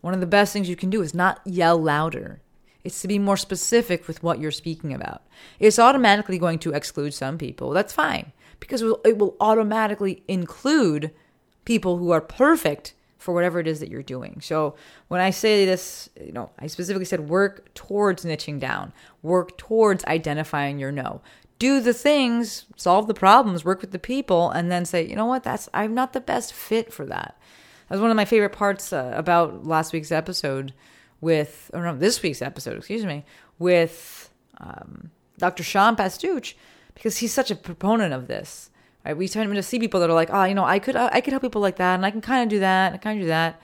one 0.03 0.13
of 0.13 0.21
the 0.21 0.27
best 0.27 0.53
things 0.53 0.69
you 0.69 0.77
can 0.77 0.91
do 0.91 1.01
is 1.01 1.15
not 1.15 1.41
yell 1.47 1.79
louder. 1.79 2.43
It's 2.85 3.01
to 3.01 3.09
be 3.09 3.19
more 3.19 3.37
specific 3.37 4.07
with 4.07 4.23
what 4.23 4.39
you're 4.39 4.51
speaking 4.51 4.93
about. 4.93 5.23
It's 5.59 5.79
automatically 5.79 6.39
going 6.39 6.59
to 6.61 6.73
exclude 6.73 7.15
some 7.15 7.39
people. 7.39 7.71
That's 7.71 7.93
fine 7.93 8.33
because 8.61 8.83
it 8.83 9.19
will 9.19 9.37
automatically 9.41 10.23
include 10.29 11.11
people 11.65 11.97
who 11.99 12.11
are 12.11 12.21
perfect 12.21 12.95
for 13.19 13.33
whatever 13.33 13.59
it 13.59 13.67
is 13.67 13.81
that 13.81 13.89
you're 13.89 14.03
doing. 14.03 14.39
So 14.43 14.75
when 15.09 15.21
I 15.21 15.31
say 15.31 15.65
this, 15.65 16.11
you 16.23 16.33
know, 16.33 16.51
I 16.59 16.67
specifically 16.67 17.07
said 17.07 17.29
work 17.29 17.73
towards 17.73 18.25
niching 18.25 18.61
down, 18.61 18.93
work 19.23 19.57
towards 19.57 20.05
identifying 20.05 20.79
your 20.79 20.93
no. 20.93 21.23
Do 21.59 21.81
the 21.81 21.95
things, 21.95 22.67
solve 22.77 23.07
the 23.07 23.15
problems, 23.15 23.65
work 23.65 23.81
with 23.81 23.93
the 23.93 23.99
people, 23.99 24.51
and 24.51 24.71
then 24.71 24.85
say, 24.85 25.07
you 25.09 25.17
know 25.17 25.25
what, 25.25 25.43
that's 25.43 25.71
I'm 25.73 25.95
not 25.95 26.13
the 26.13 26.21
best 26.21 26.53
fit 26.53 26.93
for 26.93 27.07
that. 27.07 27.39
That 27.89 27.95
was 27.95 28.01
one 28.03 28.11
of 28.11 28.17
my 28.17 28.27
favorite 28.27 28.53
parts 28.53 28.93
uh, 28.93 29.13
about 29.17 29.67
last 29.67 29.95
week's 29.95 30.13
episode 30.13 30.75
with, 31.25 31.71
or 31.73 31.83
no, 31.83 31.97
this 31.97 32.23
week's 32.23 32.43
episode, 32.43 32.77
excuse 32.77 33.05
me, 33.05 33.25
with 33.59 34.31
um, 34.59 35.11
Dr. 35.39 35.63
Sean 35.65 35.97
Pastuch, 35.97 36.55
because 36.95 37.17
he's 37.17 37.33
such 37.33 37.51
a 37.51 37.57
proponent 37.57 38.13
of 38.13 38.29
this. 38.29 38.71
Right? 39.05 39.17
We 39.17 39.27
tend 39.27 39.53
to 39.53 39.63
see 39.63 39.79
people 39.79 40.01
that 40.01 40.11
are 40.11 40.15
like, 40.15 40.31
oh, 40.33 40.45
you 40.45 40.55
know, 40.55 40.65
I 40.65 40.79
could, 40.79 40.95
I 40.95 41.21
could 41.21 41.33
help 41.33 41.43
people 41.43 41.63
like 41.63 41.77
that, 41.77 41.95
and 41.97 42.07
I 42.07 42.11
can 42.11 42.21
kind 42.21 42.45
of 42.45 42.49
do 42.51 42.61
that, 42.61 42.87
and 42.89 42.95
I 42.95 42.99
kind 42.99 43.19
of 43.19 43.25
do 43.25 43.29
that. 43.29 43.61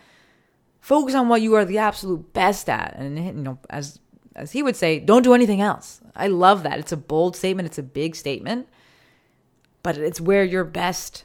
Focus 0.80 1.14
on 1.14 1.28
what 1.28 1.42
you 1.42 1.54
are 1.54 1.64
the 1.64 1.78
absolute 1.78 2.32
best 2.32 2.68
at, 2.68 2.96
and 2.96 3.18
you 3.18 3.32
know, 3.32 3.58
as 3.68 4.00
as 4.34 4.52
he 4.52 4.62
would 4.62 4.76
say, 4.76 4.98
don't 4.98 5.22
do 5.22 5.34
anything 5.34 5.60
else. 5.60 6.00
I 6.16 6.28
love 6.28 6.62
that. 6.62 6.78
It's 6.78 6.92
a 6.92 6.96
bold 6.96 7.36
statement. 7.36 7.66
It's 7.66 7.78
a 7.78 7.82
big 7.82 8.16
statement, 8.16 8.66
but 9.82 9.98
it's 9.98 10.20
where 10.20 10.42
you're 10.42 10.64
best 10.64 11.24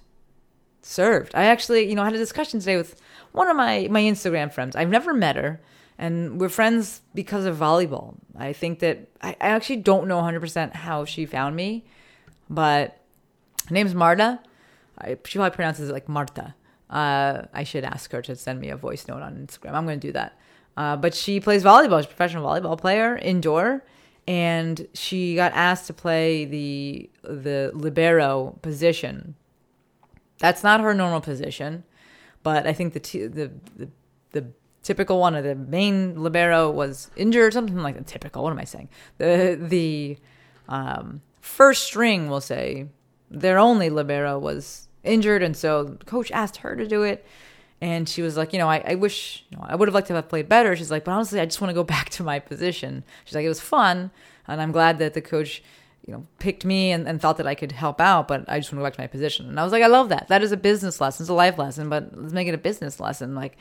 served. 0.81 1.33
I 1.33 1.45
actually, 1.45 1.87
you 1.87 1.95
know, 1.95 2.03
had 2.03 2.13
a 2.13 2.17
discussion 2.17 2.59
today 2.59 2.75
with 2.75 2.99
one 3.31 3.47
of 3.47 3.55
my 3.55 3.87
my 3.89 4.01
Instagram 4.01 4.51
friends. 4.51 4.75
I've 4.75 4.89
never 4.89 5.13
met 5.13 5.37
her, 5.37 5.61
and 5.97 6.39
we're 6.39 6.49
friends 6.49 7.01
because 7.13 7.45
of 7.45 7.57
volleyball. 7.57 8.15
I 8.37 8.53
think 8.53 8.79
that 8.79 9.07
I, 9.21 9.29
I 9.39 9.47
actually 9.47 9.77
don't 9.77 10.07
know 10.07 10.19
100% 10.21 10.73
how 10.73 11.05
she 11.05 11.25
found 11.25 11.55
me, 11.55 11.85
but 12.49 12.99
her 13.67 13.73
name's 13.73 13.95
Marta. 13.95 14.39
I, 14.97 15.17
she 15.25 15.37
probably 15.37 15.55
pronounces 15.55 15.89
it 15.89 15.93
like 15.93 16.09
Marta. 16.09 16.55
Uh, 16.89 17.43
I 17.53 17.63
should 17.63 17.83
ask 17.83 18.11
her 18.11 18.21
to 18.23 18.35
send 18.35 18.59
me 18.59 18.69
a 18.69 18.77
voice 18.77 19.07
note 19.07 19.21
on 19.21 19.35
Instagram. 19.35 19.73
I'm 19.73 19.85
going 19.85 19.99
to 19.99 20.07
do 20.07 20.13
that. 20.13 20.37
Uh, 20.77 20.95
but 20.97 21.13
she 21.13 21.39
plays 21.39 21.63
volleyball. 21.63 21.99
She's 21.99 22.05
a 22.05 22.09
professional 22.09 22.45
volleyball 22.45 22.77
player 22.77 23.15
indoor, 23.15 23.83
and 24.27 24.87
she 24.93 25.35
got 25.35 25.53
asked 25.53 25.87
to 25.87 25.93
play 25.93 26.45
the 26.45 27.09
the 27.23 27.71
libero 27.73 28.57
position. 28.61 29.35
That's 30.39 30.63
not 30.63 30.81
her 30.81 30.93
normal 30.93 31.21
position, 31.21 31.85
but 32.43 32.67
I 32.67 32.73
think 32.73 32.93
the 32.93 32.99
t- 32.99 33.25
the, 33.27 33.51
the 33.77 33.85
the 33.85 33.89
typical 34.85 35.19
one 35.19 35.33
of 35.33 35.43
the 35.43 35.55
main 35.55 36.21
libero 36.21 36.69
was 36.69 37.09
injured, 37.15 37.53
something 37.53 37.77
like 37.77 37.97
the 37.97 38.03
typical. 38.03 38.43
What 38.43 38.51
am 38.51 38.59
I 38.59 38.65
saying? 38.65 38.87
The 39.17 39.57
the 39.59 40.17
um, 40.69 41.21
first 41.41 41.83
string, 41.83 42.29
we'll 42.29 42.39
say, 42.39 42.87
their 43.29 43.57
only 43.57 43.89
libero 43.89 44.37
was 44.37 44.87
injured, 45.03 45.41
and 45.41 45.57
so 45.57 45.97
coach 46.05 46.31
asked 46.31 46.57
her 46.57 46.75
to 46.75 46.87
do 46.87 47.01
it. 47.01 47.25
And 47.81 48.07
she 48.07 48.21
was 48.21 48.37
like, 48.37 48.53
you 48.53 48.59
know, 48.59 48.69
I, 48.69 48.83
I 48.87 48.95
wish, 48.95 49.43
you 49.49 49.57
know, 49.57 49.65
I 49.67 49.75
would 49.75 49.87
have 49.89 49.93
liked 49.93 50.07
to 50.07 50.13
have 50.13 50.29
played 50.29 50.47
better. 50.47 50.75
She's 50.75 50.89
like, 50.91 51.03
but 51.03 51.11
honestly, 51.11 51.39
I 51.41 51.45
just 51.45 51.59
want 51.59 51.69
to 51.71 51.75
go 51.75 51.83
back 51.95 52.09
to 52.11 52.23
my 52.23 52.39
position. 52.39 53.03
She's 53.25 53.35
like, 53.35 53.45
it 53.45 53.49
was 53.49 53.59
fun, 53.59 54.11
and 54.47 54.61
I'm 54.61 54.71
glad 54.71 54.99
that 54.99 55.15
the 55.15 55.21
coach, 55.21 55.63
you 56.05 56.13
know, 56.13 56.27
picked 56.37 56.63
me 56.63 56.91
and, 56.91 57.07
and 57.07 57.19
thought 57.19 57.37
that 57.37 57.47
I 57.47 57.55
could 57.55 57.71
help 57.71 57.99
out, 57.99 58.27
but 58.27 58.45
I 58.47 58.59
just 58.59 58.71
want 58.71 58.79
to 58.79 58.83
go 58.83 58.85
back 58.85 58.93
to 58.97 59.01
my 59.01 59.07
position. 59.07 59.49
And 59.49 59.59
I 59.59 59.63
was 59.63 59.71
like, 59.71 59.81
I 59.81 59.87
love 59.87 60.09
that. 60.09 60.27
That 60.27 60.43
is 60.43 60.51
a 60.51 60.57
business 60.57 61.01
lesson. 61.01 61.23
It's 61.23 61.29
a 61.29 61.33
life 61.33 61.57
lesson, 61.57 61.89
but 61.89 62.11
let's 62.15 62.33
make 62.33 62.47
it 62.47 62.53
a 62.53 62.59
business 62.59 62.99
lesson. 62.99 63.33
Like 63.33 63.57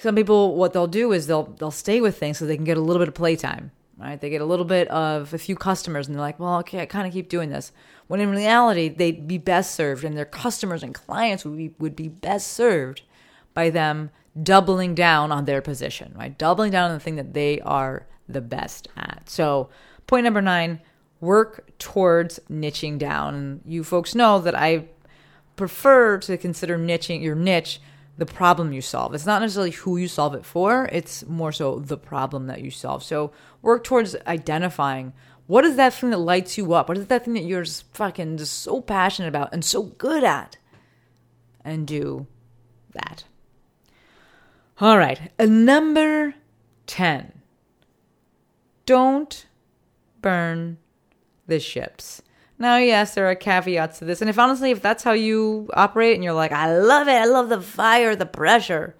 some 0.00 0.14
people, 0.14 0.56
what 0.56 0.72
they'll 0.72 0.86
do 0.86 1.12
is 1.12 1.26
they'll 1.26 1.44
they'll 1.44 1.70
stay 1.70 2.00
with 2.00 2.18
things 2.18 2.38
so 2.38 2.46
they 2.46 2.56
can 2.56 2.64
get 2.64 2.76
a 2.76 2.80
little 2.80 3.00
bit 3.00 3.08
of 3.08 3.14
playtime 3.14 3.70
right? 3.98 4.20
They 4.20 4.30
get 4.30 4.40
a 4.40 4.46
little 4.46 4.64
bit 4.64 4.88
of 4.88 5.32
a 5.32 5.38
few 5.38 5.56
customers 5.56 6.06
and 6.06 6.14
they're 6.14 6.22
like, 6.22 6.38
well, 6.38 6.58
okay, 6.58 6.80
I 6.80 6.86
kind 6.86 7.06
of 7.06 7.12
keep 7.12 7.28
doing 7.28 7.50
this. 7.50 7.72
When 8.06 8.20
in 8.20 8.30
reality, 8.30 8.88
they'd 8.88 9.26
be 9.26 9.38
best 9.38 9.74
served 9.74 10.04
and 10.04 10.16
their 10.16 10.24
customers 10.24 10.82
and 10.82 10.94
clients 10.94 11.44
would 11.44 11.56
be, 11.56 11.74
would 11.78 11.96
be 11.96 12.08
best 12.08 12.48
served 12.48 13.02
by 13.54 13.70
them 13.70 14.10
doubling 14.40 14.94
down 14.94 15.32
on 15.32 15.46
their 15.46 15.62
position, 15.62 16.14
right? 16.16 16.36
Doubling 16.36 16.70
down 16.70 16.90
on 16.90 16.96
the 16.96 17.00
thing 17.02 17.16
that 17.16 17.32
they 17.32 17.60
are 17.60 18.06
the 18.28 18.42
best 18.42 18.88
at. 18.96 19.30
So, 19.30 19.70
point 20.06 20.24
number 20.24 20.42
nine 20.42 20.80
work 21.20 21.66
towards 21.78 22.38
niching 22.50 22.98
down. 22.98 23.62
You 23.64 23.82
folks 23.82 24.14
know 24.14 24.38
that 24.40 24.54
I 24.54 24.88
prefer 25.56 26.18
to 26.18 26.36
consider 26.36 26.78
niching 26.78 27.22
your 27.22 27.34
niche 27.34 27.80
the 28.18 28.26
problem 28.26 28.72
you 28.72 28.80
solve. 28.80 29.14
It's 29.14 29.26
not 29.26 29.42
necessarily 29.42 29.72
who 29.72 29.96
you 29.96 30.08
solve 30.08 30.34
it 30.34 30.44
for, 30.44 30.88
it's 30.92 31.26
more 31.26 31.52
so 31.52 31.78
the 31.78 31.98
problem 31.98 32.46
that 32.46 32.62
you 32.62 32.70
solve. 32.70 33.02
So, 33.02 33.32
work 33.62 33.84
towards 33.84 34.16
identifying 34.26 35.12
what 35.46 35.64
is 35.64 35.76
that 35.76 35.94
thing 35.94 36.10
that 36.10 36.18
lights 36.18 36.58
you 36.58 36.72
up? 36.72 36.88
What 36.88 36.98
is 36.98 37.06
that 37.06 37.24
thing 37.24 37.34
that 37.34 37.44
you're 37.44 37.62
just 37.62 37.84
fucking 37.94 38.38
just 38.38 38.60
so 38.60 38.80
passionate 38.80 39.28
about 39.28 39.52
and 39.52 39.64
so 39.64 39.82
good 39.84 40.24
at? 40.24 40.56
And 41.64 41.86
do 41.86 42.26
that. 42.92 43.24
All 44.80 44.98
right. 44.98 45.30
number 45.38 46.34
10. 46.86 47.32
Don't 48.84 49.46
burn 50.20 50.78
the 51.46 51.58
ships. 51.58 52.22
Now, 52.58 52.78
yes, 52.78 53.14
there 53.14 53.30
are 53.30 53.34
caveats 53.34 53.98
to 53.98 54.04
this. 54.04 54.20
And 54.20 54.30
if 54.30 54.38
honestly, 54.38 54.70
if 54.70 54.80
that's 54.80 55.04
how 55.04 55.12
you 55.12 55.68
operate 55.74 56.14
and 56.14 56.24
you're 56.24 56.32
like, 56.32 56.52
I 56.52 56.76
love 56.78 57.06
it, 57.08 57.12
I 57.12 57.26
love 57.26 57.48
the 57.48 57.60
fire, 57.60 58.16
the 58.16 58.26
pressure, 58.26 58.96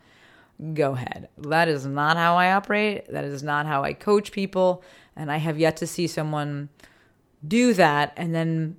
go 0.75 0.93
ahead. 0.93 1.29
That 1.39 1.69
is 1.69 1.87
not 1.87 2.17
how 2.17 2.37
I 2.37 2.53
operate. 2.53 3.11
That 3.11 3.25
is 3.25 3.43
not 3.43 3.67
how 3.67 3.83
I 3.83 3.95
coach 3.95 4.33
people. 4.33 4.83
And 5.15 5.33
I 5.33 5.39
have 5.39 5.59
yet 5.59 5.79
to 5.79 5.87
see 5.87 6.07
someone 6.07 6.69
do 7.47 7.73
that 7.75 8.13
and 8.17 8.35
then 8.35 8.77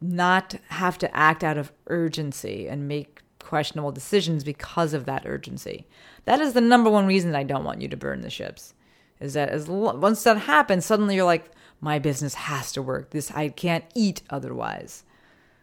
not 0.00 0.54
have 0.68 0.96
to 0.98 1.14
act 1.14 1.44
out 1.44 1.58
of 1.58 1.72
urgency 1.88 2.68
and 2.68 2.88
make 2.88 3.22
questionable 3.38 3.92
decisions 3.92 4.44
because 4.44 4.94
of 4.94 5.04
that 5.04 5.26
urgency. 5.26 5.86
That 6.24 6.40
is 6.40 6.54
the 6.54 6.60
number 6.60 6.88
one 6.88 7.06
reason 7.06 7.34
I 7.34 7.42
don't 7.42 7.64
want 7.64 7.82
you 7.82 7.88
to 7.88 7.96
burn 7.96 8.22
the 8.22 8.30
ships. 8.30 8.74
Is 9.18 9.34
that 9.34 9.50
as 9.50 9.68
once 9.68 10.22
that 10.22 10.38
happens, 10.38 10.86
suddenly 10.86 11.16
you're 11.16 11.24
like, 11.24 11.50
my 11.80 11.98
business 11.98 12.34
has 12.34 12.72
to 12.72 12.82
work. 12.82 13.10
This 13.10 13.30
I 13.30 13.48
can't 13.48 13.84
eat 13.94 14.22
otherwise. 14.30 15.04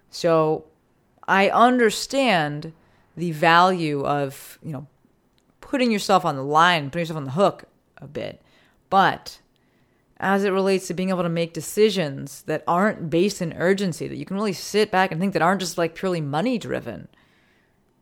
So 0.10 0.66
I 1.28 1.50
understand 1.50 2.74
the 3.16 3.32
value 3.32 4.06
of, 4.06 4.60
you 4.64 4.72
know, 4.72 4.88
putting 5.60 5.92
yourself 5.92 6.24
on 6.24 6.36
the 6.36 6.44
line, 6.44 6.86
putting 6.90 7.02
yourself 7.02 7.18
on 7.18 7.26
the 7.26 7.32
hook 7.32 7.66
a 7.98 8.08
bit. 8.08 8.42
But 8.90 9.40
as 10.20 10.44
it 10.44 10.52
relates 10.52 10.88
to 10.88 10.94
being 10.94 11.10
able 11.10 11.24
to 11.24 11.30
make 11.30 11.54
decisions 11.54 12.44
that 12.44 12.64
aren't 12.68 13.10
based 13.10 13.42
in 13.42 13.54
urgency, 13.54 14.08
that 14.08 14.16
you 14.16 14.26
can 14.26 14.38
really 14.38 14.54
sit 14.54 14.92
back 14.92 15.12
and 15.12 15.20
think 15.20 15.34
that 15.34 15.42
aren't 15.42 15.60
just 15.60 15.78
like 15.78 15.96
purely 15.96 16.22
money 16.22 16.58
driven, 16.58 17.08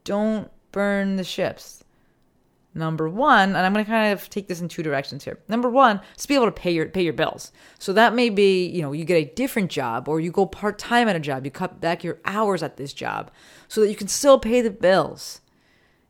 don't 0.03 0.51
burn 0.71 1.15
the 1.15 1.23
ships. 1.23 1.84
Number 2.77 3.07
one, 3.07 3.55
and 3.55 3.57
I'm 3.57 3.71
going 3.71 3.85
to 3.85 3.89
kind 3.89 4.11
of 4.11 4.29
take 4.29 4.49
this 4.49 4.59
in 4.59 4.67
two 4.67 4.83
directions 4.83 5.23
here. 5.23 5.39
Number 5.47 5.69
one, 5.69 6.01
to 6.17 6.27
be 6.27 6.35
able 6.35 6.47
to 6.47 6.51
pay 6.51 6.71
your 6.71 6.87
pay 6.87 7.03
your 7.03 7.13
bills. 7.13 7.53
So 7.79 7.93
that 7.93 8.13
may 8.13 8.29
be, 8.29 8.67
you 8.67 8.81
know, 8.81 8.91
you 8.91 9.05
get 9.05 9.15
a 9.15 9.33
different 9.33 9.71
job 9.71 10.09
or 10.09 10.19
you 10.19 10.29
go 10.29 10.45
part 10.45 10.77
time 10.77 11.07
at 11.07 11.15
a 11.15 11.21
job. 11.21 11.45
You 11.45 11.51
cut 11.51 11.79
back 11.79 12.03
your 12.03 12.19
hours 12.25 12.61
at 12.61 12.75
this 12.75 12.91
job 12.91 13.31
so 13.69 13.79
that 13.79 13.89
you 13.89 13.95
can 13.95 14.09
still 14.09 14.37
pay 14.37 14.59
the 14.59 14.71
bills, 14.71 15.39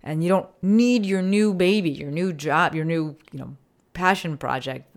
and 0.02 0.24
you 0.24 0.30
don't 0.30 0.50
need 0.64 1.06
your 1.06 1.22
new 1.22 1.54
baby, 1.54 1.92
your 1.92 2.10
new 2.10 2.34
job, 2.34 2.74
your 2.74 2.86
new, 2.86 3.16
you 3.32 3.40
know, 3.40 3.56
passion 3.94 4.36
project, 4.36 4.90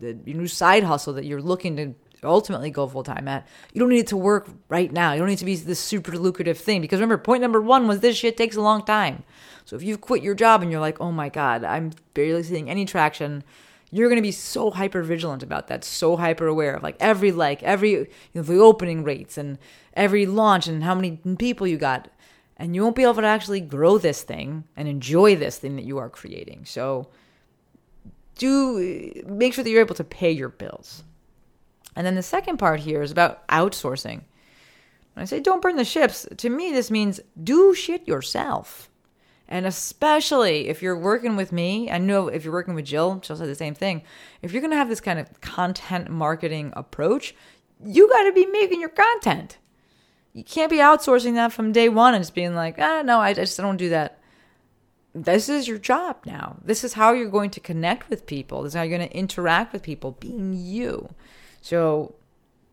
the, 0.00 0.18
your 0.24 0.36
new 0.36 0.48
side 0.48 0.82
hustle 0.82 1.12
that 1.12 1.24
you're 1.24 1.40
looking 1.40 1.76
to 1.76 1.94
ultimately 2.24 2.70
go 2.70 2.86
full 2.86 3.02
time 3.04 3.28
at. 3.28 3.46
You 3.72 3.80
don't 3.80 3.88
need 3.88 4.00
it 4.00 4.06
to 4.08 4.16
work 4.16 4.48
right 4.68 4.92
now. 4.92 5.12
You 5.12 5.20
don't 5.20 5.28
need 5.28 5.38
to 5.38 5.44
be 5.44 5.56
this 5.56 5.80
super 5.80 6.16
lucrative 6.18 6.58
thing 6.58 6.80
because 6.80 6.98
remember, 6.98 7.18
point 7.18 7.42
number 7.42 7.60
one 7.60 7.86
was 7.86 8.00
this 8.00 8.16
shit 8.16 8.36
takes 8.36 8.56
a 8.56 8.60
long 8.60 8.84
time. 8.84 9.24
So 9.64 9.76
if 9.76 9.82
you've 9.82 10.00
quit 10.00 10.22
your 10.22 10.34
job 10.34 10.62
and 10.62 10.70
you're 10.70 10.80
like, 10.80 11.00
oh 11.00 11.12
my 11.12 11.28
God, 11.28 11.64
I'm 11.64 11.92
barely 12.14 12.42
seeing 12.42 12.68
any 12.68 12.84
traction, 12.84 13.44
you're 13.90 14.08
going 14.08 14.16
to 14.16 14.22
be 14.22 14.32
so 14.32 14.70
hyper 14.70 15.02
vigilant 15.02 15.42
about 15.42 15.68
that, 15.68 15.84
so 15.84 16.16
hyper 16.16 16.46
aware 16.46 16.74
of 16.74 16.82
like 16.82 16.96
every 16.98 17.30
like, 17.30 17.62
every, 17.62 17.90
you 17.90 18.06
know, 18.34 18.42
the 18.42 18.58
opening 18.58 19.04
rates 19.04 19.36
and 19.36 19.58
every 19.94 20.26
launch 20.26 20.66
and 20.66 20.82
how 20.82 20.94
many 20.94 21.20
people 21.38 21.66
you 21.66 21.76
got. 21.76 22.08
And 22.56 22.74
you 22.74 22.82
won't 22.82 22.96
be 22.96 23.02
able 23.02 23.14
to 23.14 23.24
actually 23.24 23.60
grow 23.60 23.98
this 23.98 24.22
thing 24.22 24.64
and 24.76 24.88
enjoy 24.88 25.36
this 25.36 25.58
thing 25.58 25.76
that 25.76 25.84
you 25.84 25.98
are 25.98 26.08
creating. 26.08 26.64
So 26.64 27.08
do 28.38 29.22
make 29.26 29.52
sure 29.54 29.64
that 29.64 29.70
you're 29.70 29.80
able 29.80 29.94
to 29.96 30.04
pay 30.04 30.30
your 30.30 30.48
bills. 30.48 31.04
And 31.96 32.06
then 32.06 32.14
the 32.14 32.22
second 32.22 32.58
part 32.58 32.80
here 32.80 33.02
is 33.02 33.10
about 33.10 33.46
outsourcing. 33.48 34.22
When 35.14 35.22
I 35.22 35.24
say 35.24 35.40
don't 35.40 35.60
burn 35.60 35.76
the 35.76 35.84
ships, 35.84 36.26
to 36.38 36.48
me, 36.48 36.72
this 36.72 36.90
means 36.90 37.20
do 37.42 37.74
shit 37.74 38.08
yourself. 38.08 38.88
And 39.52 39.66
especially 39.66 40.68
if 40.68 40.80
you're 40.80 40.96
working 40.96 41.36
with 41.36 41.52
me, 41.52 41.90
I 41.90 41.98
know 41.98 42.28
if 42.28 42.42
you're 42.42 42.54
working 42.54 42.72
with 42.74 42.86
Jill, 42.86 43.20
she'll 43.22 43.36
say 43.36 43.44
the 43.44 43.54
same 43.54 43.74
thing. 43.74 44.02
If 44.40 44.50
you're 44.50 44.62
going 44.62 44.70
to 44.70 44.78
have 44.78 44.88
this 44.88 45.02
kind 45.02 45.18
of 45.18 45.42
content 45.42 46.08
marketing 46.08 46.72
approach, 46.74 47.34
you 47.84 48.08
got 48.08 48.22
to 48.22 48.32
be 48.32 48.46
making 48.46 48.80
your 48.80 48.88
content. 48.88 49.58
You 50.32 50.42
can't 50.42 50.70
be 50.70 50.78
outsourcing 50.78 51.34
that 51.34 51.52
from 51.52 51.70
day 51.70 51.90
one 51.90 52.14
and 52.14 52.22
just 52.22 52.34
being 52.34 52.54
like, 52.54 52.76
ah, 52.78 53.02
no, 53.04 53.20
I 53.20 53.34
just 53.34 53.58
don't 53.58 53.76
do 53.76 53.90
that. 53.90 54.20
This 55.14 55.50
is 55.50 55.68
your 55.68 55.76
job 55.76 56.24
now. 56.24 56.56
This 56.64 56.82
is 56.82 56.94
how 56.94 57.12
you're 57.12 57.28
going 57.28 57.50
to 57.50 57.60
connect 57.60 58.08
with 58.08 58.24
people. 58.24 58.62
This 58.62 58.70
is 58.70 58.76
how 58.76 58.84
you're 58.84 58.96
going 58.96 59.10
to 59.10 59.14
interact 59.14 59.74
with 59.74 59.82
people, 59.82 60.12
being 60.12 60.54
you. 60.54 61.10
So 61.60 62.14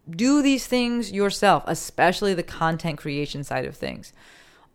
do 0.09 0.41
these 0.41 0.65
things 0.65 1.11
yourself, 1.11 1.65
especially 1.67 2.33
the 2.33 2.41
content 2.41 2.99
creation 2.99 3.43
side 3.43 3.65
of 3.65 3.75
things. 3.75 4.13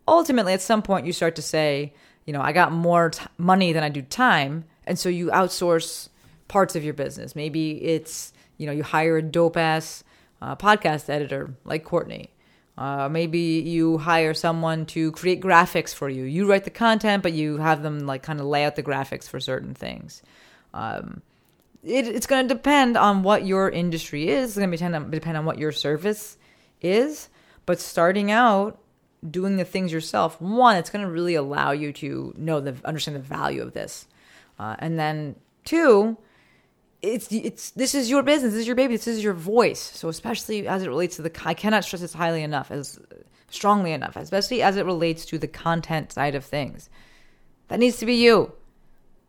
Ultimately, 0.06 0.52
at 0.52 0.60
some 0.60 0.82
point, 0.82 1.06
you 1.06 1.12
start 1.12 1.36
to 1.36 1.42
say, 1.42 1.94
you 2.26 2.32
know, 2.32 2.40
I 2.40 2.52
got 2.52 2.72
more 2.72 3.10
t- 3.10 3.24
money 3.38 3.72
than 3.72 3.82
I 3.82 3.88
do 3.88 4.02
time. 4.02 4.64
And 4.86 4.98
so 4.98 5.08
you 5.08 5.28
outsource 5.28 6.08
parts 6.48 6.76
of 6.76 6.84
your 6.84 6.94
business. 6.94 7.34
Maybe 7.34 7.82
it's, 7.82 8.32
you 8.58 8.66
know, 8.66 8.72
you 8.72 8.82
hire 8.82 9.16
a 9.16 9.22
dope 9.22 9.56
ass 9.56 10.04
uh, 10.42 10.56
podcast 10.56 11.08
editor 11.08 11.54
like 11.64 11.84
Courtney. 11.84 12.30
Uh, 12.76 13.08
maybe 13.08 13.38
you 13.38 13.98
hire 13.98 14.34
someone 14.34 14.84
to 14.86 15.12
create 15.12 15.40
graphics 15.40 15.94
for 15.94 16.08
you. 16.08 16.24
You 16.24 16.46
write 16.46 16.64
the 16.64 16.70
content, 16.70 17.22
but 17.22 17.32
you 17.32 17.58
have 17.58 17.82
them 17.82 18.00
like 18.00 18.22
kind 18.22 18.40
of 18.40 18.46
lay 18.46 18.64
out 18.64 18.74
the 18.74 18.82
graphics 18.82 19.28
for 19.28 19.38
certain 19.38 19.74
things. 19.74 20.22
Um, 20.74 21.22
it, 21.84 22.08
it's 22.08 22.26
going 22.26 22.48
to 22.48 22.54
depend 22.54 22.96
on 22.96 23.22
what 23.22 23.46
your 23.46 23.70
industry 23.70 24.28
is. 24.28 24.50
It's 24.50 24.58
going 24.58 24.70
to 24.70 24.76
depend 24.76 24.96
on, 24.96 25.10
depend 25.10 25.36
on 25.36 25.44
what 25.44 25.58
your 25.58 25.70
service 25.70 26.36
is. 26.80 27.28
But 27.64 27.80
starting 27.80 28.30
out, 28.30 28.78
doing 29.30 29.56
the 29.56 29.64
things 29.64 29.92
yourself, 29.92 30.40
one, 30.40 30.76
it's 30.76 30.90
going 30.90 31.04
to 31.04 31.10
really 31.10 31.34
allow 31.34 31.70
you 31.70 31.92
to 31.94 32.34
know 32.36 32.60
the 32.60 32.76
understand 32.84 33.16
the 33.16 33.20
value 33.20 33.62
of 33.62 33.72
this, 33.72 34.06
uh, 34.58 34.76
and 34.78 34.98
then 34.98 35.36
two, 35.64 36.16
it's 37.02 37.30
it's 37.30 37.70
this 37.70 37.94
is 37.94 38.10
your 38.10 38.22
business, 38.22 38.52
this 38.52 38.60
is 38.60 38.66
your 38.66 38.76
baby, 38.76 38.96
this 38.96 39.06
is 39.06 39.22
your 39.22 39.34
voice. 39.34 39.80
So 39.80 40.08
especially 40.08 40.66
as 40.66 40.82
it 40.82 40.88
relates 40.88 41.16
to 41.16 41.22
the, 41.22 41.32
I 41.44 41.54
cannot 41.54 41.84
stress 41.84 42.02
this 42.02 42.14
highly 42.14 42.42
enough, 42.42 42.70
as 42.70 42.98
strongly 43.50 43.92
enough, 43.92 44.16
especially 44.16 44.62
as 44.62 44.76
it 44.76 44.84
relates 44.84 45.24
to 45.26 45.38
the 45.38 45.48
content 45.48 46.12
side 46.12 46.34
of 46.34 46.44
things. 46.44 46.90
That 47.68 47.78
needs 47.78 47.98
to 47.98 48.06
be 48.06 48.14
you. 48.14 48.52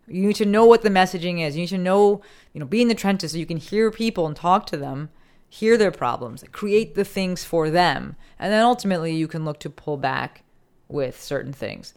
You 0.07 0.27
need 0.27 0.35
to 0.35 0.45
know 0.45 0.65
what 0.65 0.83
the 0.83 0.89
messaging 0.89 1.41
is. 1.41 1.55
You 1.55 1.61
need 1.61 1.69
to 1.69 1.77
know, 1.77 2.21
you 2.53 2.59
know, 2.59 2.65
be 2.65 2.81
in 2.81 2.89
the 2.89 2.95
trenches 2.95 3.31
so 3.31 3.37
you 3.37 3.45
can 3.45 3.57
hear 3.57 3.89
people 3.91 4.27
and 4.27 4.35
talk 4.35 4.65
to 4.67 4.77
them, 4.77 5.09
hear 5.49 5.77
their 5.77 5.91
problems, 5.91 6.43
create 6.51 6.95
the 6.95 7.05
things 7.05 7.43
for 7.43 7.69
them, 7.69 8.15
and 8.39 8.51
then 8.51 8.63
ultimately 8.63 9.15
you 9.15 9.27
can 9.27 9.45
look 9.45 9.59
to 9.61 9.69
pull 9.69 9.97
back 9.97 10.43
with 10.87 11.21
certain 11.21 11.53
things. 11.53 11.93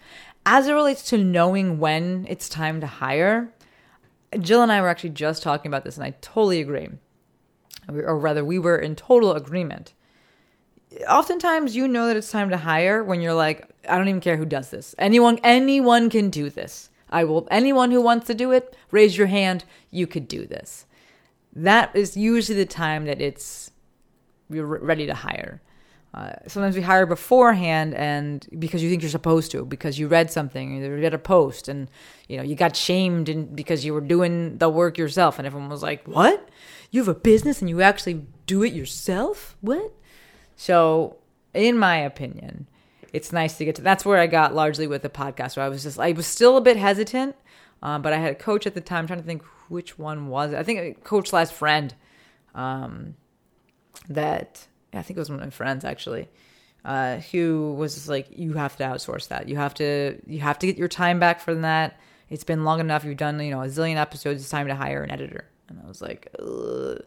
As 0.46 0.66
it 0.66 0.72
relates 0.72 1.02
to 1.10 1.18
knowing 1.18 1.78
when 1.78 2.26
it's 2.28 2.48
time 2.48 2.80
to 2.80 2.86
hire, 2.86 3.52
Jill 4.38 4.62
and 4.62 4.72
I 4.72 4.80
were 4.80 4.88
actually 4.88 5.10
just 5.10 5.42
talking 5.42 5.68
about 5.68 5.84
this, 5.84 5.96
and 5.96 6.04
I 6.04 6.14
totally 6.20 6.60
agree. 6.60 6.88
Or 7.88 8.18
rather, 8.18 8.44
we 8.44 8.58
were 8.58 8.78
in 8.78 8.94
total 8.96 9.32
agreement. 9.32 9.94
Oftentimes, 11.08 11.76
you 11.76 11.88
know 11.88 12.06
that 12.06 12.16
it's 12.16 12.30
time 12.30 12.50
to 12.50 12.58
hire 12.58 13.02
when 13.02 13.20
you're 13.20 13.34
like, 13.34 13.68
I 13.88 13.96
don't 13.96 14.08
even 14.08 14.20
care 14.20 14.36
who 14.36 14.44
does 14.44 14.70
this. 14.70 14.94
Anyone, 14.98 15.38
anyone 15.42 16.10
can 16.10 16.30
do 16.30 16.50
this. 16.50 16.90
I 17.10 17.24
will. 17.24 17.48
Anyone 17.50 17.90
who 17.90 18.02
wants 18.02 18.26
to 18.26 18.34
do 18.34 18.52
it, 18.52 18.76
raise 18.90 19.16
your 19.16 19.28
hand. 19.28 19.64
You 19.90 20.06
could 20.06 20.28
do 20.28 20.46
this. 20.46 20.86
That 21.54 21.94
is 21.94 22.16
usually 22.16 22.58
the 22.58 22.66
time 22.66 23.06
that 23.06 23.20
it's 23.20 23.70
you're 24.50 24.66
ready 24.66 25.06
to 25.06 25.14
hire. 25.14 25.60
Uh, 26.14 26.32
sometimes 26.46 26.74
we 26.74 26.80
hire 26.80 27.04
beforehand, 27.04 27.94
and 27.94 28.46
because 28.58 28.82
you 28.82 28.88
think 28.88 29.02
you're 29.02 29.10
supposed 29.10 29.50
to, 29.50 29.64
because 29.64 29.98
you 29.98 30.08
read 30.08 30.30
something, 30.30 30.82
you 30.82 30.94
read 30.94 31.12
a 31.12 31.18
post, 31.18 31.68
and 31.68 31.90
you 32.28 32.36
know 32.36 32.42
you 32.42 32.54
got 32.54 32.74
shamed 32.74 33.54
because 33.54 33.84
you 33.84 33.92
were 33.92 34.00
doing 34.00 34.56
the 34.56 34.70
work 34.70 34.96
yourself, 34.96 35.38
and 35.38 35.46
everyone 35.46 35.68
was 35.68 35.82
like, 35.82 36.08
"What? 36.08 36.48
You 36.90 37.00
have 37.02 37.08
a 37.08 37.14
business 37.14 37.60
and 37.60 37.68
you 37.68 37.82
actually 37.82 38.26
do 38.46 38.62
it 38.62 38.72
yourself? 38.72 39.56
What?" 39.60 39.92
So, 40.56 41.18
in 41.52 41.78
my 41.78 41.96
opinion, 41.96 42.68
it's 43.12 43.30
nice 43.30 43.58
to 43.58 43.66
get 43.66 43.74
to. 43.76 43.82
That's 43.82 44.06
where 44.06 44.18
I 44.18 44.26
got 44.26 44.54
largely 44.54 44.86
with 44.86 45.02
the 45.02 45.10
podcast. 45.10 45.58
Where 45.58 45.66
I 45.66 45.68
was 45.68 45.82
just, 45.82 45.98
I 46.00 46.12
was 46.12 46.26
still 46.26 46.56
a 46.56 46.62
bit 46.62 46.78
hesitant, 46.78 47.36
um, 47.82 48.00
but 48.00 48.14
I 48.14 48.16
had 48.16 48.32
a 48.32 48.34
coach 48.34 48.66
at 48.66 48.74
the 48.74 48.80
time. 48.80 49.00
I'm 49.00 49.06
trying 49.08 49.20
to 49.20 49.26
think 49.26 49.42
which 49.70 49.98
one 49.98 50.28
was 50.28 50.52
it. 50.52 50.58
I 50.58 50.62
think 50.62 50.78
a 50.80 51.00
coach 51.00 51.30
slash 51.30 51.50
friend. 51.50 51.94
Um, 52.54 53.14
that 54.08 54.66
I 54.92 55.02
think 55.02 55.16
it 55.16 55.20
was 55.20 55.30
one 55.30 55.38
of 55.38 55.44
my 55.44 55.50
friends 55.50 55.84
actually, 55.84 56.28
uh, 56.84 57.16
who 57.16 57.74
was 57.74 58.08
like, 58.08 58.26
"You 58.30 58.54
have 58.54 58.76
to 58.78 58.84
outsource 58.84 59.28
that. 59.28 59.48
You 59.48 59.56
have 59.56 59.74
to. 59.74 60.20
You 60.26 60.40
have 60.40 60.58
to 60.60 60.66
get 60.66 60.76
your 60.76 60.88
time 60.88 61.20
back 61.20 61.40
from 61.40 61.62
that. 61.62 61.98
It's 62.30 62.44
been 62.44 62.64
long 62.64 62.80
enough. 62.80 63.04
You've 63.04 63.16
done 63.16 63.40
you 63.40 63.50
know 63.50 63.62
a 63.62 63.66
zillion 63.66 63.96
episodes. 63.96 64.40
It's 64.40 64.50
time 64.50 64.68
to 64.68 64.74
hire 64.74 65.02
an 65.02 65.10
editor." 65.10 65.44
And 65.68 65.80
I 65.84 65.86
was 65.86 66.00
like, 66.00 66.28
Ugh. 66.38 67.02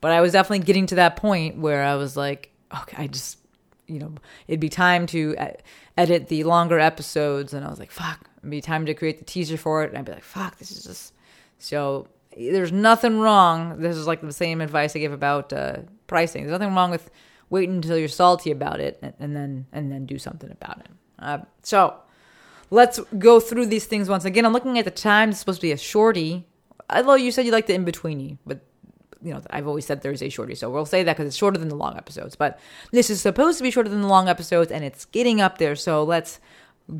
but 0.00 0.12
I 0.12 0.20
was 0.20 0.32
definitely 0.32 0.64
getting 0.64 0.86
to 0.86 0.94
that 0.96 1.16
point 1.16 1.58
where 1.58 1.82
I 1.82 1.96
was 1.96 2.16
like, 2.16 2.52
okay, 2.82 2.96
I 2.96 3.06
just 3.08 3.38
you 3.86 3.98
know, 3.98 4.14
it'd 4.48 4.60
be 4.60 4.68
time 4.68 5.06
to 5.08 5.36
edit 5.96 6.28
the 6.28 6.44
longer 6.44 6.78
episodes, 6.78 7.52
and 7.52 7.66
I 7.66 7.70
was 7.70 7.78
like, 7.78 7.90
fuck, 7.90 8.28
it'd 8.38 8.50
be 8.50 8.60
time 8.60 8.86
to 8.86 8.94
create 8.94 9.18
the 9.18 9.24
teaser 9.24 9.56
for 9.56 9.82
it, 9.82 9.90
and 9.90 9.98
I'd 9.98 10.04
be 10.04 10.12
like, 10.12 10.22
fuck, 10.22 10.58
this 10.58 10.70
is 10.70 10.84
just 10.84 11.13
so. 11.64 12.08
There's 12.36 12.72
nothing 12.72 13.20
wrong. 13.20 13.80
This 13.80 13.96
is 13.96 14.08
like 14.08 14.20
the 14.20 14.32
same 14.32 14.60
advice 14.60 14.96
I 14.96 14.98
give 14.98 15.12
about 15.12 15.52
uh, 15.52 15.76
pricing. 16.08 16.42
There's 16.42 16.58
nothing 16.58 16.74
wrong 16.74 16.90
with 16.90 17.08
waiting 17.48 17.76
until 17.76 17.96
you're 17.96 18.08
salty 18.08 18.50
about 18.50 18.80
it 18.80 18.98
and, 19.02 19.14
and 19.20 19.36
then 19.36 19.66
and 19.72 19.92
then 19.92 20.04
do 20.04 20.18
something 20.18 20.50
about 20.50 20.80
it. 20.80 20.88
Uh, 21.18 21.38
so 21.62 21.94
let's 22.70 22.98
go 23.18 23.38
through 23.40 23.66
these 23.66 23.86
things 23.86 24.08
once 24.08 24.24
again. 24.24 24.44
I'm 24.44 24.52
looking 24.52 24.78
at 24.78 24.84
the 24.84 24.90
time. 24.90 25.30
It's 25.30 25.38
supposed 25.38 25.60
to 25.60 25.66
be 25.66 25.72
a 25.72 25.76
shorty. 25.76 26.44
Although 26.90 27.14
you 27.14 27.30
said 27.30 27.46
you 27.46 27.52
like 27.52 27.66
the 27.66 27.74
in 27.74 27.84
betweeny, 27.84 28.38
but 28.44 28.60
you 29.22 29.32
know, 29.32 29.40
I've 29.48 29.66
always 29.66 29.86
said 29.86 30.02
Thursday 30.02 30.28
shorty, 30.28 30.54
so 30.54 30.68
we'll 30.68 30.84
say 30.84 31.02
that 31.02 31.16
because 31.16 31.28
it's 31.28 31.36
shorter 31.36 31.58
than 31.58 31.68
the 31.68 31.76
long 31.76 31.96
episodes. 31.96 32.36
But 32.36 32.58
this 32.90 33.08
is 33.08 33.22
supposed 33.22 33.56
to 33.58 33.62
be 33.62 33.70
shorter 33.70 33.88
than 33.88 34.02
the 34.02 34.08
long 34.08 34.28
episodes, 34.28 34.70
and 34.70 34.84
it's 34.84 35.06
getting 35.06 35.40
up 35.40 35.58
there. 35.58 35.76
So 35.76 36.04
let's 36.04 36.40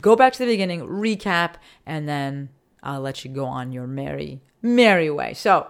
go 0.00 0.16
back 0.16 0.32
to 0.34 0.38
the 0.38 0.46
beginning, 0.46 0.80
recap, 0.82 1.56
and 1.84 2.08
then 2.08 2.48
I'll 2.84 3.00
let 3.00 3.24
you 3.24 3.30
go 3.30 3.46
on 3.46 3.72
your 3.72 3.86
merry, 3.86 4.40
merry 4.62 5.10
way. 5.10 5.32
So, 5.34 5.68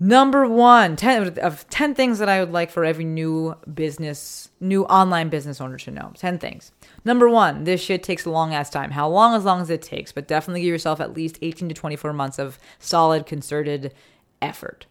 number 0.00 0.46
one, 0.48 0.96
10 0.96 1.38
of 1.38 1.68
10 1.68 1.94
things 1.94 2.18
that 2.18 2.28
I 2.28 2.40
would 2.40 2.50
like 2.50 2.70
for 2.70 2.84
every 2.84 3.04
new 3.04 3.54
business, 3.72 4.48
new 4.58 4.84
online 4.84 5.28
business 5.28 5.60
owner 5.60 5.76
to 5.76 5.90
know. 5.90 6.12
10 6.16 6.38
things. 6.38 6.72
Number 7.04 7.28
one, 7.28 7.64
this 7.64 7.82
shit 7.82 8.02
takes 8.02 8.24
a 8.24 8.30
long 8.30 8.54
ass 8.54 8.70
time. 8.70 8.90
How 8.90 9.08
long? 9.08 9.34
As 9.34 9.44
long 9.44 9.60
as 9.60 9.68
it 9.68 9.82
takes, 9.82 10.12
but 10.12 10.26
definitely 10.26 10.62
give 10.62 10.70
yourself 10.70 11.00
at 11.00 11.14
least 11.14 11.38
18 11.42 11.68
to 11.68 11.74
24 11.74 12.14
months 12.14 12.38
of 12.38 12.58
solid, 12.78 13.26
concerted 13.26 13.92
effort. 14.40 14.86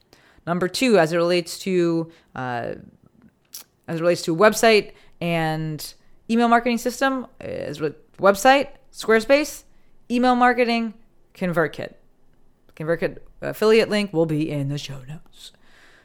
Number 0.45 0.67
two, 0.67 0.99
as 0.99 1.11
it 1.11 1.17
relates 1.17 1.59
to 1.59 2.11
uh, 2.35 2.75
as 3.87 3.99
it 3.99 4.01
relates 4.01 4.21
to 4.21 4.35
website 4.35 4.91
and 5.19 5.93
email 6.29 6.47
marketing 6.47 6.77
system, 6.77 7.25
is 7.41 7.79
website 8.19 8.69
Squarespace, 8.91 9.63
email 10.11 10.35
marketing, 10.35 10.93
ConvertKit. 11.39 11.93
ConvertKit 12.75 13.19
affiliate 13.41 13.89
link 13.89 14.11
will 14.11 14.25
be 14.25 14.49
in 14.49 14.69
the 14.69 14.77
show 14.77 15.01
notes. 15.07 15.53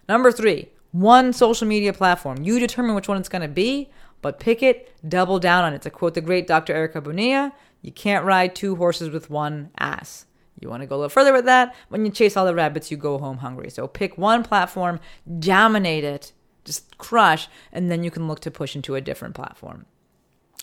Number 0.09 0.31
three, 0.31 0.69
one 0.93 1.33
social 1.33 1.67
media 1.67 1.93
platform. 1.93 2.43
You 2.43 2.61
determine 2.61 2.95
which 2.95 3.09
one 3.09 3.19
it's 3.19 3.29
going 3.29 3.43
to 3.43 3.49
be, 3.49 3.91
but 4.23 4.39
pick 4.39 4.63
it, 4.63 4.95
double 5.07 5.41
down 5.41 5.65
on 5.65 5.75
it. 5.75 5.83
To 5.83 5.91
quote 5.91 6.15
the 6.15 6.21
great 6.21 6.47
Dr. 6.47 6.73
Erica 6.73 7.01
Bonilla, 7.01 7.53
you 7.83 7.91
can't 7.91 8.25
ride 8.25 8.55
two 8.55 8.77
horses 8.77 9.11
with 9.11 9.29
one 9.29 9.71
ass. 9.79 10.27
You 10.61 10.71
want 10.71 10.83
to 10.83 10.87
go 10.87 10.95
a 10.95 10.99
little 10.99 11.09
further 11.11 11.33
with 11.33 11.47
that? 11.47 11.75
When 11.89 12.05
you 12.05 12.13
chase 12.13 12.37
all 12.37 12.47
the 12.47 12.55
rabbits, 12.55 12.91
you 12.91 12.97
go 12.97 13.19
home 13.19 13.39
hungry. 13.39 13.71
So 13.71 13.89
pick 13.89 14.17
one 14.17 14.45
platform, 14.45 15.01
dominate 15.41 16.05
it, 16.05 16.33
just 16.65 16.97
crush, 16.97 17.49
and 17.73 17.91
then 17.91 18.05
you 18.05 18.11
can 18.11 18.29
look 18.29 18.41
to 18.41 18.51
push 18.53 18.77
into 18.77 18.95
a 18.95 19.01
different 19.01 19.35
platform. 19.35 19.87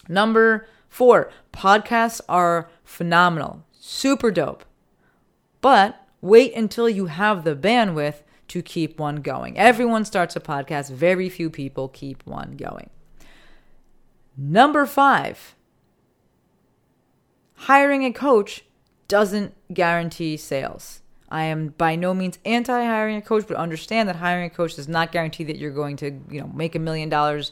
Number 0.07 0.65
four, 0.88 1.30
podcasts 1.51 2.22
are 2.30 2.69
phenomenal, 2.84 3.65
super 3.82 4.30
dope. 4.32 4.64
But 5.60 6.00
wait 6.22 6.56
until 6.56 6.88
you 6.88 7.08
have 7.08 7.44
the 7.44 7.56
bandwidth 7.56 8.22
to 8.50 8.62
keep 8.62 9.00
one 9.00 9.18
going. 9.18 9.58
Everyone 9.58 10.06
starts 10.06 10.36
a 10.36 10.40
podcast, 10.40 10.92
very 10.92 11.30
few 11.30 11.50
people 11.50 11.88
keep 11.90 12.26
one 12.26 12.52
going. 12.52 12.90
Number 14.38 14.86
five, 14.86 15.56
hiring 17.56 18.06
a 18.06 18.14
coach 18.14 18.64
doesn't 19.08 19.54
guarantee 19.74 20.38
sales. 20.38 21.02
I 21.30 21.44
am 21.44 21.70
by 21.70 21.96
no 21.96 22.14
means 22.14 22.40
anti 22.46 22.84
hiring 22.84 23.18
a 23.18 23.22
coach, 23.22 23.46
but 23.48 23.58
understand 23.58 24.10
that 24.10 24.18
hiring 24.18 24.46
a 24.46 24.50
coach 24.50 24.76
does 24.76 24.88
not 24.88 25.12
guarantee 25.12 25.46
that 25.46 25.58
you're 25.58 25.72
going 25.72 25.96
to, 25.98 26.12
you 26.30 26.42
know, 26.42 26.52
make 26.54 26.76
a 26.76 26.80
million 26.80 27.10
dollars 27.10 27.52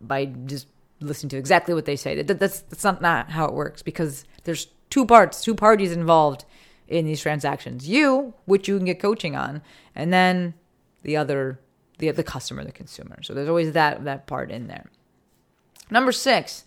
by 0.00 0.26
just 0.26 0.68
listening 1.00 1.30
to 1.30 1.36
exactly 1.36 1.74
what 1.74 1.84
they 1.84 1.96
say. 1.96 2.22
That, 2.22 2.38
that's 2.38 2.60
that's 2.60 2.84
not, 2.84 3.02
not 3.02 3.30
how 3.30 3.46
it 3.46 3.52
works 3.52 3.82
because 3.82 4.24
there's 4.44 4.68
two 4.90 5.06
parts, 5.06 5.42
two 5.42 5.54
parties 5.54 5.92
involved 5.92 6.44
in 6.88 7.06
these 7.06 7.20
transactions. 7.20 7.88
You, 7.88 8.34
which 8.44 8.68
you 8.68 8.76
can 8.76 8.86
get 8.86 9.00
coaching 9.00 9.36
on, 9.36 9.62
and 9.94 10.12
then 10.12 10.54
the 11.02 11.16
other 11.16 11.60
the 11.98 12.10
the 12.10 12.24
customer, 12.24 12.64
the 12.64 12.72
consumer. 12.72 13.22
So 13.22 13.34
there's 13.34 13.48
always 13.48 13.72
that 13.72 14.04
that 14.04 14.26
part 14.26 14.50
in 14.50 14.66
there. 14.66 14.90
Number 15.90 16.12
6, 16.12 16.64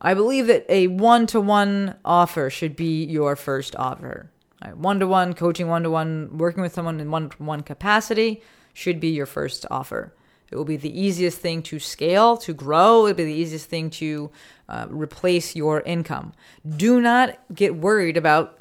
I 0.00 0.14
believe 0.14 0.46
that 0.48 0.66
a 0.68 0.88
one 0.88 1.26
to 1.28 1.40
one 1.40 1.96
offer 2.04 2.50
should 2.50 2.74
be 2.74 3.04
your 3.04 3.36
first 3.36 3.76
offer. 3.76 4.30
One 4.74 5.00
to 5.00 5.06
one 5.06 5.32
coaching, 5.32 5.68
one 5.68 5.84
to 5.84 5.90
one 5.90 6.36
working 6.36 6.62
with 6.62 6.74
someone 6.74 7.00
in 7.00 7.10
one 7.10 7.30
to 7.30 7.42
one 7.42 7.62
capacity 7.62 8.42
should 8.74 9.00
be 9.00 9.08
your 9.08 9.26
first 9.26 9.64
offer. 9.70 10.14
It 10.50 10.56
will 10.56 10.64
be 10.64 10.76
the 10.76 11.00
easiest 11.00 11.38
thing 11.38 11.62
to 11.64 11.78
scale, 11.78 12.36
to 12.38 12.52
grow. 12.52 13.06
It'll 13.06 13.16
be 13.16 13.24
the 13.24 13.32
easiest 13.32 13.66
thing 13.66 13.88
to 13.90 14.30
uh, 14.70 14.86
replace 14.88 15.56
your 15.56 15.80
income. 15.82 16.32
Do 16.76 17.00
not 17.00 17.38
get 17.54 17.76
worried 17.76 18.16
about. 18.16 18.58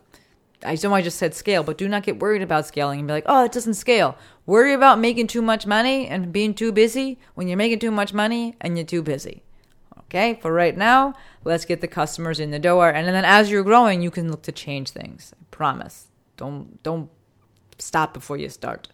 I 0.62 0.76
don't 0.76 0.92
know 0.92 0.96
I 0.96 1.02
just 1.02 1.18
said 1.18 1.34
scale, 1.34 1.64
but 1.64 1.78
do 1.78 1.88
not 1.88 2.04
get 2.04 2.20
worried 2.20 2.42
about 2.42 2.68
scaling 2.68 3.00
and 3.00 3.08
be 3.08 3.14
like, 3.14 3.24
oh, 3.28 3.46
it 3.46 3.54
doesn't 3.54 3.76
scale. 3.76 4.18
Worry 4.46 4.74
about 4.74 5.00
making 5.00 5.28
too 5.28 5.42
much 5.42 5.66
money 5.66 6.08
and 6.08 6.34
being 6.34 6.54
too 6.54 6.74
busy 6.74 7.18
when 7.36 7.48
you're 7.48 7.56
making 7.56 7.80
too 7.80 7.92
much 7.92 8.14
money 8.14 8.56
and 8.60 8.78
you're 8.78 8.86
too 8.86 9.02
busy. 9.02 9.44
Okay, 10.00 10.40
for 10.42 10.52
right 10.52 10.76
now, 10.76 11.14
let's 11.46 11.66
get 11.66 11.82
the 11.82 11.88
customers 11.88 12.40
in 12.40 12.50
the 12.50 12.58
door, 12.58 12.90
and 12.90 13.08
then 13.08 13.24
as 13.24 13.52
you're 13.52 13.64
growing, 13.64 14.02
you 14.02 14.10
can 14.10 14.32
look 14.32 14.42
to 14.42 14.52
change 14.52 14.90
things. 14.90 15.34
I 15.40 15.46
promise. 15.52 16.08
Don't 16.36 16.82
don't 16.82 17.10
stop 17.78 18.14
before 18.14 18.38
you 18.38 18.50
start. 18.50 18.88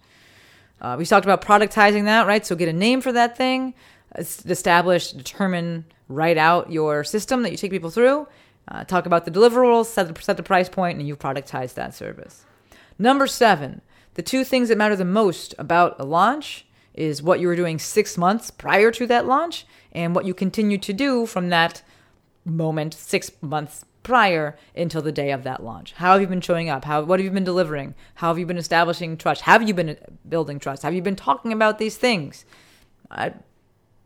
Uh, 0.82 0.96
we 1.00 1.06
talked 1.06 1.26
about 1.26 1.42
productizing 1.42 2.04
that, 2.04 2.28
right? 2.28 2.46
So 2.46 2.56
get 2.56 2.68
a 2.68 2.74
name 2.74 3.00
for 3.00 3.14
that 3.14 3.38
thing, 3.38 3.74
establish, 4.18 5.12
determine, 5.12 5.86
write 6.08 6.38
out 6.38 6.72
your 6.72 7.04
system 7.04 7.44
that 7.44 7.52
you 7.52 7.58
take 7.58 7.72
people 7.72 7.90
through. 7.90 8.28
Uh, 8.68 8.84
talk 8.84 9.06
about 9.06 9.26
the 9.26 9.32
deliverables, 9.32 9.86
set 9.86 10.14
the, 10.14 10.22
set 10.22 10.38
the 10.38 10.44
price 10.44 10.70
point, 10.70 10.98
and 10.98 11.08
you've 11.08 11.20
productized 11.20 11.76
that 11.76 11.94
service. 11.94 12.46
Number 12.98 13.28
seven, 13.28 13.82
the 14.16 14.24
two 14.24 14.44
things 14.44 14.70
that 14.70 14.78
matter 14.78 14.96
the 14.96 15.06
most 15.06 15.54
about 15.60 16.00
a 16.00 16.06
launch 16.06 16.66
is 16.94 17.22
what 17.22 17.40
you 17.40 17.48
were 17.48 17.56
doing 17.56 17.78
six 17.78 18.18
months 18.18 18.50
prior 18.50 18.90
to 18.92 19.06
that 19.08 19.28
launch 19.28 19.66
and 19.92 20.16
what 20.16 20.26
you 20.26 20.34
continue 20.34 20.78
to 20.78 20.94
do 20.94 21.26
from 21.26 21.50
that 21.50 21.84
moment 22.46 22.94
six 22.94 23.32
months 23.42 23.86
prior 24.04 24.56
until 24.76 25.02
the 25.02 25.12
day 25.12 25.32
of 25.32 25.44
that 25.44 25.64
launch. 25.64 25.94
How 25.94 26.14
have 26.14 26.22
you 26.22 26.28
been 26.28 26.42
showing 26.42 26.70
up? 26.70 26.86
How 26.86 27.04
what 27.04 27.20
have 27.20 27.26
you 27.26 27.32
been 27.32 27.44
delivering? 27.44 27.96
How 28.16 28.30
have 28.30 28.40
you 28.40 28.46
been 28.46 28.58
establishing 28.58 29.18
trust? 29.18 29.42
Have 29.42 29.68
you 29.68 29.74
been 29.74 29.98
building 30.30 30.60
trust? 30.60 30.84
Have 30.84 30.94
you 30.94 31.02
been 31.02 31.16
talking 31.16 31.52
about 31.52 31.80
these 31.80 31.98
things? 31.98 32.46
I, 33.12 33.34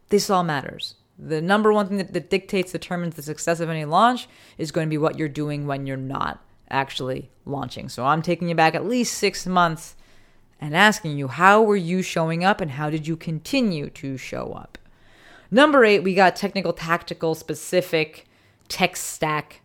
this 0.09 0.29
all 0.29 0.43
matters. 0.43 0.95
The 1.17 1.41
number 1.41 1.73
one 1.73 1.87
thing 1.87 1.97
that, 1.97 2.13
that 2.13 2.29
dictates, 2.29 2.71
determines 2.71 3.15
the 3.15 3.21
success 3.21 3.59
of 3.59 3.69
any 3.69 3.85
launch 3.85 4.27
is 4.57 4.71
going 4.71 4.87
to 4.87 4.89
be 4.89 4.97
what 4.97 5.17
you're 5.17 5.27
doing 5.27 5.67
when 5.67 5.85
you're 5.85 5.97
not 5.97 6.43
actually 6.69 7.29
launching. 7.45 7.89
So 7.89 8.05
I'm 8.05 8.21
taking 8.21 8.47
you 8.47 8.55
back 8.55 8.75
at 8.75 8.85
least 8.85 9.17
six 9.17 9.45
months 9.45 9.95
and 10.61 10.75
asking 10.75 11.17
you, 11.17 11.27
how 11.27 11.61
were 11.61 11.75
you 11.75 12.01
showing 12.01 12.43
up 12.43 12.61
and 12.61 12.71
how 12.71 12.89
did 12.89 13.07
you 13.07 13.17
continue 13.17 13.89
to 13.91 14.17
show 14.17 14.53
up? 14.53 14.77
Number 15.51 15.83
eight, 15.83 16.03
we 16.03 16.13
got 16.13 16.35
technical, 16.35 16.73
tactical, 16.73 17.33
specific, 17.33 18.27
tech 18.67 18.95
stack. 18.95 19.61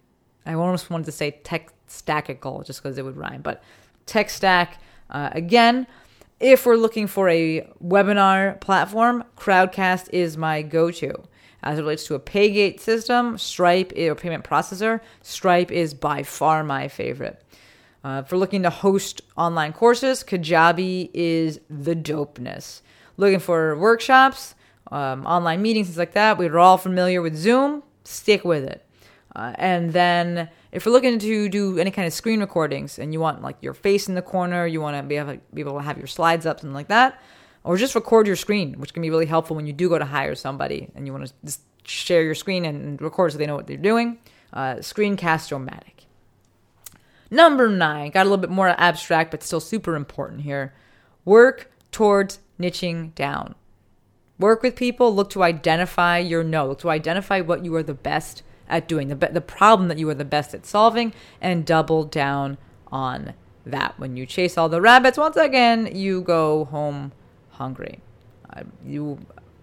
I 0.47 0.55
almost 0.55 0.91
wanted 0.91 1.05
to 1.07 1.13
say 1.13 1.33
tech 1.45 1.73
stackical 1.89 2.65
just 2.65 2.83
because 2.83 2.97
it 2.99 3.05
would 3.05 3.17
rhyme, 3.17 3.43
but 3.43 3.63
tech 4.07 4.31
stack. 4.31 4.81
Uh, 5.11 5.31
again, 5.33 5.87
if 6.45 6.67
we're 6.67 6.77
looking 6.77 7.07
for 7.07 7.27
a 7.31 7.67
webinar 7.83 8.61
platform, 8.61 9.25
Crowdcast 9.35 10.11
is 10.13 10.37
my 10.37 10.61
go 10.61 10.91
to. 10.91 11.15
As 11.63 11.79
it 11.79 11.83
relates 11.83 12.05
to 12.05 12.15
a 12.17 12.21
paygate 12.21 12.81
system, 12.81 13.39
Stripe 13.39 13.95
or 13.97 14.15
payment 14.15 14.45
processor, 14.45 15.01
Stripe 15.23 15.73
is 15.73 15.95
by 15.95 16.23
far 16.23 16.63
my 16.63 16.89
favorite. 16.89 17.43
Uh, 18.05 18.25
for 18.25 18.37
looking 18.37 18.63
to 18.63 18.69
host 18.69 19.23
online 19.39 19.73
courses, 19.73 20.23
Kajabi 20.23 21.09
is 21.15 21.61
the 21.71 21.97
dopeness. 21.97 22.83
Looking 23.17 23.41
for 23.41 23.79
workshops, 23.79 24.55
um, 24.93 25.25
online 25.25 25.63
meetings, 25.63 25.87
things 25.87 25.97
like 25.97 26.13
that, 26.13 26.37
we're 26.37 26.59
all 26.59 26.77
familiar 26.77 27.23
with 27.23 27.35
Zoom. 27.35 27.83
Stick 28.05 28.45
with 28.45 28.65
it. 28.65 28.87
Uh, 29.35 29.55
and 29.55 29.95
then 29.95 30.51
if 30.75 30.85
you're 30.85 30.93
looking 30.93 31.21
to 31.21 31.49
do 31.49 31.79
any 31.79 31.93
kind 31.93 32.05
of 32.05 32.13
screen 32.13 32.41
recordings 32.41 32.99
and 32.99 33.13
you 33.13 33.21
want 33.21 33.43
like 33.43 33.57
your 33.61 33.75
face 33.75 34.09
in 34.09 34.17
the 34.17 34.23
corner, 34.23 34.67
you 34.67 34.81
want 34.81 34.97
to 34.97 35.05
be 35.05 35.17
able, 35.17 35.39
be 35.55 35.61
able 35.61 35.75
to 35.75 35.83
have 35.83 35.97
your 35.97 36.09
slides 36.09 36.47
up, 36.47 36.59
something 36.59 36.75
like 36.75 36.89
that, 36.89 37.23
or 37.63 37.77
just 37.77 37.95
record 37.95 38.27
your 38.27 38.35
screen, 38.35 38.75
which 38.81 38.93
can 38.93 39.01
be 39.01 39.09
really 39.09 39.27
helpful 39.27 39.55
when 39.55 39.69
you 39.69 39.73
do 39.73 39.89
go 39.89 40.01
to 40.01 40.05
hire 40.05 40.35
somebody 40.35 40.91
and 40.97 41.07
you 41.07 41.13
want 41.13 41.27
to 41.27 41.33
just 41.45 41.61
share 41.85 42.25
your 42.25 42.35
screen 42.35 42.65
and 42.65 43.01
record 43.01 43.31
so 43.31 43.39
they 43.39 43.47
know 43.47 43.55
what 43.55 43.69
they're 43.69 43.77
doing. 43.77 44.19
Uh, 44.53 44.75
Screencast-O-Matic. 44.77 46.07
Number 47.31 47.69
nine, 47.69 48.11
got 48.11 48.23
a 48.23 48.29
little 48.29 48.39
bit 48.39 48.51
more 48.51 48.69
abstract, 48.69 49.31
but 49.31 49.45
still 49.45 49.61
super 49.61 49.95
important 49.95 50.43
here. 50.43 50.75
Work 51.25 51.71
towards 51.93 52.41
niching 52.59 53.15
down. 53.15 53.55
Work 54.41 54.65
with 54.65 54.75
people, 54.75 55.15
look 55.15 55.31
to 55.31 55.45
identify 55.45 56.19
your 56.19 56.43
no, 56.43 56.67
look 56.67 56.81
to 56.81 56.91
identify 56.91 57.41
what 57.41 57.65
you 57.65 57.73
are 57.77 57.83
the 57.85 57.95
best 57.95 58.43
at 58.69 58.89
doing, 58.89 59.09
the, 59.09 59.15
the 59.15 59.41
problem 59.41 59.89
that 59.89 59.99
you 59.99 60.09
are 60.09 60.15
the 60.15 60.25
best 60.25 60.55
at 60.55 60.67
solving, 60.67 61.13
and 61.41 61.67
double 61.67 62.05
down 62.05 62.59
on 62.91 63.35
that. 63.67 63.99
When 63.99 64.17
you 64.17 64.27
chase 64.27 64.57
all 64.57 64.69
the 64.69 64.81
rabbits, 64.81 65.19
once 65.19 65.37
again, 65.37 65.95
you 65.95 66.23
go 66.23 66.67
home 66.67 67.13
hungry. 67.51 68.01
Uh, 68.51 68.63
you 68.85 69.19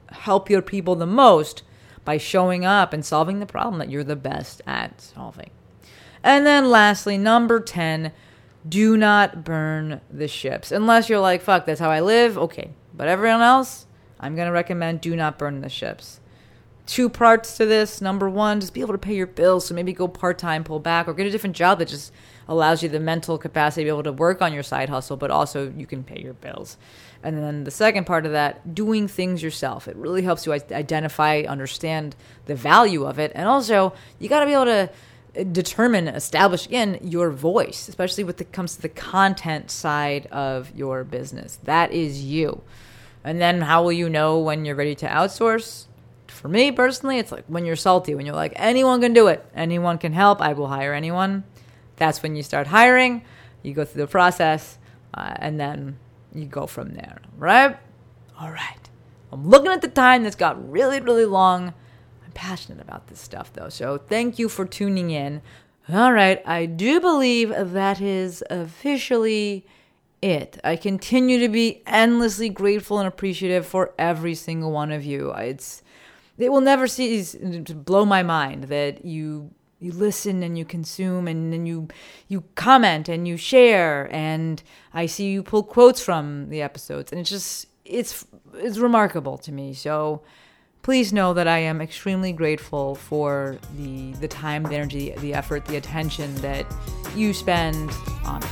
help 0.09 0.49
your 0.49 0.61
people 0.61 0.95
the 0.95 1.05
most 1.05 1.63
by 2.03 2.17
showing 2.17 2.65
up 2.65 2.93
and 2.93 3.05
solving 3.05 3.39
the 3.39 3.45
problem 3.45 3.79
that 3.79 3.89
you're 3.89 4.03
the 4.03 4.15
best 4.15 4.61
at 4.65 5.01
solving. 5.01 5.51
And 6.23 6.45
then 6.45 6.69
lastly, 6.69 7.17
number 7.17 7.59
10, 7.59 8.11
do 8.67 8.95
not 8.95 9.43
burn 9.43 10.01
the 10.09 10.27
ships. 10.27 10.71
Unless 10.71 11.09
you're 11.09 11.19
like, 11.19 11.41
fuck, 11.41 11.65
that's 11.65 11.79
how 11.79 11.89
I 11.89 11.99
live. 11.99 12.37
Okay. 12.37 12.71
But 12.93 13.07
everyone 13.07 13.41
else, 13.41 13.87
I'm 14.19 14.35
going 14.35 14.47
to 14.47 14.51
recommend 14.51 15.01
do 15.01 15.15
not 15.15 15.39
burn 15.39 15.61
the 15.61 15.69
ships. 15.69 16.19
Two 16.91 17.07
parts 17.07 17.55
to 17.55 17.65
this. 17.65 18.01
Number 18.01 18.29
one, 18.29 18.59
just 18.59 18.73
be 18.73 18.81
able 18.81 18.93
to 18.93 18.97
pay 18.97 19.15
your 19.15 19.25
bills. 19.25 19.65
So 19.65 19.73
maybe 19.73 19.93
go 19.93 20.09
part 20.09 20.37
time, 20.37 20.65
pull 20.65 20.81
back, 20.81 21.07
or 21.07 21.13
get 21.13 21.25
a 21.25 21.31
different 21.31 21.55
job 21.55 21.79
that 21.79 21.87
just 21.87 22.11
allows 22.49 22.83
you 22.83 22.89
the 22.89 22.99
mental 22.99 23.37
capacity 23.37 23.83
to 23.83 23.85
be 23.85 23.89
able 23.89 24.03
to 24.03 24.11
work 24.11 24.41
on 24.41 24.51
your 24.51 24.61
side 24.61 24.89
hustle, 24.89 25.15
but 25.15 25.31
also 25.31 25.71
you 25.77 25.85
can 25.85 26.03
pay 26.03 26.19
your 26.19 26.33
bills. 26.33 26.75
And 27.23 27.37
then 27.37 27.63
the 27.63 27.71
second 27.71 28.07
part 28.07 28.25
of 28.25 28.33
that, 28.33 28.75
doing 28.75 29.07
things 29.07 29.41
yourself. 29.41 29.87
It 29.87 29.95
really 29.95 30.21
helps 30.21 30.45
you 30.45 30.51
identify, 30.51 31.43
understand 31.47 32.13
the 32.47 32.55
value 32.55 33.05
of 33.05 33.19
it. 33.19 33.31
And 33.35 33.47
also, 33.47 33.93
you 34.19 34.27
got 34.27 34.41
to 34.41 34.45
be 34.45 34.51
able 34.51 34.65
to 34.65 34.89
uh, 35.39 35.43
determine, 35.43 36.09
establish 36.09 36.65
again 36.65 36.99
your 37.01 37.31
voice, 37.31 37.87
especially 37.87 38.25
when 38.25 38.35
it 38.37 38.51
comes 38.51 38.75
to 38.75 38.81
the 38.81 38.89
content 38.89 39.71
side 39.71 40.25
of 40.25 40.75
your 40.75 41.05
business. 41.05 41.57
That 41.63 41.93
is 41.93 42.21
you. 42.21 42.63
And 43.23 43.39
then 43.39 43.61
how 43.61 43.81
will 43.81 43.93
you 43.93 44.09
know 44.09 44.39
when 44.39 44.65
you're 44.65 44.75
ready 44.75 44.95
to 44.95 45.07
outsource? 45.07 45.85
For 46.31 46.47
me 46.47 46.71
personally, 46.71 47.19
it's 47.19 47.31
like 47.31 47.45
when 47.47 47.65
you're 47.65 47.75
salty, 47.75 48.15
when 48.15 48.25
you're 48.25 48.35
like, 48.35 48.53
anyone 48.55 49.01
can 49.01 49.13
do 49.13 49.27
it, 49.27 49.45
anyone 49.53 49.97
can 49.97 50.13
help, 50.13 50.41
I 50.41 50.53
will 50.53 50.67
hire 50.67 50.93
anyone. 50.93 51.43
That's 51.97 52.23
when 52.23 52.35
you 52.35 52.43
start 52.43 52.67
hiring. 52.67 53.23
You 53.63 53.73
go 53.73 53.85
through 53.85 54.01
the 54.01 54.07
process, 54.07 54.79
uh, 55.13 55.35
and 55.37 55.59
then 55.59 55.99
you 56.33 56.45
go 56.45 56.65
from 56.65 56.93
there, 56.93 57.21
right? 57.37 57.77
All 58.39 58.49
right. 58.49 58.89
I'm 59.31 59.47
looking 59.47 59.71
at 59.71 59.81
the 59.81 59.87
time 59.87 60.23
that's 60.23 60.35
got 60.35 60.71
really, 60.71 60.99
really 60.99 61.25
long. 61.25 61.73
I'm 62.25 62.31
passionate 62.33 62.81
about 62.81 63.07
this 63.07 63.19
stuff 63.19 63.53
though. 63.53 63.69
So 63.69 63.97
thank 63.97 64.39
you 64.39 64.49
for 64.49 64.65
tuning 64.65 65.11
in. 65.11 65.41
All 65.89 66.13
right, 66.13 66.41
I 66.45 66.67
do 66.67 66.99
believe 66.99 67.49
that 67.49 67.99
is 67.99 68.43
officially 68.49 69.65
it. 70.21 70.59
I 70.63 70.75
continue 70.75 71.39
to 71.39 71.49
be 71.49 71.81
endlessly 71.85 72.49
grateful 72.49 72.99
and 72.99 73.07
appreciative 73.07 73.65
for 73.65 73.93
every 73.97 74.35
single 74.35 74.71
one 74.71 74.91
of 74.91 75.03
you. 75.03 75.31
It's 75.31 75.81
it 76.37 76.51
will 76.51 76.61
never 76.61 76.87
cease 76.87 77.33
to 77.33 77.75
blow 77.75 78.05
my 78.05 78.23
mind 78.23 78.65
that 78.65 79.05
you 79.05 79.51
you 79.79 79.91
listen 79.91 80.43
and 80.43 80.57
you 80.57 80.63
consume 80.63 81.27
and 81.27 81.51
then 81.51 81.65
you 81.65 81.87
you 82.27 82.43
comment 82.55 83.09
and 83.09 83.27
you 83.27 83.35
share 83.35 84.07
and 84.11 84.61
I 84.93 85.07
see 85.07 85.31
you 85.31 85.41
pull 85.41 85.63
quotes 85.63 85.99
from 85.99 86.49
the 86.49 86.61
episodes 86.61 87.11
and 87.11 87.19
it's 87.19 87.29
just 87.29 87.67
it's 87.83 88.25
it's 88.53 88.77
remarkable 88.77 89.37
to 89.39 89.51
me. 89.51 89.73
So 89.73 90.21
please 90.83 91.11
know 91.11 91.33
that 91.33 91.47
I 91.47 91.59
am 91.59 91.81
extremely 91.81 92.31
grateful 92.31 92.95
for 92.95 93.57
the 93.75 94.13
the 94.13 94.27
time, 94.27 94.63
the 94.63 94.75
energy, 94.75 95.13
the 95.17 95.33
effort, 95.33 95.65
the 95.65 95.77
attention 95.77 96.33
that 96.35 96.65
you 97.15 97.33
spend 97.33 97.91
on 98.25 98.41
me. 98.41 98.47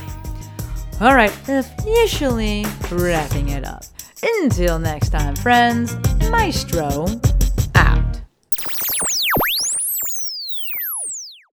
All 1.00 1.14
right, 1.14 1.32
officially 1.48 2.66
wrapping 2.90 3.48
it 3.48 3.64
up. 3.64 3.84
Until 4.42 4.78
next 4.78 5.10
time, 5.10 5.34
friends, 5.34 5.96
Maestro 6.30 7.06